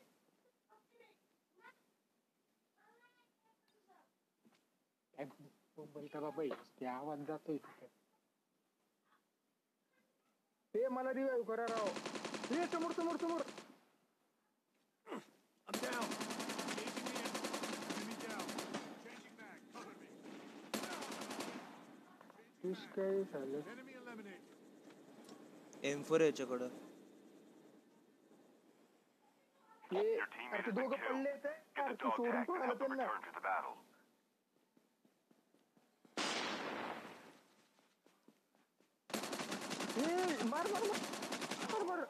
बाबा 6.15 6.43
ते 6.80 6.85
आवाज 6.88 7.26
जातोय 7.27 7.57
तिथे. 7.57 7.88
ते 10.73 10.88
मला 10.89 11.11
रिवाईव्ह 11.14 11.45
करा 11.45 11.65
राव. 11.65 11.88
हे 12.49 12.65
समोर 12.68 12.91
समोर 12.93 13.18
समोर. 13.18 13.44
तुझ 22.76 22.85
काय 22.95 23.22
झालं. 23.23 23.60
एम 25.89 26.02
फोर 26.03 26.22
याच्याकडं 26.22 26.68
ते 29.91 29.99
Your 30.19 30.47
अरे 30.53 30.61
ते 30.65 30.72
दोघं. 30.72 30.95
पडले 30.95 31.34
ते 31.43 31.49
अरे 31.81 31.93
तू 32.02 32.10
सोडून 32.15 32.43
पळाला 32.43 32.73
त्यांना. 32.80 33.06
ए, 39.97 40.43
मार 40.49 40.68
मार 40.72 40.84
मार 40.84 40.99
मार 41.72 41.84
मार 41.89 42.03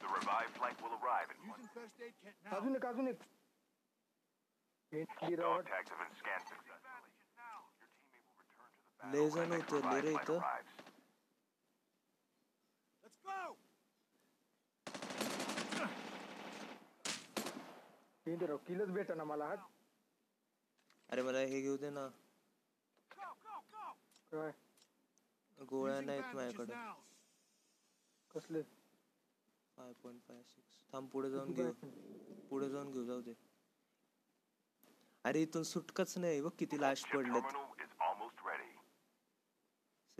The 0.00 0.08
revived 0.10 0.52
flight 0.58 0.80
will 0.82 0.94
arrive 0.98 1.30
in 1.34 1.38
one. 1.50 1.58
Using 1.58 1.70
first 1.74 2.00
aid 2.06 2.14
kit 2.22 2.34
now. 2.44 2.56
अजून 2.58 2.76
एक 2.76 2.86
अजून 2.86 3.08
एक 3.08 3.22
राव 5.40 5.56
Dog 5.56 5.66
tags 5.70 5.90
have 5.90 6.00
been 6.02 6.14
scanned 6.20 6.46
successfully. 6.48 6.98
Your 7.78 7.90
teammate 7.94 8.24
will 8.26 8.36
return 8.40 8.70
to 8.70 8.78
the 8.78 8.78
battle 8.78 8.87
लय 9.00 9.28
जण 9.30 9.52
उतरले 9.58 10.00
रे 10.00 10.12
इथं 10.12 10.38
arrives. 10.38 10.74
Let's 13.02 13.18
go. 13.24 13.56
भेट 18.26 18.42
राव 18.48 18.56
किलच 18.66 18.88
भेटा 18.96 19.14
ना 19.14 19.24
मला 19.24 19.44
हात 19.48 19.58
अरे 21.08 21.22
मला 21.22 21.38
हे 21.52 21.60
घेऊ 21.60 21.76
दे 21.82 21.90
ना. 21.90 22.08
काय? 24.32 24.50
गोळ्या 25.58 26.00
नाहीत 26.00 26.34
माझ्याकडे. 26.34 26.74
कसले? 28.30 28.62
फाय 29.76 29.92
पॉईंट 30.02 30.20
फाय 30.28 30.42
सिक्स 30.44 30.82
थांब 30.92 31.08
पुढे 31.12 31.30
जाऊन 31.30 31.52
घेऊ? 31.52 31.72
पुढे 32.50 32.68
जाऊन 32.70 32.90
घेऊ 32.92 33.04
जाऊ 33.04 33.20
दे. 33.22 33.34
अरे 35.24 35.42
इथून 35.42 35.62
सुटकाच 35.62 36.16
नाही. 36.18 36.40
बघ 36.40 36.50
किती 36.58 36.80
लाश 36.80 37.04
पडलेत. 37.14 37.56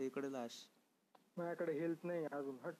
इकडे 0.01 0.29
लाश. 0.29 0.63
माझ्याकडे 1.37 1.73
हेल्थ 1.73 2.05
नाही 2.05 2.25
अजून 2.31 2.57
हट. 2.63 2.75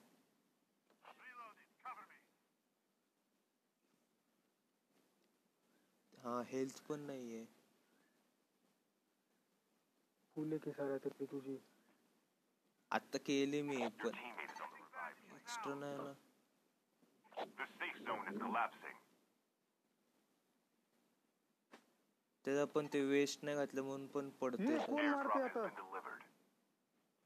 हा 6.14 6.34
हेल्थ 6.48 6.82
पण 6.84 7.00
नाहीये 7.02 7.38
आहे. 7.38 7.46
बोल 10.36 10.58
की 10.60 10.72
सर 10.72 10.92
आता 10.94 11.10
ते 11.12 11.26
तुझी. 11.28 11.60
आता 12.92 13.18
केली 13.20 13.62
मी 13.64 13.88
पण 13.98 14.18
त्याला 22.46 22.64
पण 22.68 22.88
ते 22.88 23.02
वेस्ट 23.04 23.44
नाही 23.44 23.58
घातलं 23.58 23.84
म्हणून 23.84 24.08
पण 24.08 24.30
पडतो 24.40 24.78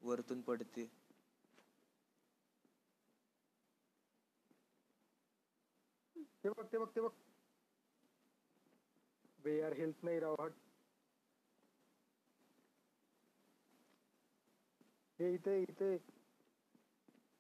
वरतून 0.04 0.42
पडते. 0.42 0.88
ते 6.44 6.50
बघ 6.50 6.66
ते 6.72 6.78
बघ 6.78 6.88
ते 6.96 7.02
बघ. 7.02 7.10
वे 9.40 9.58
यार 9.58 9.74
हेल्थ 9.74 10.04
नाही 10.04 10.20
राव 10.20 10.36
हट. 10.42 10.52
हे 15.20 15.34
इथे 15.34 15.56
इथे. 15.64 15.92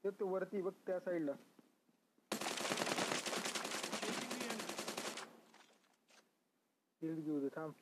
ते 0.03 0.23
वरती 0.23 0.61
बघ 0.61 0.71
त्या 0.85 0.99
साईडला 0.99 1.33
Engaging 7.01 7.23
घेऊ 7.23 7.39
दे 7.39 7.49
थांब. 7.49 7.73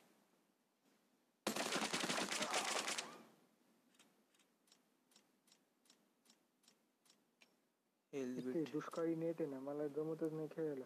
ते 8.12 8.64
दुष्काळी 8.64 9.14
नेते 9.14 9.46
ना 9.46 9.60
मला 9.60 9.86
जमतच 9.88 10.32
नाही 10.32 10.48
खेळायला. 10.50 10.84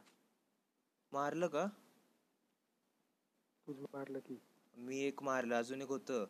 मारलं 1.13 1.49
का? 1.49 1.67
तुझ 3.67 3.77
मारलं 3.93 4.21
की. 4.21 4.39
मी 4.77 4.99
एक 5.01 5.23
मारलं 5.23 5.55
अजून 5.55 5.83
एक 5.83 5.89
होतं. 5.89 6.25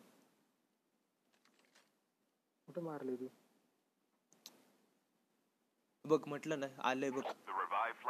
कुठं 2.67 2.83
मारले 2.83 3.15
तू? 3.15 3.27
बघ 6.05 6.19
म्हटलं 6.27 6.59
ना 6.59 6.67
आलंय 6.83 7.09
बघ. 7.09 7.23
The 7.47 7.53
revived 7.53 8.01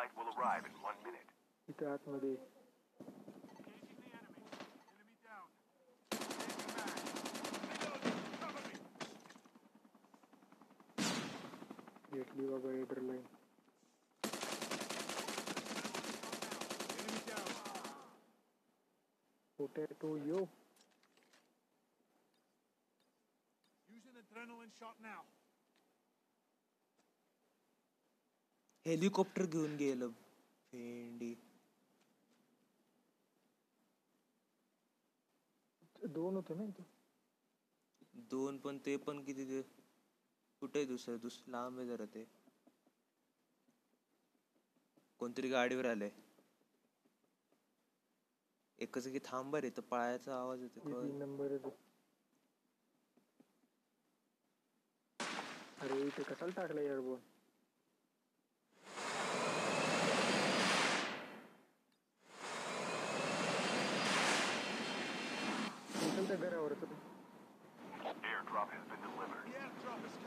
Jet 12.18 12.32
बाबा 12.40 12.72
adder 12.74 13.02
line 13.04 13.26
Potato 19.60 20.16
yo. 20.20 20.48
Helicopter 28.86 29.46
घेऊन 29.48 29.76
गेलं 29.78 30.08
भेंडी। 30.74 31.34
दोन 36.10 36.36
होते 36.36 36.56
ना 36.56 36.66
दोन 38.32 38.58
पण 38.60 38.78
ते 38.86 38.96
पण 39.06 39.24
किती 39.24 39.46
ते? 39.46 39.62
कुठे 40.62 40.84
दुसरं? 40.86 41.18
दुस 41.20 41.42
लांब 41.48 41.80
आहे 41.80 41.88
जरा 41.88 42.06
ते. 42.14 42.26
कोणतरी 45.20 45.50
गाडीवर 45.50 45.86
आलंय. 45.86 46.10
एकच 48.80 49.08
की 49.12 49.20
थांबा 49.26 49.60
रे 49.62 49.70
तर 49.78 49.82
पळायचा 49.90 50.36
आवाज 50.36 50.62
येतो 50.62 51.02
नंबर 51.18 51.58
अरे 55.78 56.00
इथे 56.02 56.24
कशाला 56.24 56.52
टाकला 56.56 56.82
एअरबोन 56.82 57.20
त्या 66.20 66.36
घरावर 66.38 66.74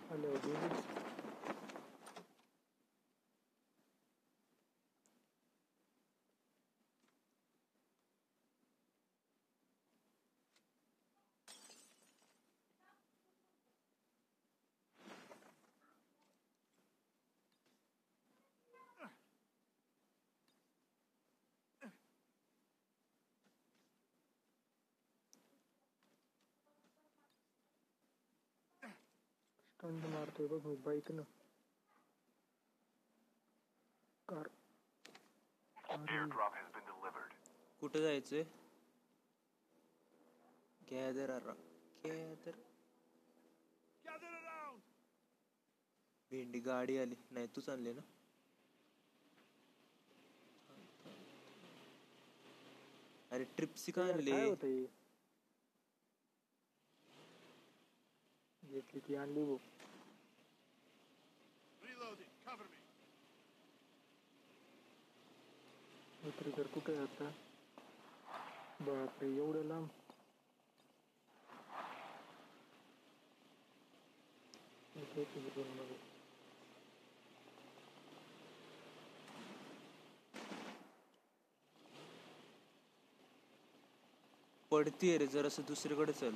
हॅलो 0.10 1.09
स्टंट 29.90 30.06
मारतोय 30.06 30.48
बघ 30.48 30.66
मी 30.66 30.76
बाईक 30.86 31.12
न 31.12 31.22
कार 34.28 34.48
अरे 35.78 36.16
Airdrop 36.16 36.58
has 36.58 36.68
been 36.74 36.84
delivered. 36.90 37.32
कुठं 37.82 38.02
जायचंय? 38.02 38.44
Gather 40.82 41.32
gather 42.04 42.60
Gather 44.04 44.32
around. 44.34 44.86
भेंडी 46.32 46.60
गाडी 46.60 46.98
आली। 46.98 47.16
नाही 47.32 47.48
तूच 47.56 47.70
आणली 47.70 47.94
ना? 47.94 48.02
अरे 53.32 53.44
ट्रिप्सी 53.58 53.92
का 53.92 54.04
आणली? 54.04 54.32
घेतली 58.64 59.00
ती 59.00 59.16
आणली 59.16 59.44
बघ। 59.46 59.58
दुसरी 66.24 66.52
तर 66.52 66.68
कुठे 66.68 66.96
आता? 66.98 67.30
बापरे 68.82 69.28
एवढं 69.38 69.68
लांब. 69.68 69.88
पडतीये 84.72 85.18
रे 85.18 85.28
जरासं 85.28 85.64
दुसरीकडे 85.68 86.12
चल. 86.12 86.36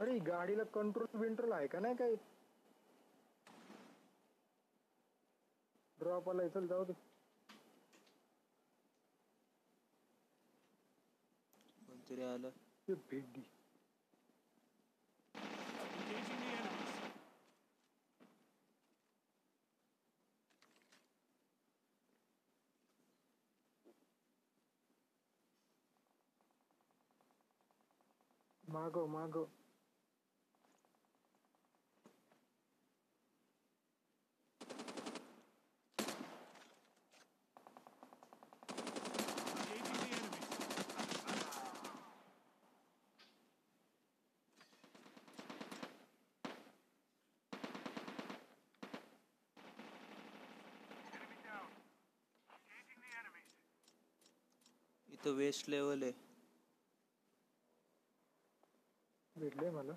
अरे 0.00 0.18
गाडीला 0.18 0.62
कंट्रोल 0.74 1.18
विंट्रोल 1.20 1.52
आहे 1.52 1.66
का 1.66 1.78
नाही 1.78 1.94
काही? 1.94 2.16
ड्रॉप 6.02 6.28
आलाय 6.30 6.48
चल 6.50 6.66
जाऊ 6.68 6.84
दे 6.84 6.92
कोणतरी 11.80 12.22
आलं 12.24 12.50
ते 12.88 12.94
भेंडी 13.10 13.42
Engaging 15.34 16.40
the 29.32 29.61
इथं 55.22 55.34
वेस्ट 55.36 55.68
लेवल 55.68 56.02
आहे 56.02 56.12
भेटले 59.36 59.70
मला 59.70 59.92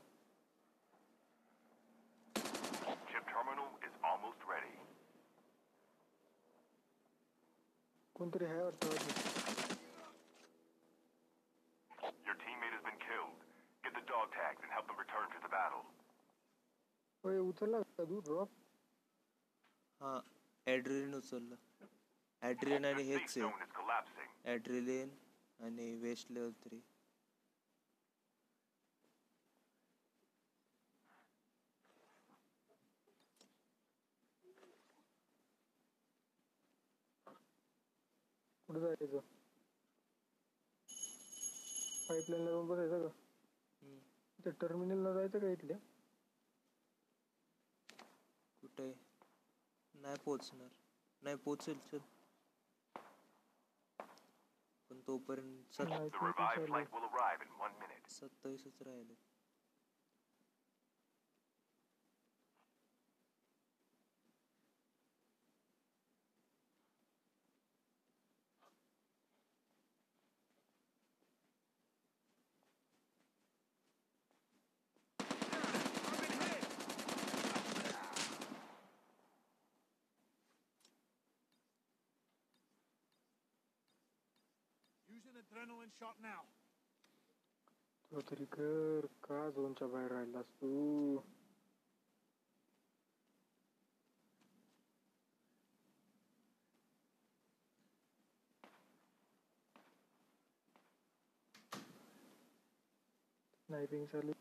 Chip 3.10 3.26
terminal 3.32 3.70
is 3.88 3.96
almost 4.10 4.44
ready. 4.50 4.74
कोणतरी 8.16 8.46
आहे 8.46 8.62
वाटतं 8.64 8.88
वाटलं. 8.88 9.14
Your 12.28 12.36
teammate 12.44 12.74
has 12.76 12.84
been 12.90 13.00
killed. 13.08 13.40
Get 13.84 13.94
the 14.00 14.06
dog 14.14 14.28
tags 14.38 14.62
and 14.64 14.72
help 14.78 14.88
them 14.92 15.02
return 15.06 15.28
to 15.36 15.42
the 15.48 15.52
battle. 15.56 15.84
होय 17.24 17.38
उचलला 17.50 17.82
का 17.98 18.04
तू 18.10 18.20
ड्रॉप 18.30 18.50
हा 20.02 20.14
ॲड्रिलिन 20.68 21.14
उचललं 21.16 21.56
ॲड्रिलिन 22.42 22.86
आणि 22.86 23.04
हेच 23.12 23.38
आहे. 23.38 23.50
ॲड्रिलिन 24.46 25.10
आणि 25.60 25.94
वेस्ट 25.98 26.32
लेवल 26.32 26.52
थ्री. 26.64 26.82
कुठे 38.70 38.80
जायचं 38.80 39.06
पाईपलाईनला 42.08 42.50
जाऊन 42.50 42.68
बसायचं 42.68 43.02
का 43.02 43.10
त्या 44.40 44.54
टर्मिनलला 44.60 45.14
जायचं 45.14 45.40
का 45.40 45.50
इथल्या? 45.50 45.78
कुठे? 48.64 48.88
नाही 49.96 50.18
पोचणार. 50.26 50.70
नाही 51.24 51.36
पोचेल 51.38 51.78
चल 51.82 52.00
पण 54.90 54.95
तोपर्यंत 54.95 54.95
सत 54.95 54.95
नाही 54.95 54.95
The 54.95 54.95
ते 54.95 54.95
revived 54.95 54.95
विचारलं. 54.95 54.95
flight 54.95 54.95
will 54.95 54.95
arrive 54.95 54.95
in 54.95 54.95
one 54.95 54.95
minute. 57.80 58.10
सत्तावीसच 58.10 58.82
राहिले 58.82 59.14
adrenaline 85.56 85.92
shot 86.00 86.16
now. 86.22 86.42
तो 88.12 88.22
तरी 88.30 88.46
कर 88.56 89.06
का 89.24 89.38
झोनच्या 89.50 89.88
बाहेर 89.88 90.12
राहिलास 90.12 90.46
तू 90.62 90.70
स्नायपिंग 103.68 104.06
चालू 104.12 104.32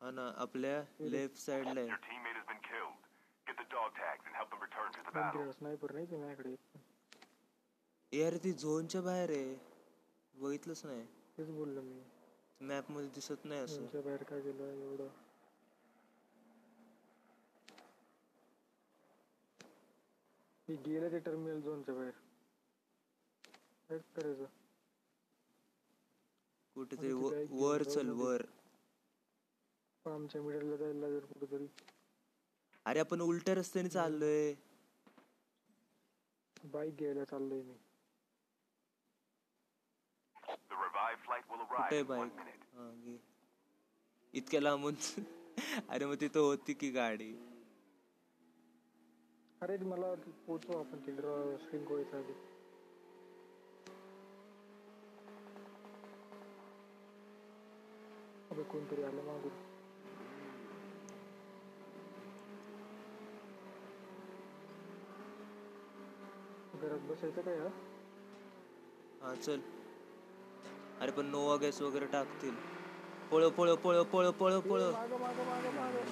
हा 0.00 0.10
ना 0.10 0.26
आपल्या 0.44 0.82
लेफ्ट 1.14 1.36
साइडला 1.38 1.80
Your 1.80 1.88
आहे 1.90 1.96
teammate 2.06 2.38
has 2.40 2.46
been 2.50 2.62
killed. 2.68 3.08
Get 3.46 3.56
the 3.62 3.66
dog 3.74 3.90
tags 4.00 4.24
and 4.30 4.38
help 4.40 4.50
them 4.54 4.62
return 4.66 4.92
to 4.96 5.04
the 5.08 5.14
battle. 5.18 5.52
Sniper 5.58 5.92
नाही 5.94 6.06
ते 6.10 6.16
माझ्याकडे 6.16 6.54
यार 8.12 8.36
ती 8.44 8.52
झोनच्या 8.52 9.00
बाहेर 9.02 9.30
आहे 9.30 9.71
बघितलंच 10.34 10.84
नाही. 10.84 11.06
तेच 11.38 11.48
बोललो 11.50 11.82
मी. 11.82 12.00
मॅपमध्ये 12.60 13.08
दिसत 13.10 13.44
नाही 13.44 13.60
असं. 13.60 13.76
झोनच्या 13.76 14.00
बाहेर 14.02 14.22
काय 14.22 14.40
गेलं 14.40 14.72
एवढं? 14.74 15.08
मी 20.68 20.76
गेलं 20.86 21.10
ते 21.10 21.18
टर्मिनल 21.20 21.60
झोनच्या 21.62 21.94
बाहेर. 21.94 22.12
काय 23.90 23.98
करायचं 24.16 24.46
कुठेतरी 26.76 27.12
व- 27.14 27.30
वर 27.52 27.82
घेऊन 27.82 27.84
चल 27.84 28.08
जाऊ 28.08 28.16
वर. 28.18 28.42
आमच्या 30.04 30.42
मिडलला 30.42 30.76
जायला 30.76 31.00
लागेल 31.00 31.24
कुठेतरी. 31.26 31.66
अरे 32.86 33.00
आपण 33.00 33.20
उलट्या 33.20 33.54
रस्त्याने 33.54 33.88
चाललोय. 33.88 34.54
बाईक 36.64 36.96
घ्यायला 36.96 37.24
चाललोय 37.24 37.62
मी 37.62 37.74
The 40.36 40.41
revived 40.41 40.41
flight 40.41 40.41
will 40.41 40.41
arrive 40.41 40.41
कुठे 40.54 42.00
in 42.00 42.06
one 42.06 42.30
बाईक. 42.34 42.64
हा 42.74 42.90
इतक्या 44.34 44.60
लांबून. 44.60 44.94
अरे 45.88 46.04
मग 46.04 46.14
तिथं 46.20 46.40
होती 46.40 46.72
की 46.72 46.90
गाडी? 46.90 47.32
अरे 49.60 49.76
मला 49.84 50.14
पोचव 50.46 50.78
आपण 50.78 50.98
तिकडं 51.06 51.56
व्हायचं 51.72 52.16
आधी 52.18 52.32
अबे 58.50 58.62
कोणतरी 58.62 59.02
आलं 59.02 59.22
मागून. 59.22 59.50
घरात 66.74 67.00
बसायचं 67.00 67.40
काय 67.40 67.58
हा? 67.58 67.68
हा 69.22 69.34
चल. 69.34 69.60
अरे 71.02 71.12
पण 71.12 71.26
नोवा 71.26 71.56
गॅस 71.56 71.80
वगैरे 71.82 72.06
टाकतील. 72.06 72.54
पळो 73.30 73.48
पळ 73.50 73.74
पळ 73.74 74.02
पळ 74.02 74.30
पळ 74.30 74.58
पळ 74.60 74.82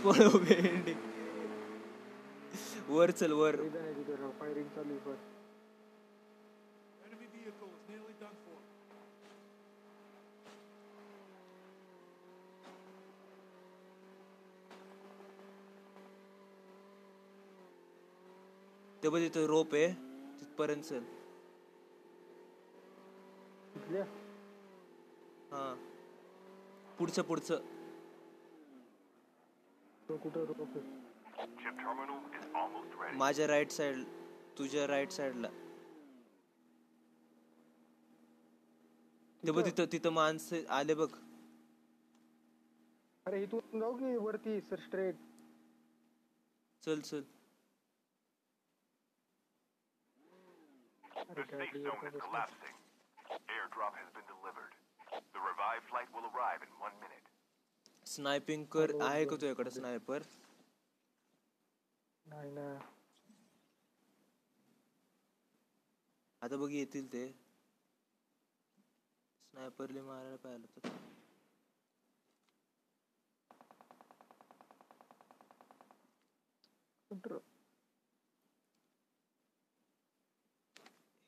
पळ 0.04 0.28
भेंडी. 0.38 0.94
वर 2.88 3.10
चल 3.10 3.32
वर. 3.32 3.56
फायरिंग 4.40 4.68
चालू 4.74 4.94
आहे 4.94 5.28
ते 19.02 19.08
बघ 19.08 19.18
तिथं 19.20 19.46
रोप 19.46 19.74
आहे. 19.74 19.86
तिथपर्यंत 20.40 20.82
चल 20.82 21.02
इथल्या 23.76 24.04
हा 25.52 25.72
पुढचं 25.72 25.78
पुढचं 25.78 25.78
तो 25.78 25.78
कुठं 25.78 25.78
रोप 25.78 25.78
आहे 25.78 26.58
Chip 26.58 26.58
terminal 26.68 26.84
is 26.84 26.89
almost 32.54 32.94
ready. 33.00 33.16
माझ्या 33.18 33.46
राईट 33.46 33.70
साइड 33.70 34.04
तुझ्या 34.58 34.86
राईट 34.86 35.10
साइडला 35.12 35.48
ते 39.42 39.52
बघ 39.52 39.64
तिथं 39.66 39.84
तिथं 39.92 40.12
माणसं 40.12 40.66
आले 40.78 40.94
बघ 40.94 41.08
अरे 43.26 43.42
इथून 43.42 43.80
जाऊ 43.80 43.96
की 43.98 44.16
वरती 44.16 44.60
सर 44.60 44.80
स्ट्रेट 44.86 45.14
चल 46.82 47.00
चल 47.00 47.22
अरे 51.30 51.42
The 51.42 51.56
safe 51.56 51.74
zone 51.82 52.06
is 52.08 52.20
collapsing. 52.20 52.76
Airdrop 53.48 53.94
has 53.94 54.08
been 54.14 54.26
delivered. 54.28 54.79
The 55.10 55.40
revived 55.40 55.84
flight 55.90 56.08
will 56.14 56.26
arrive 56.30 56.62
in 56.62 56.72
one 56.80 56.96
minute. 57.00 57.26
स्नायपिंग 58.06 58.64
कर 58.72 58.92
आहे 59.02 59.24
का 59.24 59.30
तुझ्याकडे 59.30 59.70
स्नायपर 59.70 60.22
नाही 62.26 62.50
ना 62.50 62.66
आता 66.42 66.56
बघ 66.56 66.70
येतील 66.72 67.12
ते. 67.12 67.26
स्नायपरले 69.44 70.00
मारायला 70.02 70.36
पाहिलं 70.44 70.66
तर? 70.76 70.88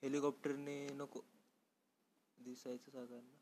हेलिकॉप्टरने 0.03 0.77
नको. 0.99 1.21
दिसायचं 2.39 2.91
सगळ्यांना. 2.91 3.41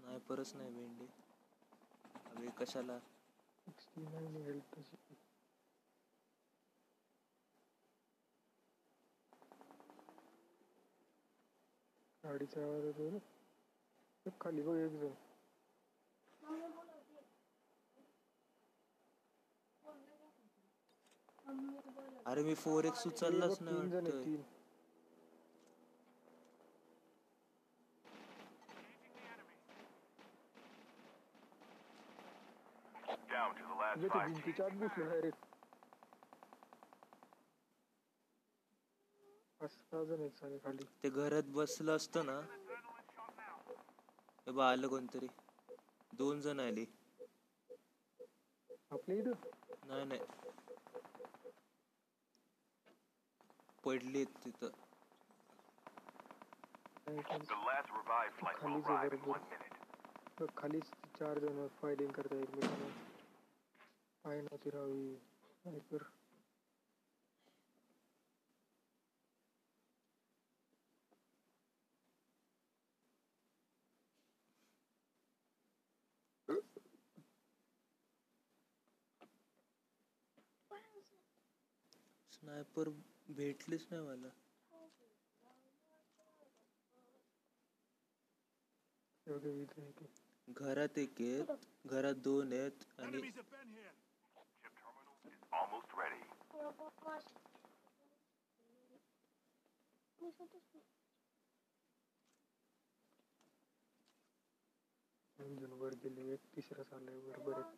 स्नायपरच 0.00 0.52
नाही 0.54 0.70
भेंडी. 0.72 1.06
अबे 2.26 2.50
कशाला? 2.58 2.98
69 3.66 4.42
हेल्थ 4.42 4.74
तशी 4.76 4.96
गाडीचा 12.24 12.62
आवाज 12.62 12.84
येतो 13.00 14.30
खाली 14.40 14.62
बघ 14.62 14.76
एक 14.76 14.92
जण. 14.92 15.12
अरे 22.26 22.42
मी 22.42 22.54
फोर 22.56 22.84
एक्स 22.84 23.06
उचललाच 23.06 23.58
नाही 23.60 23.76
तीन 23.76 23.88
जण 23.88 24.06
आहेत, 24.06 24.14
वाटतंय 24.14 24.24
तीन 24.24 24.42
Down 33.36 33.54
to 33.54 33.62
the 33.62 33.74
last 33.74 34.00
ते 34.00 34.08
five 34.08 34.34
teams. 34.34 34.60
घरात 41.10 41.42
बसलं 41.42 41.96
असतं 41.96 42.26
ना. 42.26 42.40
हे 44.46 44.50
बा 44.50 44.70
आलं 44.70 44.88
कोणतरी. 44.88 45.28
दोन 46.12 46.40
जण 46.40 46.60
आली. 46.60 46.86
आपल्या 48.90 49.16
इथं? 49.16 49.32
नाही 49.84 50.04
नाही. 50.04 50.20
पडली 53.84 54.24
तिथं. 54.24 54.68
नाही, 57.06 57.22
खाली- 57.22 57.46
The 57.46 57.56
last 57.56 57.90
revived 57.90 58.32
flight 58.32 58.54
will 58.54 58.60
खालीच 58.60 58.84
आहे 58.84 59.08
arrive 59.08 59.18
in 59.18 59.24
बरोबर. 59.24 59.38
one 59.38 59.48
minute. 59.48 59.74
बघ, 60.40 60.48
खालीच 60.56 60.90
चार 61.18 61.38
जण 61.38 61.66
फायटिंग 61.68 62.12
करता 62.12 62.36
एकमेकांना 62.36 63.05
पाय 64.26 64.40
नव्हती 64.40 64.70
राहावी 64.70 65.16
स्नायपर 65.52 66.04
स्नायपर 82.32 82.88
भेटलीच 83.30 83.86
नाही 83.90 84.02
मला 84.02 84.28
एवढे 89.26 89.50
इथे 89.62 89.80
आहे 89.82 89.90
ते. 89.92 90.06
घरात 90.48 90.98
एक 90.98 91.20
आहेत 91.20 91.88
घरात 91.88 92.14
दोन 92.24 92.52
आहेत 92.52 92.84
आणि 92.98 93.20
almost 95.55 95.87
ready. 95.93 96.23
दोन 105.39 105.55
जण 105.59 105.71
वर 105.79 105.95
गेले 106.03 106.25
एक 106.33 106.43
तिसरा 106.55 106.83
चाललाय 106.91 107.19
वर 107.27 107.39
बरं 107.47 107.69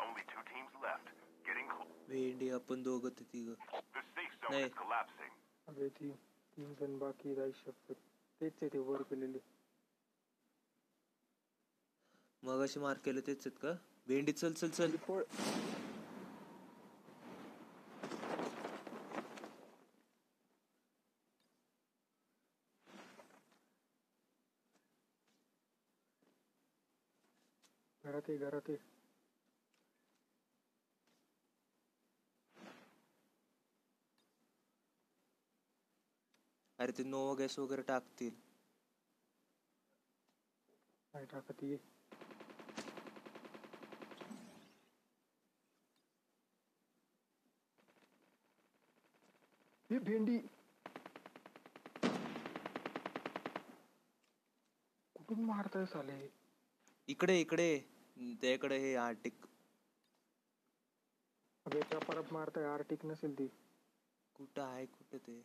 Only 0.00 0.22
two 0.28 0.42
teams 0.44 0.72
left. 0.82 1.06
Getting 1.44 1.68
close. 1.68 1.92
भेंडी 2.08 2.48
आपण 2.50 2.82
दोघं 2.82 3.08
ते 3.18 3.24
तिघ 3.32 3.48
The 3.48 4.02
safe 4.14 4.34
zone 4.42 4.54
Hey. 4.54 4.64
is 4.64 4.74
collapsing. 4.74 5.34
अबे 5.68 5.88
ती 5.98 6.10
तीन 6.56 6.74
जण 6.80 6.98
बाकी 6.98 7.28
आहेत 7.28 7.38
आयुष्यात 7.42 7.92
तेच 8.40 8.52
आहे 8.52 8.68
ते 8.72 8.78
वर 8.88 9.02
गेलेले 9.10 9.38
मग 12.45 12.59
अशी 12.61 12.79
मार्क 12.79 13.01
केलं 13.03 13.21
तेच 13.27 13.39
आहेत 13.39 13.57
का? 13.59 13.71
भेंडी 14.07 14.31
चल 14.33 14.53
चल 14.53 14.69
चल. 14.71 14.95
घरात 28.03 28.29
आहे 28.29 28.37
घरात 28.39 28.69
आहे 28.69 28.77
अरे 36.79 36.93
ते 36.97 37.05
नोवा 37.05 37.33
गॅस 37.39 37.57
वगैरे 37.59 37.87
टाकतील. 37.87 38.33
काय 41.13 41.25
टाकत 41.27 41.63
ये. 41.63 41.79
ही 49.89 49.97
भेंडी। 49.99 50.37
कुठून 55.15 55.43
मारताय 55.45 55.85
साले 55.85 56.19
इकडे 57.07 57.39
इकडे. 57.41 57.67
त्याकडे 58.41 58.77
हे 58.79 58.95
आर्टिक. 58.95 59.45
अबे 61.65 61.81
त्या 61.89 61.99
परत 61.99 62.31
मारताय 62.33 62.65
आर्टिक 62.65 63.05
नसेल 63.05 63.37
ती. 63.39 63.47
कुठं 64.35 64.61
आहे 64.61 64.85
कुठं 64.85 65.17
ते? 65.27 65.39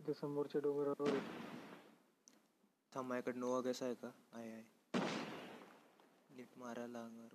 तिथे 0.00 0.14
समोरच्या 0.14 0.60
डोंगरावर. 0.60 1.18
थांब 2.92 3.08
माझ्याकडे 3.08 3.38
नोवा 3.38 3.60
गॅस 3.60 3.82
आहे 3.82 3.94
का? 3.94 4.10
आहे 4.32 4.50
आहे. 4.52 4.62
नीट 6.36 6.58
मारायला 6.58 7.04
अंगावर 7.04 7.34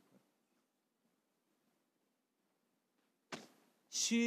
शी 3.93 4.19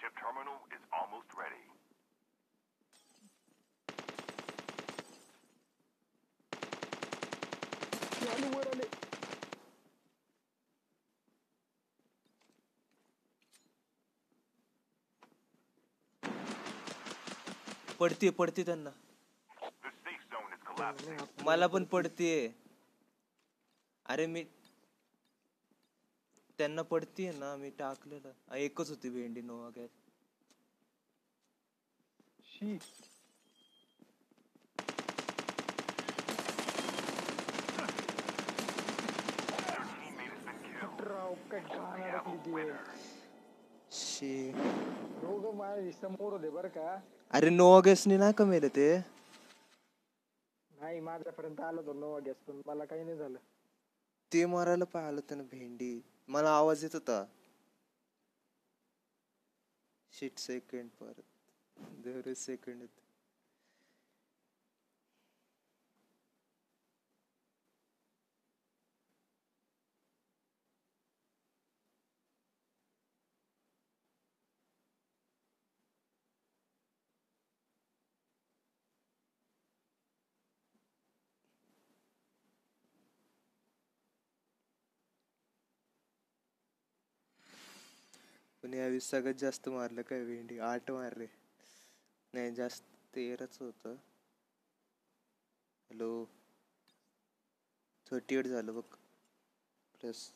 Chip 0.00 0.14
terminal 0.18 0.58
is 0.76 0.82
almost 0.92 1.30
ready. 1.32 1.62
ते 8.12 8.31
आले 8.42 8.54
वर 8.56 8.68
आले 8.68 8.86
पडते 18.00 18.30
पडते 18.30 18.62
त्यांना. 18.62 18.90
मला 21.44 21.66
पण 21.66 21.84
पडतीये 21.84 22.50
अरे 24.06 24.26
मी 24.26 24.44
त्यांना 26.58 26.82
पडतीये 26.82 27.32
ना 27.32 27.54
मी 27.56 27.70
टाकलेलं. 27.78 28.32
एकच 28.56 28.90
होती 28.90 29.10
भेंडी 29.10 29.40
नोवा 29.42 29.68
गॅस. 29.76 29.90
शी 32.44 32.78
Teammate 39.94 40.30
has 40.30 40.42
been 40.42 40.58
killed. 40.62 40.91
राव. 41.02 41.34
शी. 43.92 44.32
माझ्यासमोर 45.52 46.32
होते 46.32 46.50
बरं 46.50 46.68
का. 46.68 46.94
अरे 47.30 47.50
नोवा 47.50 47.80
गॅसने 47.80 48.16
नाही 48.16 48.32
का 48.32 48.44
मेले 48.44 48.68
ते? 48.70 48.88
नाही 50.70 51.00
माझ्यापर्यंत 51.00 51.60
आलं 51.60 51.80
होतं 51.80 52.00
नवा 52.00 52.18
गॅस 52.18 52.36
पण 52.46 52.60
मला 52.66 52.84
काही 52.84 53.04
नाही 53.04 53.16
झालं. 53.16 53.38
ते 54.32 54.44
मारायला 54.46 54.84
पाहिलं 54.84 55.20
त्यानं 55.20 55.44
भेंडी. 55.50 55.92
मला 56.28 56.50
आवाज 56.50 56.82
येत 56.82 56.94
होता. 56.94 57.24
शिट 60.12 60.38
सेकंड 60.38 60.90
परत. 61.00 61.22
दर 62.04 62.32
सेकंड 62.36 62.82
पण 88.72 88.76
यावेळी 88.76 89.00
सगळ्यात 89.00 89.34
जास्त 89.38 89.68
मारलं 89.68 90.02
काय 90.02 90.24
भेंडी? 90.24 90.58
आठ 90.60 90.90
मारले. 90.90 91.26
नाही 92.34 92.54
जास्त 92.54 92.84
तेराच 93.14 93.58
होतं. 93.60 93.96
हॅलो 95.90 96.08
थर्टी 98.06 98.36
एट 98.36 98.46
झालं 98.48 98.74
बघ. 98.74 98.82
प्लस 100.00 100.30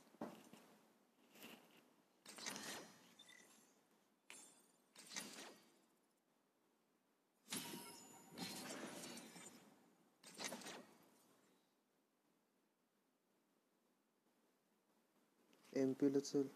एम 15.73 15.93
पीला 15.95 16.21
चल. 16.23 16.49